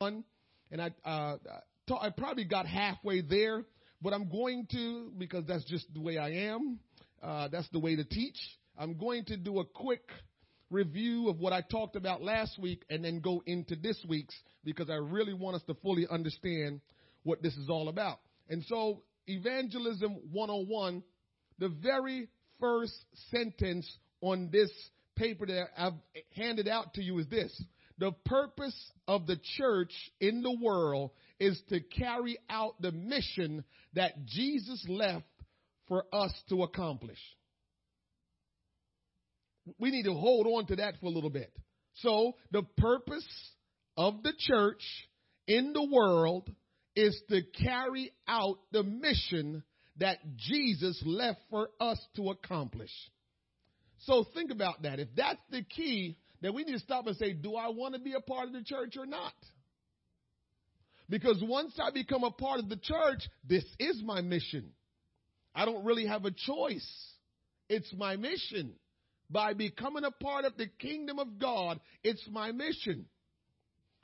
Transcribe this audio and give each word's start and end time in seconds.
101, 0.00 0.24
and 0.72 0.80
I, 0.80 1.08
uh, 1.08 1.36
I 2.00 2.10
probably 2.10 2.44
got 2.44 2.66
halfway 2.66 3.20
there, 3.20 3.64
but 4.00 4.14
I'm 4.14 4.30
going 4.30 4.66
to, 4.72 5.12
because 5.18 5.44
that's 5.46 5.64
just 5.64 5.92
the 5.92 6.00
way 6.00 6.16
I 6.16 6.30
am, 6.30 6.78
uh, 7.22 7.48
that's 7.48 7.68
the 7.70 7.78
way 7.78 7.96
to 7.96 8.04
teach. 8.04 8.38
I'm 8.78 8.96
going 8.96 9.26
to 9.26 9.36
do 9.36 9.60
a 9.60 9.64
quick 9.64 10.04
review 10.70 11.28
of 11.28 11.38
what 11.38 11.52
I 11.52 11.60
talked 11.60 11.96
about 11.96 12.22
last 12.22 12.58
week 12.58 12.82
and 12.88 13.04
then 13.04 13.20
go 13.20 13.42
into 13.44 13.76
this 13.76 14.02
week's 14.08 14.34
because 14.64 14.88
I 14.88 14.94
really 14.94 15.34
want 15.34 15.56
us 15.56 15.62
to 15.66 15.74
fully 15.74 16.06
understand 16.10 16.80
what 17.22 17.42
this 17.42 17.54
is 17.56 17.68
all 17.68 17.88
about. 17.88 18.20
And 18.48 18.64
so, 18.68 19.02
Evangelism 19.26 20.16
101, 20.32 21.02
the 21.58 21.68
very 21.68 22.28
first 22.58 22.94
sentence 23.30 23.86
on 24.22 24.48
this 24.50 24.70
paper 25.16 25.44
that 25.46 25.66
I've 25.76 25.92
handed 26.34 26.68
out 26.68 26.94
to 26.94 27.02
you 27.02 27.18
is 27.18 27.26
this. 27.28 27.62
The 28.00 28.12
purpose 28.24 28.74
of 29.06 29.26
the 29.26 29.38
church 29.58 29.92
in 30.20 30.42
the 30.42 30.56
world 30.60 31.10
is 31.38 31.60
to 31.68 31.80
carry 31.80 32.38
out 32.48 32.80
the 32.80 32.92
mission 32.92 33.62
that 33.94 34.24
Jesus 34.24 34.84
left 34.88 35.26
for 35.86 36.04
us 36.10 36.32
to 36.48 36.62
accomplish. 36.62 37.18
We 39.78 39.90
need 39.90 40.04
to 40.04 40.14
hold 40.14 40.46
on 40.46 40.66
to 40.68 40.76
that 40.76 40.94
for 40.98 41.06
a 41.06 41.10
little 41.10 41.30
bit. 41.30 41.52
So, 41.96 42.32
the 42.50 42.62
purpose 42.78 43.26
of 43.98 44.22
the 44.22 44.32
church 44.38 44.82
in 45.46 45.74
the 45.74 45.84
world 45.84 46.50
is 46.96 47.20
to 47.28 47.42
carry 47.62 48.12
out 48.26 48.58
the 48.72 48.82
mission 48.82 49.62
that 49.98 50.18
Jesus 50.36 51.00
left 51.04 51.40
for 51.50 51.68
us 51.78 52.00
to 52.16 52.30
accomplish. 52.30 52.90
So 53.98 54.24
think 54.34 54.50
about 54.50 54.82
that. 54.82 54.98
If 54.98 55.08
that's 55.14 55.42
the 55.50 55.62
key, 55.62 56.16
then 56.40 56.54
we 56.54 56.64
need 56.64 56.72
to 56.72 56.78
stop 56.78 57.06
and 57.06 57.16
say, 57.16 57.32
do 57.32 57.54
I 57.54 57.68
want 57.68 57.94
to 57.94 58.00
be 58.00 58.14
a 58.14 58.20
part 58.20 58.46
of 58.46 58.52
the 58.52 58.62
church 58.64 58.96
or 58.98 59.06
not? 59.06 59.34
Because 61.08 61.42
once 61.42 61.72
I 61.82 61.90
become 61.90 62.24
a 62.24 62.30
part 62.30 62.60
of 62.60 62.68
the 62.68 62.76
church, 62.76 63.28
this 63.46 63.64
is 63.78 64.00
my 64.04 64.20
mission. 64.20 64.70
I 65.54 65.64
don't 65.64 65.84
really 65.84 66.06
have 66.06 66.24
a 66.24 66.30
choice. 66.30 66.88
It's 67.68 67.92
my 67.96 68.16
mission. 68.16 68.74
By 69.28 69.54
becoming 69.54 70.04
a 70.04 70.10
part 70.10 70.44
of 70.44 70.56
the 70.56 70.68
kingdom 70.78 71.18
of 71.18 71.38
God, 71.38 71.80
it's 72.02 72.26
my 72.30 72.52
mission. 72.52 73.06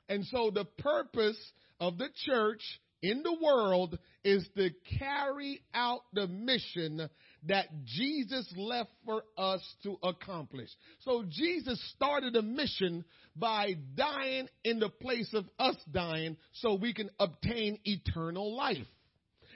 And 0.09 0.25
so 0.25 0.51
the 0.51 0.65
purpose 0.65 1.39
of 1.79 1.97
the 1.97 2.09
church 2.25 2.61
in 3.01 3.23
the 3.23 3.37
world 3.41 3.97
is 4.23 4.47
to 4.55 4.69
carry 4.99 5.61
out 5.73 6.01
the 6.13 6.27
mission 6.27 7.09
that 7.45 7.67
Jesus 7.85 8.51
left 8.55 8.89
for 9.05 9.23
us 9.37 9.61
to 9.83 9.97
accomplish. 10.03 10.69
So 10.99 11.23
Jesus 11.29 11.81
started 11.95 12.35
a 12.35 12.41
mission 12.41 13.05
by 13.35 13.75
dying 13.95 14.47
in 14.63 14.79
the 14.79 14.89
place 14.89 15.33
of 15.33 15.45
us 15.59 15.75
dying 15.91 16.37
so 16.53 16.75
we 16.75 16.93
can 16.93 17.09
obtain 17.19 17.79
eternal 17.83 18.55
life. 18.55 18.87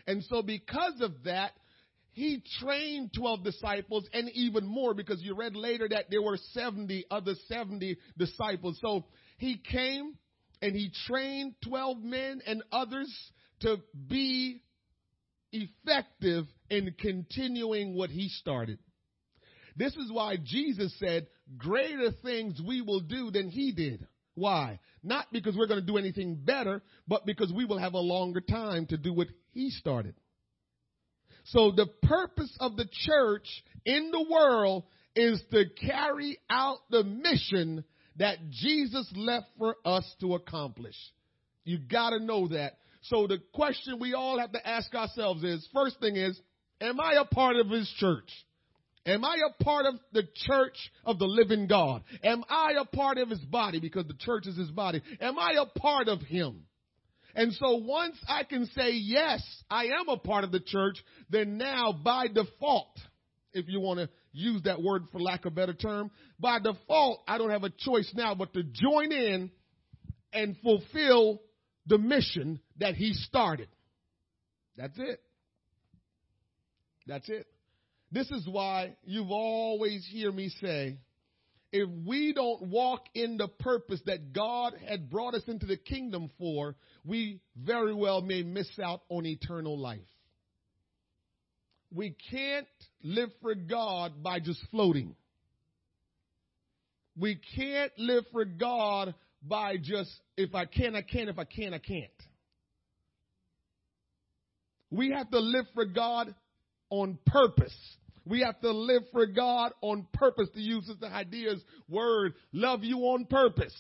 And 0.08 0.24
so 0.26 0.42
because 0.42 1.02
of 1.02 1.24
that, 1.26 1.52
he 2.14 2.44
trained 2.60 3.12
12 3.16 3.44
disciples 3.44 4.06
and 4.14 4.30
even 4.32 4.66
more 4.66 4.94
because 4.94 5.22
you 5.22 5.34
read 5.34 5.56
later 5.56 5.88
that 5.90 6.06
there 6.10 6.22
were 6.22 6.38
70 6.54 7.06
other 7.10 7.34
70 7.48 7.98
disciples. 8.18 8.78
So 8.82 9.06
he 9.38 9.58
came 9.58 10.16
and 10.62 10.76
he 10.76 10.92
trained 11.08 11.56
12 11.64 12.04
men 12.04 12.42
and 12.46 12.64
others 12.72 13.12
to 13.62 13.78
be 14.08 14.62
effective 15.52 16.46
in 16.70 16.94
continuing 17.00 17.96
what 17.96 18.10
he 18.10 18.30
started. 18.30 18.80
This 19.76 19.96
is 19.96 20.12
why 20.12 20.38
Jesus 20.44 20.94
said, 21.00 21.28
greater 21.58 22.12
things 22.24 22.62
we 22.66 22.82
will 22.82 23.00
do 23.02 23.32
than 23.32 23.50
he 23.50 23.72
did. 23.72 24.06
Why? 24.36 24.80
Not 25.04 25.28
because 25.32 25.56
we're 25.56 25.68
going 25.68 25.80
to 25.80 25.86
do 25.86 25.98
anything 25.98 26.36
better, 26.36 26.82
but 27.08 27.26
because 27.26 27.52
we 27.52 27.66
will 27.66 27.78
have 27.78 27.94
a 27.94 28.00
longer 28.00 28.42
time 28.42 28.86
to 28.88 28.98
do 28.98 29.14
what 29.14 29.28
he 29.52 29.70
started. 29.70 30.16
So 31.46 31.72
the 31.72 31.88
purpose 32.04 32.56
of 32.60 32.78
the 32.78 32.88
church 33.06 33.48
in 33.86 34.12
the 34.12 34.26
world 34.30 34.84
is 35.16 35.42
to 35.52 35.66
carry 35.86 36.38
out 36.50 36.78
the 36.90 37.04
mission 37.04 37.84
that 38.18 38.38
Jesus 38.50 39.12
left 39.16 39.48
for 39.58 39.76
us 39.84 40.06
to 40.22 40.36
accomplish. 40.36 40.96
You 41.64 41.80
gotta 41.80 42.20
know 42.20 42.48
that. 42.50 42.78
So 43.02 43.28
the 43.28 43.40
question 43.54 44.00
we 44.00 44.14
all 44.14 44.40
have 44.40 44.52
to 44.52 44.68
ask 44.68 44.94
ourselves 44.94 45.44
is, 45.44 45.68
first 45.74 46.00
thing 46.00 46.16
is, 46.16 46.40
am 46.80 47.00
I 47.00 47.14
a 47.20 47.26
part 47.26 47.56
of 47.56 47.70
his 47.70 47.90
church? 47.98 48.30
Am 49.06 49.26
I 49.26 49.38
a 49.50 49.64
part 49.64 49.88
of 49.88 49.96
the 50.14 50.28
church 50.48 50.78
of 51.06 51.18
the 51.18 51.26
living 51.26 51.66
God? 51.66 52.04
Am 52.24 52.44
I 52.48 52.74
a 52.80 52.86
part 52.86 53.18
of 53.18 53.30
his 53.30 53.40
body 53.40 53.80
because 53.80 54.06
the 54.06 54.14
church 54.14 54.46
is 54.46 54.56
his 54.56 54.70
body? 54.70 55.02
Am 55.20 55.40
I 55.40 55.56
a 55.60 55.80
part 55.80 56.08
of 56.08 56.22
him? 56.22 56.66
And 57.34 57.52
so 57.54 57.78
once 57.78 58.18
I 58.28 58.44
can 58.44 58.68
say, 58.76 58.92
yes, 58.92 59.42
I 59.70 59.86
am 59.86 60.10
a 60.10 60.18
part 60.18 60.44
of 60.44 60.52
the 60.52 60.60
church, 60.60 60.98
then 61.30 61.58
now 61.58 61.94
by 61.94 62.28
default, 62.28 62.96
if 63.54 63.68
you 63.68 63.80
want 63.80 64.00
to 64.00 64.10
use 64.34 64.62
that 64.64 64.82
word 64.82 65.06
for 65.12 65.20
lack 65.20 65.46
of 65.46 65.54
a 65.54 65.56
better 65.56 65.74
term, 65.74 66.12
by 66.40 66.60
default, 66.60 67.22
I 67.28 67.38
don't 67.38 67.50
have 67.50 67.64
a 67.64 67.72
choice 67.72 68.12
now 68.16 68.36
but 68.36 68.54
to 68.54 68.64
join 68.64 69.12
in 69.12 69.50
and 70.34 70.56
fulfill 70.62 71.42
the 71.88 71.98
mission 71.98 72.60
that 72.82 72.96
he 72.96 73.14
started. 73.14 73.70
That's 74.76 74.98
it. 74.98 75.22
That's 77.08 77.30
it. 77.30 77.48
This 78.12 78.30
is 78.32 78.48
why 78.48 78.96
you've 79.04 79.32
always 79.32 80.06
hear 80.12 80.32
me 80.32 80.50
say, 80.62 80.98
if 81.72 81.88
we 82.06 82.34
don't 82.34 82.64
walk 82.64 83.04
in 83.14 83.38
the 83.38 83.48
purpose 83.48 84.02
that 84.08 84.34
God 84.34 84.74
had 84.86 85.10
brought 85.10 85.36
us 85.36 85.44
into 85.48 85.66
the 85.66 85.78
kingdom 85.78 86.30
for, 86.38 86.76
we 87.06 87.40
very 87.56 87.94
well 87.94 88.22
may 88.22 88.44
miss 88.44 88.68
out 88.84 89.02
on 89.10 89.26
eternal 89.26 89.78
life. 89.80 90.00
We 91.94 92.16
can't 92.32 92.68
live 93.04 93.30
for 93.42 93.54
God 93.56 94.24
by 94.24 94.40
just 94.40 94.60
floating. 94.72 95.16
We 97.18 97.40
can't 97.56 97.92
live 97.98 98.24
for 98.32 98.44
God 98.44 99.14
by 99.44 99.78
just, 99.78 100.12
if 100.36 100.56
I 100.56 100.66
can, 100.66 100.96
I 100.96 101.04
can, 101.04 101.30
if 101.30 101.38
I 101.38 101.46
can, 101.46 101.74
I 101.74 101.80
can't. 101.80 102.12
We 104.92 105.12
have 105.12 105.32
to 105.32 105.40
live 105.40 105.66
for 105.74 105.86
God 105.86 106.36
on 106.90 107.18
purpose. 107.26 107.76
We 108.26 108.42
have 108.42 108.60
to 108.62 108.72
live 108.72 109.04
for 109.12 109.26
God 109.26 109.72
on 109.82 110.06
purpose, 110.14 110.50
to 110.54 110.60
use 110.60 110.86
Sister 110.86 111.08
Idea's 111.08 111.62
word, 111.90 112.34
love 112.54 112.84
you 112.84 112.98
on 113.00 113.26
purpose. 113.26 113.76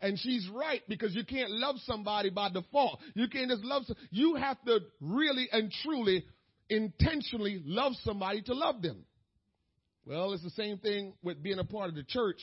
And 0.00 0.18
she's 0.18 0.48
right 0.54 0.82
because 0.88 1.14
you 1.14 1.24
can't 1.24 1.50
love 1.50 1.76
somebody 1.84 2.30
by 2.30 2.48
default. 2.50 3.00
You 3.14 3.28
can't 3.28 3.50
just 3.50 3.64
love, 3.64 3.84
you 4.10 4.36
have 4.36 4.62
to 4.64 4.80
really 5.00 5.48
and 5.52 5.70
truly, 5.82 6.24
intentionally 6.70 7.62
love 7.64 7.92
somebody 8.02 8.42
to 8.42 8.54
love 8.54 8.82
them. 8.82 9.04
Well, 10.06 10.32
it's 10.32 10.42
the 10.42 10.50
same 10.50 10.78
thing 10.78 11.14
with 11.22 11.42
being 11.42 11.58
a 11.58 11.64
part 11.64 11.88
of 11.88 11.94
the 11.94 12.04
church. 12.04 12.40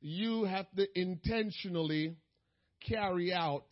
You 0.00 0.44
have 0.44 0.66
to 0.76 0.86
intentionally 0.98 2.16
carry 2.88 3.32
out 3.32 3.66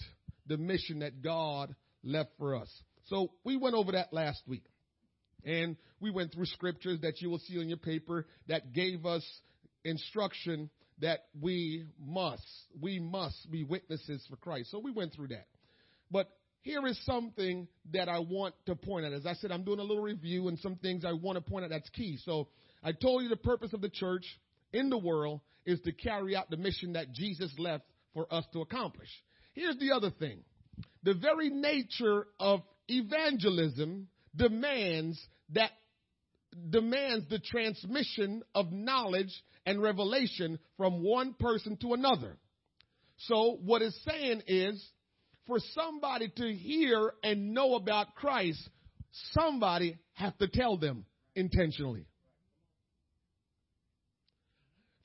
the 0.46 0.56
mission 0.56 1.00
that 1.00 1.22
God 1.22 1.74
left 2.02 2.30
for 2.38 2.56
us. 2.56 2.68
So 3.06 3.32
we 3.44 3.56
went 3.56 3.74
over 3.74 3.92
that 3.92 4.12
last 4.12 4.42
week. 4.46 4.64
And 5.44 5.76
we 6.00 6.10
went 6.10 6.32
through 6.32 6.46
scriptures 6.46 7.00
that 7.02 7.20
you 7.20 7.30
will 7.30 7.38
see 7.38 7.58
on 7.58 7.68
your 7.68 7.78
paper 7.78 8.26
that 8.48 8.72
gave 8.72 9.06
us 9.06 9.24
instruction 9.84 10.70
that 11.00 11.20
we 11.40 11.86
must, 12.04 12.46
we 12.80 12.98
must 12.98 13.50
be 13.50 13.62
witnesses 13.62 14.26
for 14.28 14.36
Christ. 14.36 14.70
So 14.70 14.78
we 14.78 14.90
went 14.90 15.14
through 15.14 15.28
that. 15.28 15.46
But 16.10 16.30
here 16.62 16.84
is 16.86 16.98
something 17.04 17.68
that 17.92 18.08
I 18.08 18.18
want 18.18 18.54
to 18.66 18.74
point 18.74 19.06
out. 19.06 19.12
As 19.12 19.26
I 19.26 19.34
said, 19.34 19.52
I'm 19.52 19.62
doing 19.62 19.78
a 19.78 19.84
little 19.84 20.02
review 20.02 20.48
and 20.48 20.58
some 20.58 20.76
things 20.76 21.04
I 21.04 21.12
want 21.12 21.36
to 21.36 21.50
point 21.50 21.64
out 21.64 21.70
that's 21.70 21.88
key. 21.90 22.18
So 22.24 22.48
I 22.82 22.92
told 22.92 23.22
you 23.22 23.28
the 23.28 23.36
purpose 23.36 23.72
of 23.72 23.80
the 23.80 23.88
church 23.88 24.24
in 24.72 24.90
the 24.90 24.98
world 24.98 25.40
is 25.64 25.80
to 25.82 25.92
carry 25.92 26.34
out 26.34 26.50
the 26.50 26.56
mission 26.56 26.94
that 26.94 27.12
Jesus 27.12 27.52
left 27.58 27.84
for 28.14 28.32
us 28.32 28.44
to 28.52 28.62
accomplish. 28.62 29.08
Here's 29.52 29.78
the 29.78 29.92
other 29.92 30.10
thing. 30.10 30.40
The 31.02 31.14
very 31.14 31.50
nature 31.50 32.26
of 32.40 32.62
evangelism 32.88 34.08
demands 34.34 35.20
that 35.54 35.70
demands 36.70 37.28
the 37.28 37.38
transmission 37.38 38.42
of 38.54 38.72
knowledge 38.72 39.32
and 39.66 39.82
revelation 39.82 40.58
from 40.76 41.02
one 41.02 41.34
person 41.34 41.76
to 41.78 41.92
another. 41.94 42.36
So 43.18 43.58
what 43.64 43.82
it's 43.82 43.98
saying 44.04 44.42
is 44.46 44.84
for 45.46 45.58
somebody 45.74 46.32
to 46.36 46.54
hear 46.54 47.12
and 47.22 47.54
know 47.54 47.74
about 47.74 48.14
Christ, 48.14 48.68
somebody 49.32 49.98
have 50.14 50.36
to 50.38 50.48
tell 50.48 50.76
them 50.76 51.04
intentionally. 51.34 52.06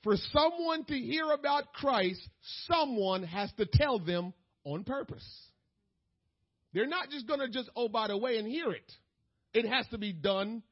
For 0.02 0.16
someone 0.32 0.84
to 0.86 0.94
hear 0.98 1.30
about 1.30 1.72
Christ, 1.74 2.20
someone 2.66 3.22
has 3.22 3.52
to 3.52 3.66
tell 3.66 4.00
them 4.00 4.34
on 4.64 4.82
purpose. 4.82 5.24
They're 6.72 6.86
not 6.86 7.10
just 7.10 7.26
going 7.26 7.40
to 7.40 7.48
just, 7.48 7.70
oh, 7.76 7.88
by 7.88 8.08
the 8.08 8.16
way, 8.16 8.38
and 8.38 8.46
hear 8.46 8.70
it. 8.72 8.90
It 9.52 9.66
has 9.66 9.86
to 9.88 9.98
be 9.98 10.12
done 10.12 10.62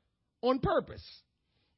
on 0.43 0.59
purpose. 0.61 1.05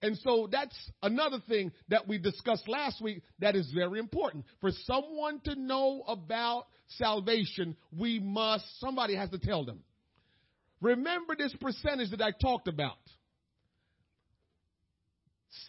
And 0.01 0.19
so 0.19 0.49
that's 0.51 0.77
another 1.03 1.39
thing 1.49 1.73
that 1.89 2.09
we 2.09 2.19
discussed 2.19 2.69
last 2.69 3.01
week 3.01 3.23
that 3.39 3.55
is 3.55 3.71
very 3.73 4.01
important. 4.01 4.45
For 4.61 4.71
someone 4.85 5.41
to 5.45 5.55
know 5.55 6.03
about 6.07 6.67
salvation, 6.99 7.77
we 7.97 8.19
must, 8.19 8.65
somebody 8.81 9.15
has 9.15 9.31
to 9.31 9.39
tell 9.39 9.65
them. 9.65 9.81
Remember 10.81 11.37
this 11.37 11.55
percentage 11.61 12.11
that 12.11 12.21
I 12.21 12.33
talked 12.33 12.67
about. 12.67 12.99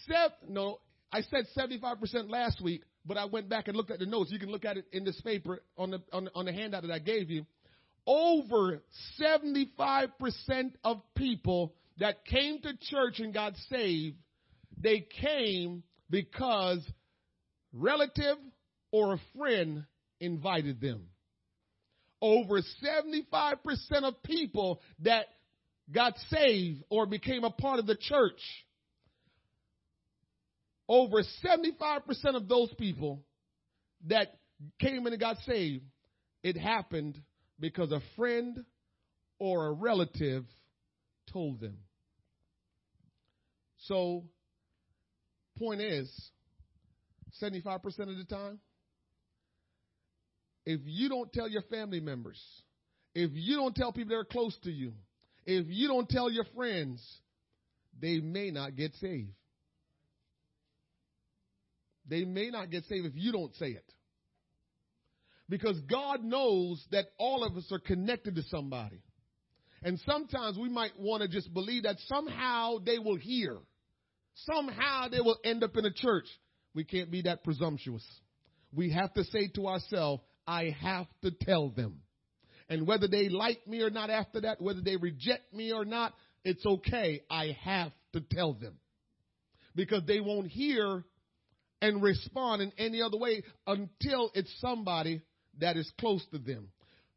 Seven, 0.07 0.31
no, 0.50 0.79
I 1.11 1.21
said 1.21 1.45
75% 1.55 2.29
last 2.29 2.59
week, 2.59 2.81
but 3.05 3.17
I 3.17 3.25
went 3.25 3.50
back 3.50 3.67
and 3.67 3.77
looked 3.77 3.91
at 3.91 4.00
the 4.00 4.07
notes. 4.07 4.31
You 4.31 4.39
can 4.39 4.50
look 4.50 4.65
at 4.65 4.77
it 4.77 4.85
in 4.91 5.03
this 5.03 5.19
paper 5.21 5.61
on 5.77 5.91
the, 5.91 6.01
on 6.11 6.25
the, 6.25 6.31
on 6.33 6.45
the 6.45 6.53
handout 6.53 6.81
that 6.81 6.91
I 6.91 6.97
gave 6.97 7.29
you. 7.29 7.45
Over 8.05 8.81
75% 9.21 10.09
of 10.83 11.01
people 11.15 11.73
that 12.00 12.25
came 12.25 12.59
to 12.61 12.73
church 12.89 13.19
and 13.19 13.33
got 13.33 13.53
saved, 13.69 14.17
they 14.77 15.05
came 15.21 15.83
because 16.09 16.85
relative 17.71 18.38
or 18.91 19.13
a 19.13 19.19
friend 19.38 19.85
invited 20.19 20.81
them. 20.81 21.07
Over 22.21 22.61
75% 22.61 23.63
of 24.03 24.21
people 24.23 24.81
that 25.00 25.27
got 25.91 26.13
saved 26.29 26.83
or 26.89 27.05
became 27.05 27.44
a 27.44 27.51
part 27.51 27.79
of 27.79 27.85
the 27.85 27.97
church, 27.97 28.39
over 30.88 31.23
75% 31.45 32.35
of 32.35 32.47
those 32.47 32.73
people 32.77 33.23
that 34.07 34.35
came 34.79 35.05
in 35.07 35.13
and 35.13 35.19
got 35.19 35.38
saved, 35.45 35.83
it 36.44 36.57
happened 36.57 37.19
because 37.63 37.94
a 37.94 38.01
friend 38.18 38.65
or 39.39 39.68
a 39.68 39.71
relative 39.71 40.44
told 41.31 41.62
them. 41.62 41.77
So, 43.88 44.25
point 45.57 45.80
is, 45.80 46.12
75% 47.42 47.86
of 47.86 48.18
the 48.18 48.25
time, 48.30 48.60
if 50.65 50.81
you 50.83 51.07
don't 51.07 51.31
tell 51.31 51.48
your 51.48 51.62
family 51.62 52.01
members, 52.01 52.38
if 53.15 53.31
you 53.33 53.56
don't 53.56 53.74
tell 53.74 53.94
people 53.94 54.10
that 54.10 54.19
are 54.19 54.25
close 54.25 54.57
to 54.65 54.69
you, 54.69 54.92
if 55.45 55.65
you 55.69 55.88
don't 55.88 56.10
tell 56.10 56.30
your 56.30 56.45
friends, 56.57 57.01
they 57.98 58.19
may 58.19 58.51
not 58.51 58.75
get 58.75 58.94
saved. 58.95 59.31
They 62.10 62.25
may 62.25 62.50
not 62.50 62.71
get 62.71 62.83
saved 62.89 63.06
if 63.06 63.13
you 63.15 63.31
don't 63.31 63.56
say 63.56 63.68
it. 63.68 63.86
Because 65.53 65.79
God 65.81 66.23
knows 66.23 66.83
that 66.89 67.05
all 67.19 67.44
of 67.44 67.55
us 67.55 67.71
are 67.71 67.77
connected 67.77 68.33
to 68.38 68.41
somebody. 68.50 69.03
And 69.83 70.00
sometimes 70.03 70.57
we 70.57 70.67
might 70.67 70.97
want 70.97 71.21
to 71.21 71.27
just 71.27 71.53
believe 71.53 71.83
that 71.83 71.97
somehow 72.07 72.79
they 72.83 72.97
will 72.97 73.17
hear. 73.17 73.59
Somehow 74.33 75.09
they 75.09 75.21
will 75.21 75.38
end 75.45 75.63
up 75.63 75.77
in 75.77 75.85
a 75.85 75.94
church. 75.94 76.25
We 76.73 76.83
can't 76.83 77.11
be 77.11 77.21
that 77.21 77.44
presumptuous. 77.44 78.03
We 78.73 78.94
have 78.94 79.13
to 79.13 79.23
say 79.25 79.50
to 79.53 79.67
ourselves, 79.67 80.23
I 80.47 80.75
have 80.81 81.05
to 81.21 81.29
tell 81.29 81.69
them. 81.69 82.00
And 82.67 82.88
whether 82.88 83.07
they 83.07 83.29
like 83.29 83.67
me 83.67 83.81
or 83.81 83.91
not 83.91 84.09
after 84.09 84.41
that, 84.41 84.59
whether 84.59 84.81
they 84.81 84.95
reject 84.95 85.53
me 85.53 85.71
or 85.71 85.85
not, 85.85 86.15
it's 86.44 86.65
okay. 86.65 87.21
I 87.29 87.55
have 87.61 87.91
to 88.13 88.21
tell 88.21 88.53
them. 88.55 88.79
Because 89.75 90.01
they 90.07 90.19
won't 90.19 90.47
hear 90.47 91.03
and 91.79 92.01
respond 92.01 92.63
in 92.63 92.71
any 92.79 93.03
other 93.03 93.19
way 93.19 93.44
until 93.67 94.31
it's 94.33 94.51
somebody 94.59 95.21
that 95.59 95.77
is 95.77 95.91
close 96.00 96.25
to 96.31 96.39
them. 96.39 96.69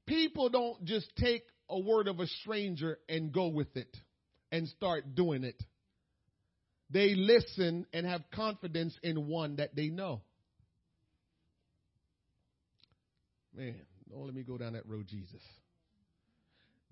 People 0.07 0.49
don't 0.49 0.85
just 0.85 1.11
take 1.17 1.43
a 1.69 1.79
word 1.79 2.09
of 2.09 2.21
a 2.21 2.27
stranger 2.27 2.99
and 3.09 3.33
go 3.33 3.49
with 3.49 3.77
it 3.77 3.97
and 4.53 4.69
start 4.69 5.15
doing 5.15 5.45
it. 5.45 5.61
They 6.91 7.15
listen 7.15 7.87
and 7.93 8.07
have 8.07 8.23
confidence 8.33 8.97
in 9.03 9.27
one 9.27 9.57
that 9.57 9.75
they 9.75 9.89
know. 9.89 10.23
Man, 13.57 13.75
don't 14.09 14.27
let 14.27 14.35
me 14.35 14.43
go 14.43 14.59
down 14.59 14.75
that 14.75 14.87
road, 14.87 15.07
Jesus. 15.09 15.43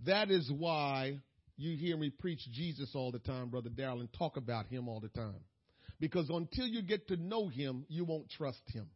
That 0.04 0.30
is 0.30 0.50
why 0.50 1.20
you 1.56 1.76
hear 1.76 1.96
me 1.96 2.10
preach 2.10 2.40
Jesus 2.52 2.90
all 2.94 3.12
the 3.12 3.20
time, 3.20 3.50
Brother 3.50 3.70
Darrell, 3.70 4.00
and 4.00 4.12
talk 4.12 4.36
about 4.36 4.66
him 4.66 4.88
all 4.88 4.98
the 4.98 5.08
time. 5.08 5.44
Because 6.00 6.28
until 6.28 6.66
you 6.66 6.82
get 6.82 7.08
to 7.08 7.16
know 7.16 7.48
him, 7.48 7.84
you 7.88 8.04
won't 8.04 8.28
trust 8.30 8.62
him. 8.72 8.88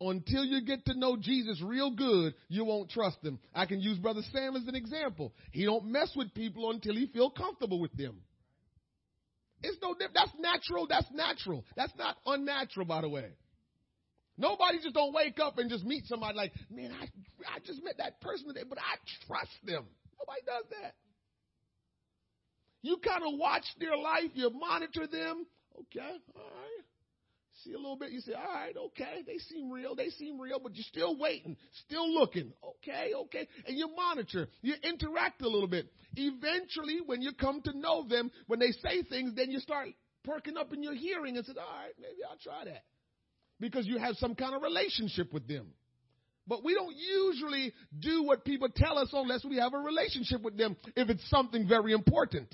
Until 0.00 0.44
you 0.44 0.62
get 0.62 0.86
to 0.86 0.98
know 0.98 1.16
Jesus 1.16 1.60
real 1.62 1.90
good, 1.90 2.34
you 2.48 2.64
won't 2.64 2.90
trust 2.90 3.18
him. 3.22 3.38
I 3.54 3.66
can 3.66 3.80
use 3.80 3.98
Brother 3.98 4.22
Sam 4.32 4.56
as 4.56 4.66
an 4.66 4.74
example. 4.74 5.34
He 5.52 5.66
don't 5.66 5.86
mess 5.86 6.10
with 6.16 6.32
people 6.32 6.70
until 6.70 6.94
he 6.94 7.06
feel 7.06 7.30
comfortable 7.30 7.80
with 7.80 7.92
them. 7.92 8.22
It's 9.62 9.76
no 9.82 9.94
that's 9.98 10.32
natural, 10.38 10.86
that's 10.88 11.10
natural. 11.12 11.66
That's 11.76 11.92
not 11.98 12.16
unnatural, 12.24 12.86
by 12.86 13.02
the 13.02 13.10
way. 13.10 13.28
Nobody 14.38 14.78
just 14.82 14.94
don't 14.94 15.12
wake 15.12 15.38
up 15.38 15.58
and 15.58 15.68
just 15.68 15.84
meet 15.84 16.06
somebody 16.06 16.34
like, 16.34 16.52
man, 16.70 16.92
I, 16.98 17.04
I 17.54 17.58
just 17.58 17.84
met 17.84 17.98
that 17.98 18.22
person 18.22 18.48
today, 18.48 18.64
but 18.66 18.78
I 18.78 18.96
trust 19.26 19.52
them. 19.64 19.84
Nobody 20.18 20.40
does 20.46 20.64
that. 20.80 20.94
You 22.80 22.96
kind 23.04 23.22
of 23.22 23.38
watch 23.38 23.64
their 23.78 23.98
life, 23.98 24.30
you 24.32 24.48
monitor 24.48 25.06
them. 25.06 25.44
Okay, 25.78 26.16
all 26.34 26.42
right. 26.42 26.84
See 27.64 27.72
a 27.72 27.76
little 27.76 27.96
bit, 27.96 28.10
you 28.10 28.20
say, 28.20 28.32
all 28.32 28.54
right, 28.54 28.74
okay, 28.76 29.22
they 29.26 29.38
seem 29.38 29.70
real, 29.70 29.94
they 29.94 30.08
seem 30.10 30.40
real, 30.40 30.58
but 30.62 30.74
you're 30.74 30.84
still 30.84 31.18
waiting, 31.18 31.56
still 31.86 32.12
looking. 32.12 32.52
Okay, 32.64 33.12
okay. 33.14 33.46
And 33.66 33.76
you 33.76 33.88
monitor, 33.94 34.48
you 34.62 34.74
interact 34.82 35.42
a 35.42 35.48
little 35.48 35.68
bit. 35.68 35.86
Eventually, 36.16 37.00
when 37.04 37.20
you 37.20 37.32
come 37.32 37.60
to 37.62 37.78
know 37.78 38.06
them, 38.08 38.30
when 38.46 38.60
they 38.60 38.72
say 38.72 39.02
things, 39.02 39.34
then 39.34 39.50
you 39.50 39.58
start 39.60 39.88
perking 40.24 40.56
up 40.56 40.72
in 40.72 40.82
your 40.82 40.94
hearing 40.94 41.36
and 41.36 41.44
say, 41.44 41.52
all 41.58 41.82
right, 41.82 41.92
maybe 42.00 42.20
I'll 42.28 42.38
try 42.38 42.64
that 42.64 42.84
because 43.58 43.86
you 43.86 43.98
have 43.98 44.16
some 44.16 44.34
kind 44.34 44.54
of 44.54 44.62
relationship 44.62 45.32
with 45.32 45.46
them. 45.46 45.66
But 46.46 46.64
we 46.64 46.74
don't 46.74 46.96
usually 46.96 47.72
do 47.98 48.24
what 48.24 48.44
people 48.44 48.68
tell 48.74 48.98
us 48.98 49.08
unless 49.12 49.44
we 49.44 49.58
have 49.58 49.74
a 49.74 49.78
relationship 49.78 50.42
with 50.42 50.56
them 50.56 50.76
if 50.96 51.10
it's 51.10 51.28
something 51.28 51.68
very 51.68 51.92
important. 51.92 52.52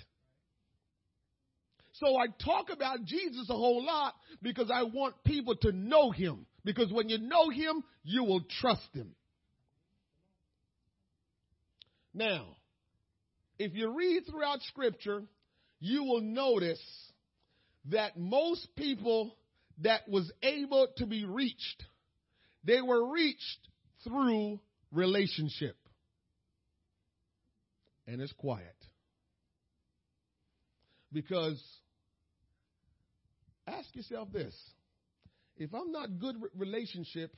So 2.01 2.17
I 2.17 2.27
talk 2.45 2.71
about 2.71 3.05
Jesus 3.05 3.49
a 3.49 3.55
whole 3.55 3.85
lot 3.85 4.15
because 4.43 4.71
I 4.73 4.83
want 4.83 5.15
people 5.25 5.57
to 5.63 5.73
know 5.73 6.11
him. 6.11 6.47
Because 6.65 6.93
when 6.93 7.09
you 7.09 7.19
know 7.19 7.49
him, 7.49 7.83
you 8.05 8.25
will 8.25 8.43
trust 8.61 8.89
him. 8.93 9.15
Now, 12.13 12.57
if 13.59 13.75
you 13.75 13.97
read 13.97 14.25
throughout 14.29 14.61
scripture, 14.63 15.23
you 15.81 16.05
will 16.05 16.21
notice 16.21 16.83
that 17.91 18.19
most 18.19 18.69
people 18.77 19.37
that 19.83 20.09
was 20.09 20.31
able 20.43 20.89
to 20.97 21.07
be 21.07 21.25
reached. 21.25 21.85
They 22.65 22.83
were 22.83 23.13
reached 23.13 23.69
through 24.05 24.61
relationship. 24.93 25.77
And 28.07 28.21
it's 28.21 28.33
quiet. 28.33 28.75
Because 31.13 31.63
ask 33.67 33.95
yourself 33.95 34.33
this 34.33 34.55
if 35.57 35.75
I'm 35.75 35.93
not 35.93 36.19
good 36.19 36.41
with 36.41 36.53
relationship, 36.57 37.35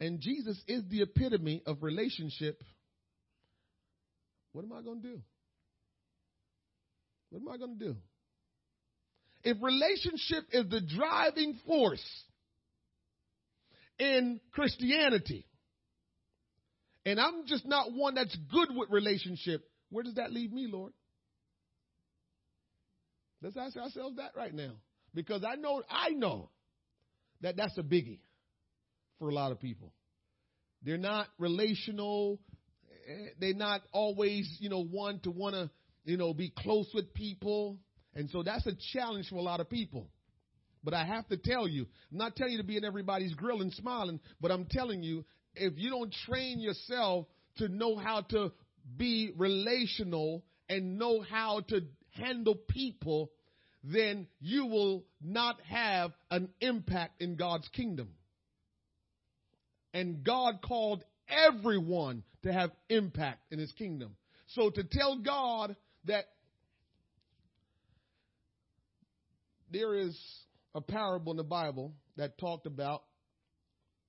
and 0.00 0.20
Jesus 0.20 0.60
is 0.68 0.84
the 0.90 1.02
epitome 1.02 1.62
of 1.66 1.82
relationship, 1.82 2.62
what 4.52 4.64
am 4.64 4.72
I 4.72 4.82
going 4.82 5.02
to 5.02 5.08
do? 5.08 5.20
What 7.30 7.42
am 7.42 7.48
I 7.48 7.56
going 7.58 7.78
to 7.78 7.84
do? 7.84 7.96
if 9.44 9.56
relationship 9.62 10.44
is 10.52 10.68
the 10.68 10.80
driving 10.80 11.58
force 11.66 12.04
in 13.98 14.40
Christianity, 14.52 15.46
and 17.04 17.20
I'm 17.20 17.46
just 17.46 17.66
not 17.66 17.92
one 17.92 18.16
that's 18.16 18.36
good 18.52 18.68
with 18.74 18.90
relationship, 18.90 19.64
where 19.90 20.04
does 20.04 20.14
that 20.14 20.32
leave 20.32 20.52
me, 20.52 20.68
Lord? 20.70 20.92
Let's 23.42 23.56
ask 23.56 23.76
ourselves 23.76 24.16
that 24.16 24.32
right 24.36 24.54
now. 24.54 24.72
Because 25.14 25.44
I 25.44 25.56
know, 25.56 25.82
I 25.88 26.10
know 26.10 26.50
that 27.40 27.56
that's 27.56 27.76
a 27.78 27.82
biggie 27.82 28.20
for 29.18 29.28
a 29.28 29.34
lot 29.34 29.52
of 29.52 29.60
people. 29.60 29.92
They're 30.82 30.98
not 30.98 31.28
relational. 31.38 32.40
Eh, 33.08 33.30
they're 33.40 33.54
not 33.54 33.82
always, 33.92 34.48
you 34.60 34.68
know, 34.68 34.84
one 34.84 35.20
to 35.20 35.30
want 35.30 35.54
to, 35.54 35.70
you 36.04 36.16
know, 36.16 36.34
be 36.34 36.52
close 36.56 36.88
with 36.94 37.12
people. 37.14 37.78
And 38.14 38.28
so 38.30 38.42
that's 38.42 38.66
a 38.66 38.72
challenge 38.92 39.28
for 39.28 39.36
a 39.36 39.42
lot 39.42 39.60
of 39.60 39.68
people. 39.68 40.08
But 40.84 40.94
I 40.94 41.04
have 41.04 41.26
to 41.28 41.36
tell 41.36 41.66
you, 41.68 41.86
I'm 42.10 42.18
not 42.18 42.36
telling 42.36 42.52
you 42.52 42.58
to 42.58 42.64
be 42.64 42.76
in 42.76 42.84
everybody's 42.84 43.34
grill 43.34 43.60
and 43.60 43.72
smiling, 43.72 44.20
but 44.40 44.50
I'm 44.50 44.66
telling 44.70 45.02
you, 45.02 45.24
if 45.54 45.74
you 45.76 45.90
don't 45.90 46.14
train 46.26 46.60
yourself 46.60 47.26
to 47.56 47.68
know 47.68 47.96
how 47.96 48.22
to 48.30 48.52
be 48.96 49.32
relational 49.36 50.44
and 50.68 50.98
know 50.98 51.20
how 51.20 51.60
to 51.68 51.82
handle 52.18 52.54
people, 52.54 53.30
then 53.84 54.26
you 54.40 54.66
will 54.66 55.04
not 55.22 55.60
have 55.62 56.12
an 56.30 56.50
impact 56.60 57.22
in 57.22 57.36
God's 57.36 57.68
kingdom. 57.68 58.10
And 59.94 60.22
God 60.24 60.60
called 60.62 61.04
everyone 61.28 62.22
to 62.42 62.52
have 62.52 62.70
impact 62.88 63.40
in 63.50 63.58
his 63.58 63.72
kingdom. 63.72 64.16
So 64.48 64.70
to 64.70 64.84
tell 64.84 65.18
God 65.18 65.76
that 66.04 66.24
there 69.70 69.94
is 69.94 70.18
a 70.74 70.80
parable 70.80 71.32
in 71.32 71.36
the 71.36 71.44
Bible 71.44 71.92
that 72.16 72.38
talked 72.38 72.66
about 72.66 73.02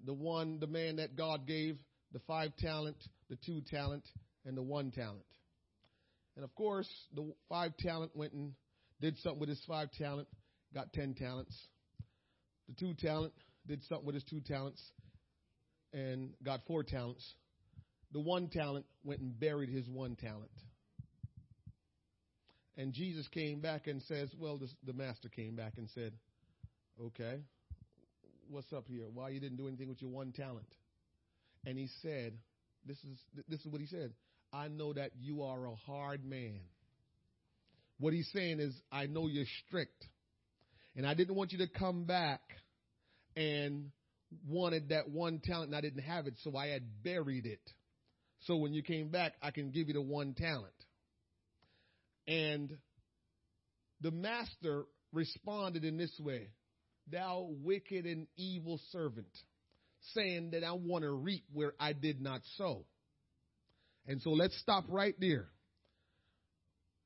the 0.06 0.14
one, 0.14 0.60
the 0.60 0.68
man 0.68 0.98
that 0.98 1.16
God 1.16 1.46
gave 1.46 1.78
the 2.14 2.20
five 2.20 2.56
talent, 2.58 2.98
the 3.30 3.38
two 3.46 3.62
talent, 3.62 4.04
and 4.46 4.58
the 4.58 4.62
one 4.62 4.92
talent. 4.92 5.26
And 6.36 6.44
of 6.44 6.54
course, 6.56 6.90
the 7.14 7.34
five 7.50 7.76
talent 7.78 8.16
went 8.16 8.34
and 8.34 8.54
did 9.02 9.18
something 9.20 9.40
with 9.40 9.50
his 9.50 9.64
five 9.68 9.92
talent, 9.92 10.28
got 10.74 10.94
ten 10.94 11.14
talents. 11.14 11.56
The 12.68 12.76
two 12.76 12.94
talent 12.94 13.34
did 13.68 13.84
something 13.86 14.06
with 14.06 14.16
his 14.16 14.24
two 14.24 14.42
talents 14.42 14.82
and 15.94 16.32
got 16.44 16.62
four 16.68 16.84
talents. 16.84 17.24
The 18.12 18.20
one 18.20 18.48
talent 18.50 18.86
went 19.04 19.22
and 19.22 19.40
buried 19.40 19.70
his 19.70 19.88
one 19.88 20.16
talent. 20.16 20.52
And 22.78 22.94
Jesus 22.94 23.28
came 23.28 23.60
back 23.60 23.88
and 23.88 24.02
says, 24.04 24.30
Well, 24.40 24.58
the, 24.58 24.70
the 24.86 24.94
master 24.94 25.30
came 25.30 25.56
back 25.56 25.74
and 25.78 25.90
said, 25.94 26.14
Okay, 27.02 27.42
what's 28.50 28.72
up 28.72 28.86
here? 28.88 29.06
Why 29.14 29.30
you 29.30 29.40
didn't 29.40 29.58
do 29.58 29.68
anything 29.68 29.90
with 29.90 30.02
your 30.02 30.12
one 30.12 30.32
talent? 30.32 30.68
And 31.66 31.78
he 31.78 31.90
said, 32.02 32.34
This 32.86 32.98
is 32.98 33.20
this 33.48 33.60
is 33.60 33.68
what 33.68 33.82
he 33.82 33.88
said. 33.88 34.14
I 34.52 34.68
know 34.68 34.94
that 34.94 35.12
you 35.20 35.44
are 35.44 35.66
a 35.66 35.76
hard 35.76 36.26
man. 36.26 36.62
What 38.00 38.14
he's 38.14 38.30
saying 38.34 38.60
is, 38.60 38.74
I 38.92 39.06
know 39.06 39.28
you're 39.28 39.46
strict. 39.68 40.06
And 40.96 41.06
I 41.06 41.14
didn't 41.14 41.36
want 41.36 41.52
you 41.52 41.60
to 41.60 41.68
come 41.68 42.06
back 42.06 42.42
and 43.36 43.92
wanted 44.48 44.90
that 44.90 45.10
one 45.10 45.40
talent 45.44 45.70
and 45.70 45.76
I 45.76 45.82
didn't 45.82 46.04
have 46.04 46.28
it, 46.28 46.36
so 46.44 46.56
I 46.56 46.68
had 46.68 47.04
buried 47.04 47.46
it. 47.46 47.62
So 48.42 48.58
when 48.58 48.74
you 48.74 48.84
came 48.84 49.10
back, 49.10 49.34
I 49.42 49.52
can 49.52 49.72
give 49.72 49.88
you 49.88 49.94
the 49.94 50.02
one 50.02 50.34
talent. 50.34 50.74
And 52.28 52.78
the 54.02 54.12
master 54.12 54.86
responded 55.12 55.84
in 55.84 55.98
this 55.98 56.18
way 56.20 56.50
Thou 57.12 57.50
wicked 57.64 58.06
and 58.06 58.28
evil 58.38 58.80
servant, 58.92 59.36
saying 60.14 60.52
that 60.52 60.64
I 60.64 60.74
want 60.74 61.04
to 61.04 61.12
reap 61.12 61.44
where 61.52 61.74
I 61.80 61.94
did 61.94 62.22
not 62.22 62.42
sow. 62.56 62.86
And 64.08 64.22
so 64.22 64.32
let's 64.32 64.58
stop 64.60 64.86
right 64.90 65.16
there. 65.20 65.48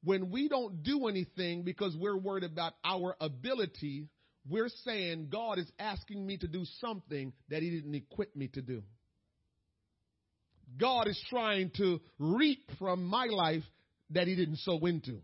When 0.04 0.32
we 0.32 0.50
don't 0.50 0.84
do 0.84 1.08
anything 1.08 1.64
because 1.64 1.96
we're 1.98 2.18
worried 2.18 2.44
about 2.44 2.74
our 2.84 3.16
ability, 3.22 4.08
we're 4.50 4.70
saying 4.84 5.30
God 5.32 5.60
is 5.60 5.72
asking 5.80 6.26
me 6.26 6.38
to 6.38 6.48
do 6.48 6.66
something 6.82 7.34
that 7.50 7.62
He 7.62 7.70
didn't 7.70 7.96
equip 7.96 8.36
me 8.36 8.50
to 8.50 8.62
do. 8.62 8.84
God 10.78 11.08
is 11.08 11.22
trying 11.30 11.72
to 11.78 12.00
reap 12.20 12.70
from 12.80 13.06
my 13.06 13.26
life 13.26 13.64
that 14.12 14.28
he 14.28 14.36
didn't 14.36 14.58
sow 14.58 14.80
into. 14.86 15.20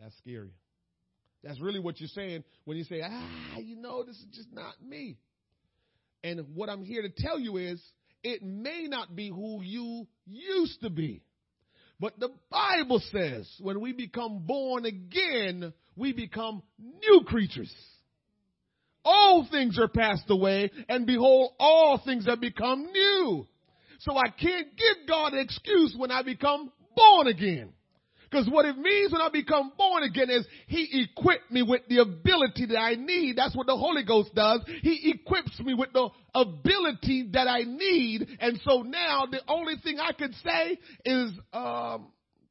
That's 0.00 0.16
scary. 0.18 0.50
That's 1.44 1.60
really 1.60 1.80
what 1.80 2.00
you're 2.00 2.08
saying 2.08 2.44
when 2.64 2.76
you 2.76 2.84
say, 2.84 3.02
ah, 3.04 3.58
you 3.58 3.76
know, 3.76 4.04
this 4.04 4.16
is 4.16 4.26
just 4.32 4.52
not 4.52 4.74
me. 4.84 5.16
And 6.24 6.54
what 6.54 6.68
I'm 6.68 6.84
here 6.84 7.02
to 7.02 7.08
tell 7.08 7.38
you 7.38 7.56
is, 7.56 7.82
it 8.22 8.42
may 8.42 8.86
not 8.88 9.14
be 9.14 9.28
who 9.28 9.62
you 9.62 10.06
used 10.26 10.80
to 10.82 10.90
be. 10.90 11.22
But 12.00 12.18
the 12.18 12.30
Bible 12.50 13.00
says 13.12 13.48
when 13.60 13.80
we 13.80 13.92
become 13.92 14.44
born 14.44 14.84
again, 14.84 15.72
we 15.96 16.12
become 16.12 16.62
new 16.78 17.22
creatures. 17.26 17.72
All 19.04 19.46
things 19.50 19.78
are 19.78 19.88
passed 19.88 20.28
away, 20.28 20.70
and 20.88 21.06
behold, 21.06 21.52
all 21.58 22.00
things 22.04 22.26
have 22.26 22.40
become 22.40 22.84
new. 22.92 23.46
So 24.00 24.16
I 24.16 24.28
can't 24.28 24.76
give 24.76 25.08
God 25.08 25.32
an 25.32 25.40
excuse 25.40 25.94
when 25.96 26.10
I 26.10 26.22
become 26.22 26.72
born 26.96 27.26
again. 27.28 27.70
Because 28.32 28.48
what 28.48 28.64
it 28.64 28.78
means 28.78 29.12
when 29.12 29.20
I 29.20 29.28
become 29.28 29.72
born 29.76 30.04
again 30.04 30.30
is 30.30 30.46
He 30.66 31.06
equipped 31.06 31.50
me 31.50 31.62
with 31.62 31.82
the 31.88 31.98
ability 31.98 32.66
that 32.66 32.78
I 32.78 32.94
need. 32.94 33.36
That's 33.36 33.54
what 33.54 33.66
the 33.66 33.76
Holy 33.76 34.04
Ghost 34.04 34.34
does. 34.34 34.62
He 34.80 35.12
equips 35.14 35.60
me 35.60 35.74
with 35.74 35.92
the 35.92 36.08
ability 36.34 37.28
that 37.34 37.46
I 37.46 37.64
need. 37.64 38.26
And 38.40 38.58
so 38.64 38.80
now 38.80 39.26
the 39.30 39.42
only 39.48 39.74
thing 39.84 39.98
I 40.00 40.12
can 40.12 40.32
say 40.42 40.78
is 41.04 41.32
um, 41.52 42.08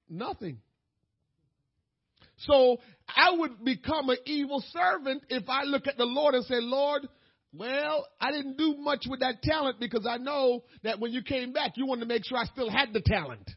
nothing. 0.07 0.59
So 2.45 2.77
I 3.07 3.31
would 3.31 3.65
become 3.65 4.09
an 4.09 4.17
evil 4.25 4.63
servant 4.71 5.23
if 5.29 5.49
I 5.49 5.63
look 5.63 5.87
at 5.87 5.97
the 5.97 6.05
Lord 6.05 6.35
and 6.35 6.45
say, 6.45 6.59
Lord, 6.59 7.07
well, 7.53 8.05
I 8.19 8.31
didn't 8.31 8.57
do 8.57 8.75
much 8.77 9.05
with 9.09 9.21
that 9.21 9.41
talent 9.41 9.79
because 9.79 10.05
I 10.07 10.17
know 10.17 10.63
that 10.83 10.99
when 10.99 11.11
you 11.11 11.23
came 11.23 11.53
back, 11.53 11.71
you 11.75 11.87
wanted 11.87 12.01
to 12.01 12.07
make 12.07 12.23
sure 12.23 12.37
I 12.37 12.45
still 12.45 12.69
had 12.69 12.93
the 12.93 13.01
talent. 13.01 13.49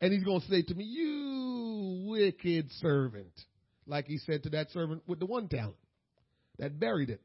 And 0.00 0.12
he's 0.12 0.24
going 0.24 0.40
to 0.40 0.46
say 0.46 0.62
to 0.62 0.74
me, 0.74 0.84
You 0.84 2.06
wicked 2.08 2.70
servant. 2.80 3.32
Like 3.86 4.06
he 4.06 4.18
said 4.18 4.42
to 4.44 4.50
that 4.50 4.70
servant 4.70 5.02
with 5.06 5.18
the 5.18 5.26
one 5.26 5.48
talent 5.48 5.76
that 6.58 6.78
buried 6.78 7.10
it. 7.10 7.22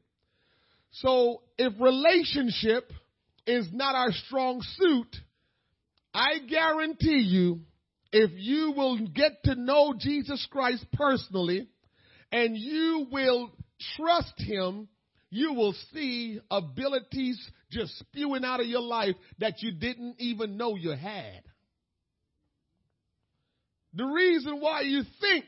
So 0.92 1.42
if 1.58 1.72
relationship 1.78 2.90
is 3.46 3.68
not 3.72 3.94
our 3.94 4.12
strong 4.26 4.62
suit, 4.76 5.16
I 6.14 6.38
guarantee 6.48 7.18
you, 7.18 7.60
if 8.12 8.30
you 8.34 8.72
will 8.76 9.06
get 9.08 9.42
to 9.44 9.56
know 9.56 9.94
Jesus 9.98 10.46
Christ 10.50 10.86
personally 10.92 11.68
and 12.32 12.56
you 12.56 13.08
will 13.10 13.50
trust 13.96 14.34
him 14.38 14.88
you 15.34 15.52
will 15.52 15.74
see 15.92 16.38
abilities 16.48 17.44
just 17.72 17.98
spewing 17.98 18.44
out 18.44 18.60
of 18.60 18.66
your 18.66 18.82
life 18.82 19.16
that 19.40 19.62
you 19.62 19.72
didn't 19.72 20.14
even 20.20 20.56
know 20.56 20.76
you 20.76 20.90
had. 20.90 21.42
The 23.94 24.04
reason 24.04 24.60
why 24.60 24.80
you 24.82 25.02
think 25.20 25.44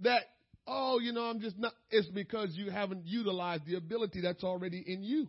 that, 0.00 0.22
oh, 0.66 0.98
you 0.98 1.12
know, 1.12 1.22
I'm 1.22 1.40
just 1.40 1.58
not, 1.58 1.72
it's 1.90 2.08
because 2.08 2.50
you 2.54 2.70
haven't 2.70 3.06
utilized 3.06 3.66
the 3.66 3.76
ability 3.76 4.20
that's 4.20 4.42
already 4.42 4.82
in 4.86 5.02
you. 5.02 5.28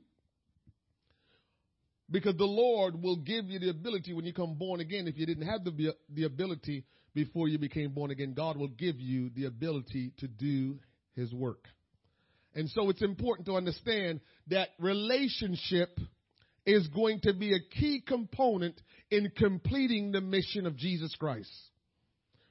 Because 2.10 2.36
the 2.38 2.46
Lord 2.46 3.02
will 3.02 3.18
give 3.18 3.46
you 3.46 3.60
the 3.60 3.70
ability 3.70 4.14
when 4.14 4.26
you 4.26 4.34
come 4.34 4.56
born 4.56 4.80
again. 4.80 5.08
If 5.08 5.18
you 5.18 5.26
didn't 5.26 5.48
have 5.48 5.64
the, 5.64 5.94
the 6.14 6.24
ability 6.24 6.86
before 7.14 7.48
you 7.48 7.58
became 7.58 7.92
born 7.92 8.12
again, 8.12 8.34
God 8.34 8.58
will 8.58 8.68
give 8.68 9.00
you 9.00 9.30
the 9.36 9.46
ability 9.46 10.12
to 10.18 10.28
do 10.28 10.80
His 11.16 11.34
work. 11.34 11.66
And 12.54 12.70
so 12.70 12.90
it's 12.90 13.02
important 13.02 13.48
to 13.48 13.56
understand 13.56 14.22
that 14.48 14.70
relationship 14.80 16.00
is 16.66 16.88
going 16.88 17.20
to 17.22 17.34
be 17.34 17.54
a 17.54 17.60
key 17.80 18.02
component 18.06 18.80
in 19.12 19.32
completing 19.36 20.12
the 20.12 20.22
mission 20.22 20.66
of 20.66 20.76
Jesus 20.78 21.16
Christ. 21.16 21.52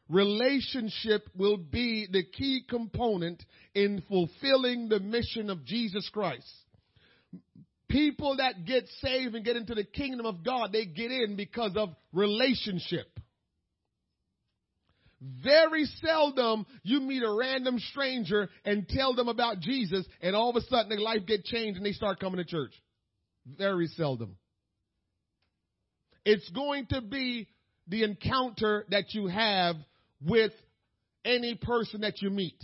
Relationship 0.09 1.29
will 1.35 1.57
be 1.57 2.07
the 2.11 2.25
key 2.25 2.63
component 2.69 3.43
in 3.75 4.03
fulfilling 4.09 4.89
the 4.89 5.01
mission 5.01 5.49
of 5.49 5.65
Jesus 5.65 6.09
Christ. 6.13 6.47
People 7.89 8.37
that 8.37 8.65
get 8.67 8.87
saved 9.01 9.35
and 9.35 9.45
get 9.45 9.57
into 9.57 9.75
the 9.75 9.85
kingdom 9.85 10.27
of 10.27 10.45
God, 10.45 10.73
they 10.73 10.85
get 10.85 11.11
in 11.11 11.37
because 11.37 11.73
of 11.77 11.91
relationship. 12.13 13.07
Very 15.43 15.87
seldom 16.03 16.67
you 16.83 17.01
meet 17.01 17.23
a 17.23 17.31
random 17.31 17.79
stranger 17.79 18.51
and 18.65 18.87
tell 18.87 19.15
them 19.15 19.29
about 19.29 19.61
Jesus 19.61 20.05
and 20.21 20.37
all 20.37 20.51
of 20.51 20.57
a 20.57 20.61
sudden 20.63 20.91
their 20.91 21.01
life 21.01 21.25
get 21.27 21.45
changed 21.45 21.79
and 21.79 21.87
they 21.87 21.93
start 21.93 22.21
coming 22.21 22.37
to 22.37 22.45
church. 22.45 22.73
Very 23.47 23.87
seldom. 23.87 24.37
It's 26.27 26.49
going 26.51 26.87
to 26.87 27.01
be 27.01 27.49
the 27.87 28.03
encounter 28.03 28.85
that 28.91 29.15
you 29.15 29.29
have 29.29 29.77
with 30.25 30.53
any 31.25 31.55
person 31.55 32.03
that 32.03 32.21
you 32.23 32.31
meet. 32.31 32.63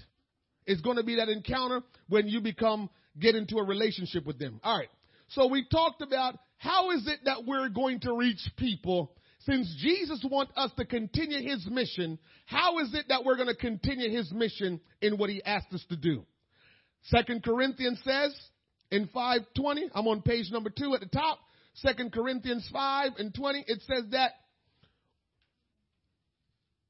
It's 0.67 0.81
going 0.81 0.97
to 0.97 1.03
be 1.03 1.17
that 1.17 1.29
encounter 1.29 1.83
when 2.09 2.29
you 2.29 2.41
become, 2.41 2.91
get 3.19 3.35
into 3.35 3.57
a 3.57 3.65
relationship 3.65 4.27
with 4.27 4.39
them. 4.39 4.61
All 4.63 4.77
right. 4.77 4.89
So 5.29 5.47
we 5.47 5.67
talked 5.71 6.03
about 6.03 6.39
how 6.59 6.91
is 6.91 7.07
it 7.07 7.21
that 7.25 7.45
we're 7.47 7.69
going 7.69 8.01
to 8.01 8.15
reach 8.15 8.41
people 8.57 9.13
since 9.47 9.75
Jesus 9.79 10.25
wants 10.31 10.53
us 10.57 10.71
to 10.77 10.85
continue 10.85 11.49
his 11.49 11.67
mission, 11.71 12.19
how 12.45 12.79
is 12.81 12.93
it 12.93 13.07
that 13.09 13.25
we're 13.25 13.37
going 13.37 13.49
to 13.49 13.57
continue 13.57 14.11
his 14.11 14.31
mission 14.33 14.81
in 15.01 15.17
what 15.17 15.31
he 15.31 15.43
asked 15.43 15.73
us 15.73 15.85
to 15.89 15.97
do? 15.97 16.25
Second 17.05 17.43
Corinthians 17.43 17.99
says 18.05 18.39
in 18.91 19.07
520, 19.07 19.91
I'm 19.95 20.07
on 20.09 20.21
page 20.21 20.51
number 20.51 20.69
two 20.69 20.95
at 20.95 21.01
the 21.01 21.07
top. 21.07 21.39
Second 21.75 22.13
Corinthians 22.13 22.69
5 22.71 23.13
and 23.19 23.35
20, 23.35 23.65
it 23.67 23.81
says 23.87 24.05
that 24.11 24.33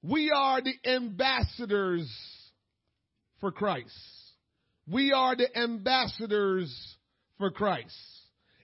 we 0.03 0.31
are 0.35 0.61
the 0.63 0.75
ambassadors 0.85 2.11
for 3.41 3.53
Christ. 3.53 3.95
We 4.87 5.13
are 5.13 5.37
the 5.37 5.57
ambassadors 5.57 6.97
for 7.39 7.51
Christ. 7.51 7.97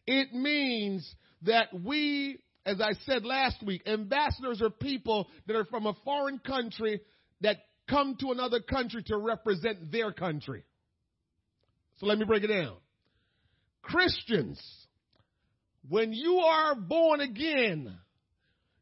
It 0.06 0.32
means 0.32 1.14
that 1.42 1.68
we 1.72 2.38
as 2.66 2.80
I 2.80 2.94
said 3.04 3.24
last 3.24 3.62
week, 3.62 3.82
ambassadors 3.86 4.60
are 4.60 4.70
people 4.70 5.28
that 5.46 5.54
are 5.54 5.64
from 5.66 5.86
a 5.86 5.94
foreign 6.04 6.40
country 6.40 7.00
that 7.40 7.58
come 7.88 8.16
to 8.18 8.32
another 8.32 8.58
country 8.60 9.04
to 9.04 9.16
represent 9.16 9.92
their 9.92 10.12
country. 10.12 10.64
So 11.98 12.06
let 12.06 12.18
me 12.18 12.24
break 12.24 12.42
it 12.42 12.48
down. 12.48 12.76
Christians, 13.82 14.60
when 15.88 16.12
you 16.12 16.38
are 16.38 16.74
born 16.74 17.20
again, 17.20 17.96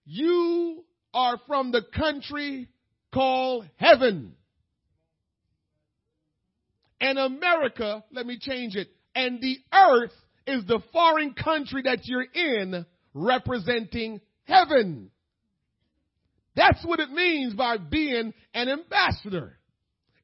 you 0.06 0.84
are 1.14 1.40
from 1.46 1.70
the 1.70 1.82
country 1.96 2.68
called 3.12 3.66
heaven. 3.76 4.34
And 7.00 7.18
America, 7.18 8.04
let 8.12 8.26
me 8.26 8.38
change 8.40 8.76
it, 8.76 8.88
and 9.14 9.40
the 9.40 9.58
earth 9.72 10.12
is 10.46 10.64
the 10.66 10.80
foreign 10.92 11.34
country 11.34 11.82
that 11.84 12.00
you're 12.04 12.26
in 12.34 12.84
representing 13.14 14.20
heaven. 14.44 15.10
That's 16.56 16.84
what 16.84 17.00
it 17.00 17.10
means 17.10 17.54
by 17.54 17.78
being 17.78 18.32
an 18.52 18.68
ambassador. 18.68 19.58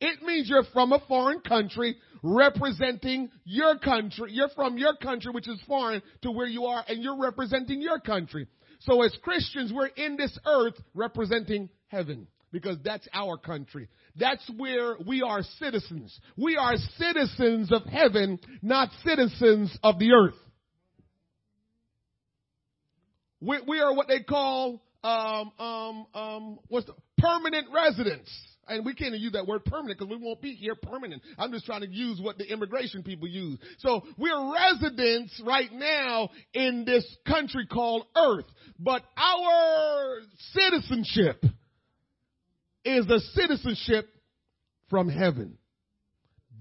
It 0.00 0.22
means 0.22 0.48
you're 0.48 0.64
from 0.72 0.92
a 0.92 1.02
foreign 1.06 1.40
country 1.40 1.96
representing 2.22 3.30
your 3.44 3.78
country. 3.78 4.32
You're 4.32 4.48
from 4.50 4.78
your 4.78 4.96
country, 4.96 5.32
which 5.32 5.48
is 5.48 5.60
foreign 5.66 6.02
to 6.22 6.30
where 6.30 6.46
you 6.46 6.66
are, 6.66 6.84
and 6.88 7.02
you're 7.02 7.20
representing 7.20 7.82
your 7.82 8.00
country. 8.00 8.46
So 8.80 9.02
as 9.02 9.16
Christians, 9.22 9.72
we're 9.74 9.86
in 9.88 10.16
this 10.16 10.36
earth 10.46 10.74
representing 10.94 11.68
heaven 11.88 12.26
because 12.52 12.76
that's 12.84 13.06
our 13.12 13.36
country. 13.36 13.88
That's 14.16 14.48
where 14.56 14.96
we 15.06 15.22
are 15.22 15.42
citizens. 15.58 16.18
We 16.36 16.56
are 16.56 16.76
citizens 16.96 17.72
of 17.72 17.84
heaven, 17.84 18.38
not 18.62 18.88
citizens 19.04 19.76
of 19.82 19.98
the 19.98 20.12
earth. 20.12 20.34
We, 23.40 23.58
we 23.66 23.80
are 23.80 23.94
what 23.94 24.08
they 24.08 24.20
call 24.20 24.82
um, 25.02 25.52
um, 25.58 26.06
um, 26.14 26.58
what's 26.68 26.86
the 26.86 26.94
permanent 27.18 27.68
residents. 27.72 28.30
And 28.70 28.86
we 28.86 28.94
can't 28.94 29.18
use 29.18 29.32
that 29.32 29.48
word 29.48 29.64
permanent 29.64 29.98
because 29.98 30.08
we 30.08 30.24
won't 30.24 30.40
be 30.40 30.54
here 30.54 30.76
permanent. 30.76 31.22
I'm 31.36 31.50
just 31.50 31.66
trying 31.66 31.80
to 31.80 31.88
use 31.88 32.20
what 32.20 32.38
the 32.38 32.44
immigration 32.44 33.02
people 33.02 33.26
use. 33.26 33.58
So 33.78 34.02
we're 34.16 34.54
residents 34.54 35.42
right 35.44 35.72
now 35.72 36.30
in 36.54 36.84
this 36.84 37.04
country 37.26 37.66
called 37.66 38.06
Earth. 38.16 38.44
But 38.78 39.02
our 39.16 40.18
citizenship 40.52 41.44
is 42.84 43.10
a 43.10 43.18
citizenship 43.34 44.08
from 44.88 45.08
heaven. 45.08 45.58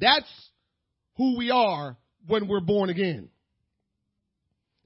That's 0.01 0.49
who 1.15 1.37
we 1.37 1.51
are 1.51 1.95
when 2.27 2.47
we're 2.47 2.59
born 2.59 2.89
again. 2.89 3.29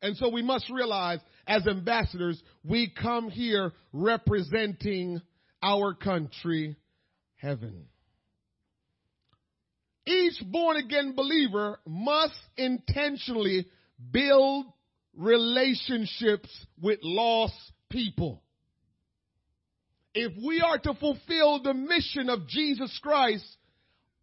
And 0.01 0.17
so 0.17 0.27
we 0.27 0.41
must 0.41 0.69
realize 0.69 1.19
as 1.47 1.65
ambassadors, 1.67 2.41
we 2.65 2.91
come 3.01 3.29
here 3.29 3.71
representing 3.93 5.21
our 5.61 5.93
country, 5.93 6.75
heaven. 7.43 7.85
Each 10.07 10.41
born 10.45 10.77
again 10.77 11.13
believer 11.15 11.77
must 11.85 12.39
intentionally 12.57 13.67
build 14.11 14.65
relationships 15.15 16.49
with 16.81 16.99
lost 17.03 17.53
people. 17.89 18.41
If 20.13 20.31
we 20.45 20.61
are 20.61 20.77
to 20.77 20.93
fulfill 20.93 21.61
the 21.61 21.73
mission 21.73 22.29
of 22.29 22.47
Jesus 22.47 22.97
Christ, 23.03 23.45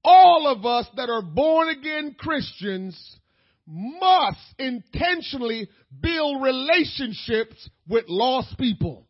all 0.03 0.47
of 0.49 0.65
us 0.65 0.87
that 0.97 1.11
are 1.11 1.23
born 1.23 1.69
again 1.69 2.17
Christians 2.19 3.19
must 3.67 4.39
intentionally 4.59 5.69
build 6.01 6.43
relationships 6.43 7.69
with 7.87 8.05
lost 8.09 8.57
people. 8.59 9.07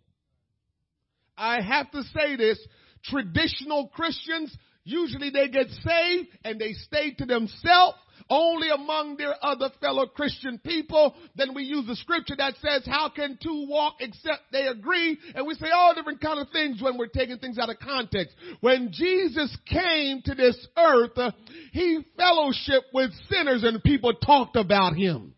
I 1.36 1.60
have 1.62 1.90
to 1.92 2.02
say 2.14 2.36
this, 2.36 2.58
traditional 3.04 3.88
Christians, 3.88 4.56
usually 4.84 5.30
they 5.30 5.48
get 5.48 5.68
saved 5.68 6.28
and 6.44 6.60
they 6.60 6.72
stay 6.72 7.12
to 7.14 7.26
themselves 7.26 7.98
only 8.28 8.68
among 8.70 9.16
their 9.16 9.34
other 9.42 9.70
fellow 9.80 10.06
Christian 10.06 10.58
people. 10.58 11.14
Then 11.34 11.54
we 11.54 11.64
use 11.64 11.86
the 11.86 11.96
scripture 11.96 12.36
that 12.36 12.54
says, 12.62 12.86
how 12.86 13.08
can 13.08 13.38
two 13.42 13.66
walk 13.68 13.96
except 14.00 14.52
they 14.52 14.66
agree? 14.66 15.18
And 15.34 15.46
we 15.46 15.54
say 15.54 15.70
all 15.74 15.94
different 15.94 16.20
kind 16.20 16.38
of 16.38 16.48
things 16.50 16.80
when 16.80 16.96
we're 16.96 17.08
taking 17.08 17.38
things 17.38 17.58
out 17.58 17.70
of 17.70 17.78
context. 17.80 18.34
When 18.60 18.92
Jesus 18.92 19.56
came 19.66 20.22
to 20.24 20.34
this 20.34 20.66
earth, 20.76 21.16
uh, 21.16 21.32
he 21.72 22.00
fellowshiped 22.18 22.92
with 22.94 23.10
sinners 23.28 23.64
and 23.64 23.82
people 23.82 24.12
talked 24.14 24.56
about 24.56 24.94
him. 24.94 25.34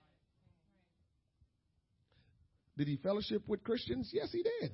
Did 2.76 2.88
he 2.88 2.96
fellowship 2.96 3.42
with 3.46 3.62
Christians? 3.64 4.10
Yes, 4.12 4.30
he 4.32 4.42
did. 4.42 4.72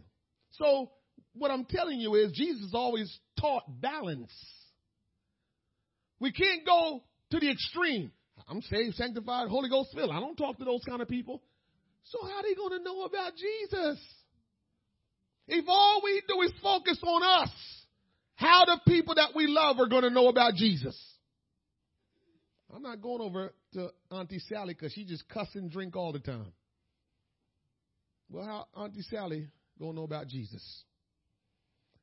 So 0.52 0.90
what 1.34 1.50
I'm 1.50 1.64
telling 1.64 2.00
you 2.00 2.14
is 2.14 2.32
Jesus 2.32 2.70
always 2.74 3.12
taught 3.40 3.64
balance. 3.80 4.32
We 6.20 6.32
can't 6.32 6.66
go 6.66 7.02
to 7.30 7.38
the 7.38 7.50
extreme. 7.50 8.12
I'm 8.48 8.62
saved, 8.62 8.96
sanctified, 8.96 9.48
Holy 9.48 9.68
Ghost 9.68 9.90
filled. 9.94 10.10
I 10.10 10.20
don't 10.20 10.36
talk 10.36 10.58
to 10.58 10.64
those 10.64 10.82
kind 10.88 11.02
of 11.02 11.08
people. 11.08 11.42
So 12.04 12.18
how 12.22 12.38
are 12.38 12.42
they 12.42 12.54
going 12.54 12.78
to 12.78 12.84
know 12.84 13.02
about 13.02 13.32
Jesus? 13.36 14.00
If 15.46 15.64
all 15.68 16.00
we 16.02 16.22
do 16.26 16.40
is 16.42 16.52
focus 16.62 16.98
on 17.02 17.22
us, 17.22 17.50
how 18.36 18.64
the 18.64 18.80
people 18.86 19.14
that 19.16 19.30
we 19.34 19.46
love 19.46 19.78
are 19.78 19.88
going 19.88 20.02
to 20.02 20.10
know 20.10 20.28
about 20.28 20.54
Jesus? 20.54 20.96
I'm 22.74 22.82
not 22.82 23.00
going 23.00 23.20
over 23.20 23.52
to 23.74 23.88
Auntie 24.10 24.40
Sally 24.40 24.74
because 24.74 24.92
she 24.92 25.04
just 25.04 25.28
cuss 25.28 25.48
and 25.54 25.70
drink 25.70 25.96
all 25.96 26.12
the 26.12 26.18
time. 26.18 26.52
Well, 28.30 28.44
how 28.44 28.82
Auntie 28.82 29.02
Sally 29.02 29.48
to 29.78 29.92
know 29.92 30.04
about 30.04 30.28
Jesus? 30.28 30.62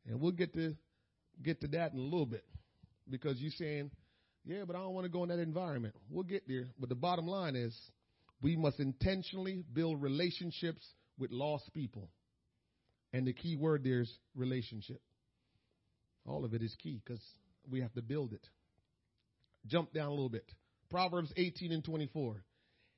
And 0.08 0.20
we'll 0.20 0.32
get 0.32 0.54
to 0.54 0.76
get 1.42 1.62
to 1.62 1.68
that 1.70 1.94
in 1.94 2.00
a 2.00 2.02
little 2.02 2.26
bit 2.26 2.46
because 3.10 3.40
you're 3.40 3.52
saying 3.52 3.92
yeah, 4.46 4.64
but 4.66 4.76
I 4.76 4.80
don't 4.80 4.94
want 4.94 5.06
to 5.06 5.12
go 5.12 5.24
in 5.24 5.30
that 5.30 5.40
environment. 5.40 5.96
We'll 6.10 6.24
get 6.24 6.48
there. 6.48 6.68
But 6.80 6.90
the 6.90 6.96
bottom 6.96 7.26
line 7.26 7.56
is 7.56 7.76
we 8.42 8.56
must 8.56 8.80
intentionally 8.80 9.64
build 9.74 10.02
relationships 10.02 10.86
with 11.18 11.32
lost 11.32 11.74
people. 11.74 12.10
And 13.12 13.26
the 13.26 13.34
key 13.34 13.56
word 13.56 13.84
there 13.84 14.02
is 14.02 14.12
relationship. 14.36 15.02
All 16.28 16.46
of 16.46 16.54
it 16.54 16.62
is 16.62 16.76
key 16.82 17.02
because 17.04 17.22
we 17.70 17.82
have 17.82 17.94
to 17.94 18.02
build 18.02 18.34
it. 18.34 18.48
Jump 19.66 19.94
down 19.94 20.08
a 20.08 20.12
little 20.12 20.30
bit. 20.30 20.46
Proverbs 20.92 21.34
18 21.36 21.72
and 21.72 21.84
24. 21.84 22.44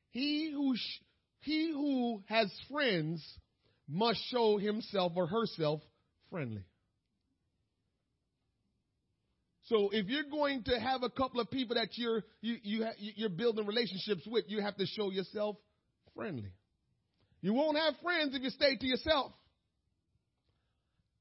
He 0.10 0.52
who, 0.52 0.76
sh- 0.76 1.02
he 1.42 1.72
who 1.72 2.24
has 2.28 2.52
friends 2.70 3.26
must 3.88 4.20
show 4.32 4.58
himself 4.58 5.14
or 5.16 5.28
herself 5.28 5.82
friendly. 6.30 6.66
So 9.68 9.90
if 9.92 10.08
you're 10.08 10.30
going 10.32 10.64
to 10.64 10.80
have 10.80 11.04
a 11.04 11.10
couple 11.10 11.42
of 11.42 11.52
people 11.52 11.76
that 11.76 11.90
you're 11.98 12.24
you, 12.42 12.56
you 12.64 12.84
ha, 12.86 12.92
you're 12.98 13.30
building 13.30 13.66
relationships 13.66 14.22
with, 14.26 14.46
you 14.48 14.62
have 14.62 14.78
to 14.78 14.86
show 14.86 15.12
yourself 15.12 15.58
friendly. 16.16 16.52
You 17.42 17.54
won't 17.54 17.78
have 17.78 17.96
friends 18.02 18.34
if 18.34 18.42
you 18.42 18.50
stay 18.50 18.78
to 18.78 18.86
yourself. 18.86 19.34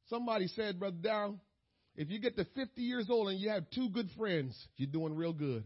Somebody 0.09 0.47
said, 0.49 0.79
Brother 0.79 0.97
Darrell, 1.01 1.41
if 1.97 2.09
you 2.09 2.21
get 2.21 2.37
to 2.37 2.45
50 2.45 2.81
years 2.81 3.09
old 3.11 3.29
and 3.29 3.41
you 3.41 3.51
have 3.51 3.65
two 3.75 3.91
good 3.91 4.09
friends, 4.17 4.57
you're 4.77 4.91
doing 4.91 5.17
real 5.17 5.33
good. 5.33 5.65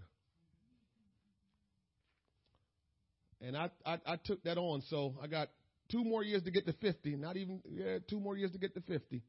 And 3.43 3.57
I, 3.57 3.71
I, 3.85 3.99
I 4.07 4.17
took 4.17 4.43
that 4.45 4.57
on, 4.57 4.83
so 4.89 5.15
I 5.23 5.27
got 5.27 5.49
two 5.91 6.05
more 6.05 6.23
years 6.23 6.43
to 6.45 6.51
get 6.51 6.67
to 6.67 6.73
50. 6.73 7.17
Not 7.17 7.37
even, 7.37 7.61
yeah, 7.71 7.99
two 8.09 8.21
more 8.21 8.37
years 8.37 8.53
to 8.53 8.59
get 8.59 8.75
to 8.75 8.81
50. 8.81 9.23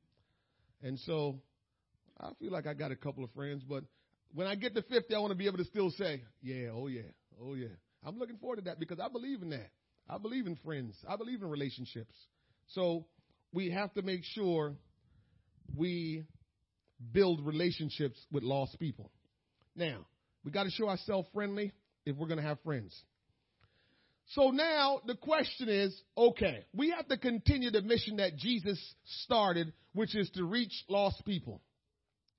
And 0.83 0.99
so 0.99 1.41
I 2.19 2.29
feel 2.39 2.51
like 2.51 2.67
I 2.67 2.73
got 2.73 2.91
a 2.91 2.95
couple 2.95 3.23
of 3.23 3.31
friends, 3.31 3.63
but 3.67 3.83
when 4.33 4.47
I 4.47 4.55
get 4.55 4.75
to 4.75 4.81
50, 4.81 5.13
I 5.13 5.19
want 5.19 5.31
to 5.31 5.37
be 5.37 5.47
able 5.47 5.57
to 5.57 5.65
still 5.65 5.91
say, 5.91 6.23
yeah, 6.41 6.69
oh 6.73 6.87
yeah, 6.87 7.01
oh 7.41 7.55
yeah. 7.55 7.67
I'm 8.05 8.17
looking 8.17 8.37
forward 8.37 8.57
to 8.57 8.61
that 8.63 8.79
because 8.79 8.99
I 8.99 9.09
believe 9.09 9.41
in 9.41 9.49
that. 9.51 9.69
I 10.09 10.17
believe 10.17 10.47
in 10.47 10.55
friends. 10.57 10.95
I 11.07 11.15
believe 11.15 11.41
in 11.41 11.49
relationships. 11.49 12.13
So 12.69 13.05
we 13.53 13.71
have 13.71 13.93
to 13.93 14.01
make 14.01 14.23
sure 14.23 14.73
we 15.75 16.23
build 17.11 17.45
relationships 17.45 18.19
with 18.31 18.43
lost 18.43 18.79
people. 18.79 19.11
Now, 19.75 20.05
we 20.43 20.51
got 20.51 20.63
to 20.63 20.71
show 20.71 20.89
ourselves 20.89 21.27
friendly 21.33 21.71
if 22.05 22.15
we're 22.17 22.27
going 22.27 22.39
to 22.39 22.45
have 22.45 22.59
friends. 22.63 22.95
So 24.29 24.51
now 24.51 25.01
the 25.05 25.15
question 25.15 25.67
is, 25.67 25.99
okay, 26.17 26.65
we 26.73 26.91
have 26.91 27.07
to 27.09 27.17
continue 27.17 27.69
the 27.69 27.81
mission 27.81 28.17
that 28.17 28.37
Jesus 28.37 28.79
started, 29.23 29.73
which 29.93 30.15
is 30.15 30.29
to 30.31 30.45
reach 30.45 30.73
lost 30.87 31.23
people. 31.25 31.61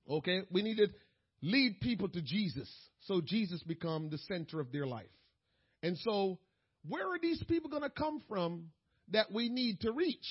Okay? 0.09 0.43
We 0.51 0.63
need 0.63 0.77
to 0.77 0.89
lead 1.43 1.81
people 1.81 2.09
to 2.09 2.23
Jesus 2.23 2.71
so 3.01 3.21
Jesus 3.21 3.63
become 3.63 4.11
the 4.11 4.19
center 4.19 4.61
of 4.61 4.73
their 4.73 4.87
life. 4.87 5.07
And 5.83 5.99
so, 5.99 6.39
where 6.89 7.09
are 7.09 7.19
these 7.21 7.43
people 7.45 7.71
going 7.71 7.83
to 7.83 7.91
come 7.91 8.23
from 8.29 8.69
that 9.11 9.33
we 9.33 9.49
need 9.49 9.81
to 9.81 9.93
reach 9.93 10.27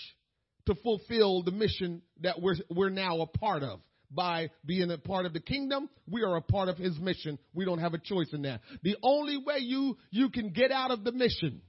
to 0.66 0.76
fulfill 0.76 1.44
the 1.44 1.52
mission 1.52 2.02
that 2.22 2.42
we're, 2.42 2.56
we're 2.70 2.90
now 2.90 3.22
a 3.22 3.28
part 3.28 3.64
of? 3.64 3.80
By 4.14 4.50
being 4.66 4.92
a 4.92 4.98
part 4.98 5.26
of 5.26 5.32
the 5.32 5.40
kingdom, 5.40 5.90
we 6.06 6.24
are 6.24 6.36
a 6.36 6.42
part 6.42 6.68
of 6.68 6.78
his 6.78 7.00
mission. 7.00 7.40
We 7.54 7.64
don't 7.64 7.80
have 7.80 7.94
a 7.94 7.98
choice 7.98 8.28
in 8.34 8.42
that. 8.42 8.60
The 8.84 8.98
only 9.02 9.38
way 9.38 9.60
you, 9.60 9.98
you 10.10 10.30
can 10.30 10.50
get 10.50 10.70
out 10.70 10.92
of 10.92 11.06
the 11.06 11.14
mission 11.14 11.62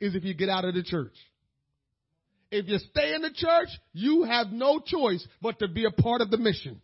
is 0.00 0.16
if 0.16 0.24
you 0.24 0.34
get 0.34 0.48
out 0.48 0.64
of 0.64 0.74
the 0.74 0.82
church. 0.82 1.14
If 2.50 2.66
you 2.66 2.78
stay 2.78 3.14
in 3.14 3.22
the 3.22 3.32
church, 3.32 3.68
you 3.92 4.24
have 4.24 4.48
no 4.48 4.80
choice 4.80 5.24
but 5.40 5.60
to 5.60 5.68
be 5.68 5.84
a 5.84 5.90
part 5.90 6.20
of 6.20 6.32
the 6.32 6.36
mission. 6.36 6.80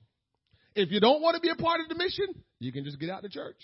If 0.74 0.90
you 0.90 1.00
don't 1.00 1.20
want 1.20 1.34
to 1.34 1.40
be 1.40 1.50
a 1.50 1.56
part 1.56 1.80
of 1.80 1.88
the 1.88 1.94
mission, 1.96 2.26
you 2.58 2.72
can 2.72 2.84
just 2.84 2.98
get 2.98 3.10
out 3.10 3.18
of 3.18 3.22
the 3.24 3.28
church. 3.28 3.60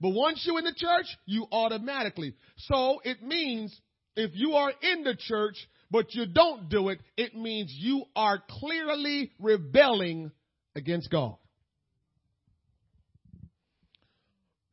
But 0.00 0.10
once 0.10 0.42
you're 0.46 0.58
in 0.58 0.64
the 0.64 0.74
church, 0.74 1.06
you 1.26 1.46
automatically. 1.50 2.34
So 2.56 3.00
it 3.04 3.22
means 3.22 3.78
if 4.16 4.32
you 4.34 4.52
are 4.52 4.72
in 4.82 5.04
the 5.04 5.16
church, 5.16 5.56
but 5.90 6.14
you 6.14 6.26
don't 6.26 6.68
do 6.68 6.88
it, 6.88 7.00
it 7.16 7.34
means 7.34 7.72
you 7.76 8.04
are 8.16 8.42
clearly 8.48 9.32
rebelling 9.38 10.32
against 10.74 11.10
God. 11.10 11.36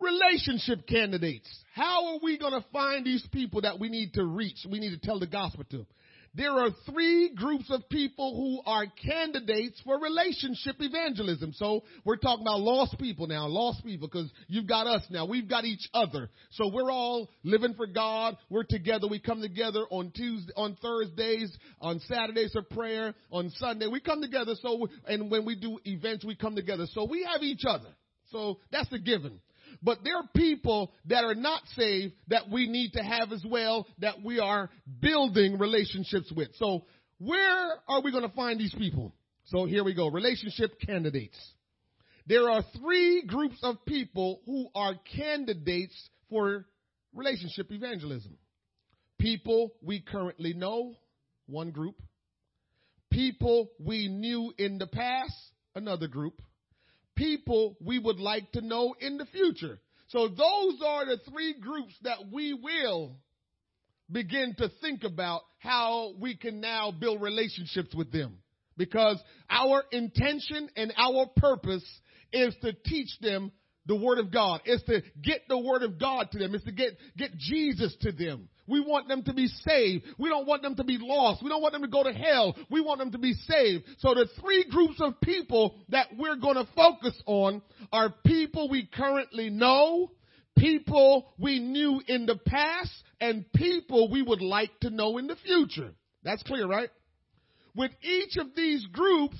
relationship 0.01 0.87
candidates. 0.87 1.47
How 1.73 2.13
are 2.13 2.19
we 2.21 2.37
going 2.37 2.53
to 2.53 2.65
find 2.73 3.05
these 3.05 3.25
people 3.31 3.61
that 3.61 3.79
we 3.79 3.89
need 3.89 4.13
to 4.15 4.25
reach? 4.25 4.65
We 4.69 4.79
need 4.79 4.89
to 4.89 4.99
tell 4.99 5.19
the 5.19 5.27
gospel 5.27 5.63
to. 5.71 5.85
There 6.33 6.51
are 6.51 6.69
three 6.89 7.33
groups 7.35 7.65
of 7.69 7.89
people 7.89 8.35
who 8.37 8.71
are 8.71 8.85
candidates 9.05 9.81
for 9.83 9.99
relationship 9.99 10.77
evangelism. 10.79 11.51
So 11.53 11.83
we're 12.05 12.15
talking 12.15 12.43
about 12.45 12.61
lost 12.61 12.97
people 12.99 13.27
now, 13.27 13.47
lost 13.47 13.83
people, 13.83 14.07
because 14.07 14.31
you've 14.47 14.67
got 14.67 14.87
us 14.87 15.03
now. 15.09 15.25
We've 15.25 15.49
got 15.49 15.65
each 15.65 15.89
other. 15.93 16.29
So 16.51 16.69
we're 16.73 16.89
all 16.89 17.29
living 17.43 17.73
for 17.73 17.85
God. 17.85 18.37
We're 18.49 18.63
together. 18.63 19.09
We 19.09 19.19
come 19.19 19.41
together 19.41 19.85
on 19.89 20.11
Tuesday, 20.11 20.53
on 20.55 20.77
Thursdays, 20.81 21.55
on 21.81 21.99
Saturdays 22.07 22.55
of 22.55 22.69
prayer, 22.69 23.13
on 23.29 23.49
Sunday. 23.57 23.87
We 23.87 23.99
come 23.99 24.21
together. 24.21 24.53
So, 24.61 24.87
and 25.07 25.29
when 25.29 25.45
we 25.45 25.55
do 25.55 25.79
events, 25.83 26.23
we 26.23 26.35
come 26.35 26.55
together. 26.55 26.85
So 26.93 27.03
we 27.03 27.27
have 27.29 27.43
each 27.43 27.65
other. 27.67 27.89
So 28.31 28.59
that's 28.71 28.91
a 28.93 28.99
given. 28.99 29.41
But 29.81 29.99
there 30.03 30.17
are 30.17 30.29
people 30.35 30.91
that 31.05 31.23
are 31.23 31.35
not 31.35 31.61
saved 31.75 32.13
that 32.27 32.49
we 32.49 32.67
need 32.67 32.93
to 32.93 33.03
have 33.03 33.31
as 33.31 33.43
well 33.47 33.87
that 33.99 34.23
we 34.23 34.39
are 34.39 34.69
building 34.99 35.57
relationships 35.57 36.31
with. 36.31 36.49
So 36.55 36.85
where 37.19 37.73
are 37.87 38.01
we 38.01 38.11
going 38.11 38.27
to 38.27 38.35
find 38.35 38.59
these 38.59 38.73
people? 38.73 39.13
So 39.45 39.65
here 39.65 39.83
we 39.83 39.93
go. 39.93 40.07
Relationship 40.07 40.79
candidates. 40.85 41.37
There 42.27 42.49
are 42.49 42.63
three 42.79 43.23
groups 43.25 43.57
of 43.63 43.83
people 43.85 44.41
who 44.45 44.67
are 44.75 44.93
candidates 45.17 45.95
for 46.29 46.65
relationship 47.13 47.71
evangelism. 47.71 48.37
People 49.19 49.73
we 49.81 50.01
currently 50.01 50.53
know, 50.53 50.95
one 51.47 51.71
group. 51.71 51.95
People 53.11 53.69
we 53.79 54.07
knew 54.07 54.53
in 54.57 54.77
the 54.77 54.87
past, 54.87 55.35
another 55.75 56.07
group 56.07 56.41
people 57.15 57.77
we 57.81 57.99
would 57.99 58.19
like 58.19 58.51
to 58.53 58.61
know 58.61 58.95
in 58.99 59.17
the 59.17 59.25
future. 59.25 59.79
So 60.07 60.27
those 60.27 60.79
are 60.85 61.05
the 61.05 61.19
three 61.29 61.55
groups 61.59 61.93
that 62.03 62.17
we 62.31 62.53
will 62.53 63.15
begin 64.11 64.55
to 64.57 64.69
think 64.81 65.03
about 65.03 65.41
how 65.59 66.13
we 66.19 66.35
can 66.35 66.59
now 66.59 66.91
build 66.91 67.21
relationships 67.21 67.95
with 67.95 68.11
them. 68.11 68.37
Because 68.77 69.17
our 69.49 69.83
intention 69.91 70.69
and 70.75 70.93
our 70.97 71.27
purpose 71.37 71.85
is 72.33 72.55
to 72.61 72.73
teach 72.73 73.09
them 73.21 73.51
the 73.85 73.95
Word 73.95 74.19
of 74.19 74.31
God. 74.31 74.61
It's 74.65 74.83
to 74.83 75.01
get 75.21 75.41
the 75.47 75.57
Word 75.57 75.83
of 75.83 75.99
God 75.99 76.29
to 76.31 76.39
them. 76.39 76.55
It's 76.55 76.65
to 76.65 76.71
get, 76.71 76.97
get 77.17 77.37
Jesus 77.37 77.95
to 78.01 78.11
them. 78.11 78.49
We 78.71 78.79
want 78.79 79.07
them 79.09 79.23
to 79.23 79.33
be 79.33 79.47
saved. 79.47 80.05
We 80.17 80.29
don't 80.29 80.47
want 80.47 80.61
them 80.61 80.75
to 80.75 80.83
be 80.83 80.97
lost. 80.99 81.43
We 81.43 81.49
don't 81.49 81.61
want 81.61 81.73
them 81.73 81.81
to 81.81 81.89
go 81.89 82.03
to 82.03 82.13
hell. 82.13 82.55
We 82.69 82.79
want 82.81 82.99
them 82.99 83.11
to 83.11 83.17
be 83.17 83.33
saved. 83.33 83.83
So 83.99 84.13
the 84.13 84.27
three 84.39 84.65
groups 84.69 85.01
of 85.01 85.19
people 85.21 85.75
that 85.89 86.07
we're 86.17 86.37
going 86.37 86.55
to 86.55 86.67
focus 86.75 87.21
on 87.25 87.61
are 87.91 88.13
people 88.25 88.69
we 88.69 88.87
currently 88.91 89.49
know, 89.49 90.11
people 90.57 91.33
we 91.37 91.59
knew 91.59 92.01
in 92.07 92.25
the 92.25 92.37
past, 92.37 92.91
and 93.19 93.51
people 93.53 94.09
we 94.09 94.21
would 94.21 94.41
like 94.41 94.71
to 94.79 94.89
know 94.89 95.17
in 95.17 95.27
the 95.27 95.35
future. 95.35 95.91
That's 96.23 96.43
clear, 96.43 96.65
right? 96.65 96.89
With 97.75 97.91
each 98.01 98.37
of 98.37 98.55
these 98.55 98.85
groups, 98.87 99.37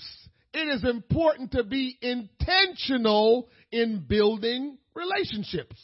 it 0.54 0.68
is 0.68 0.84
important 0.84 1.54
to 1.54 1.64
be 1.64 1.98
intentional 2.02 3.50
in 3.72 4.06
building 4.08 4.78
relationships. 4.94 5.78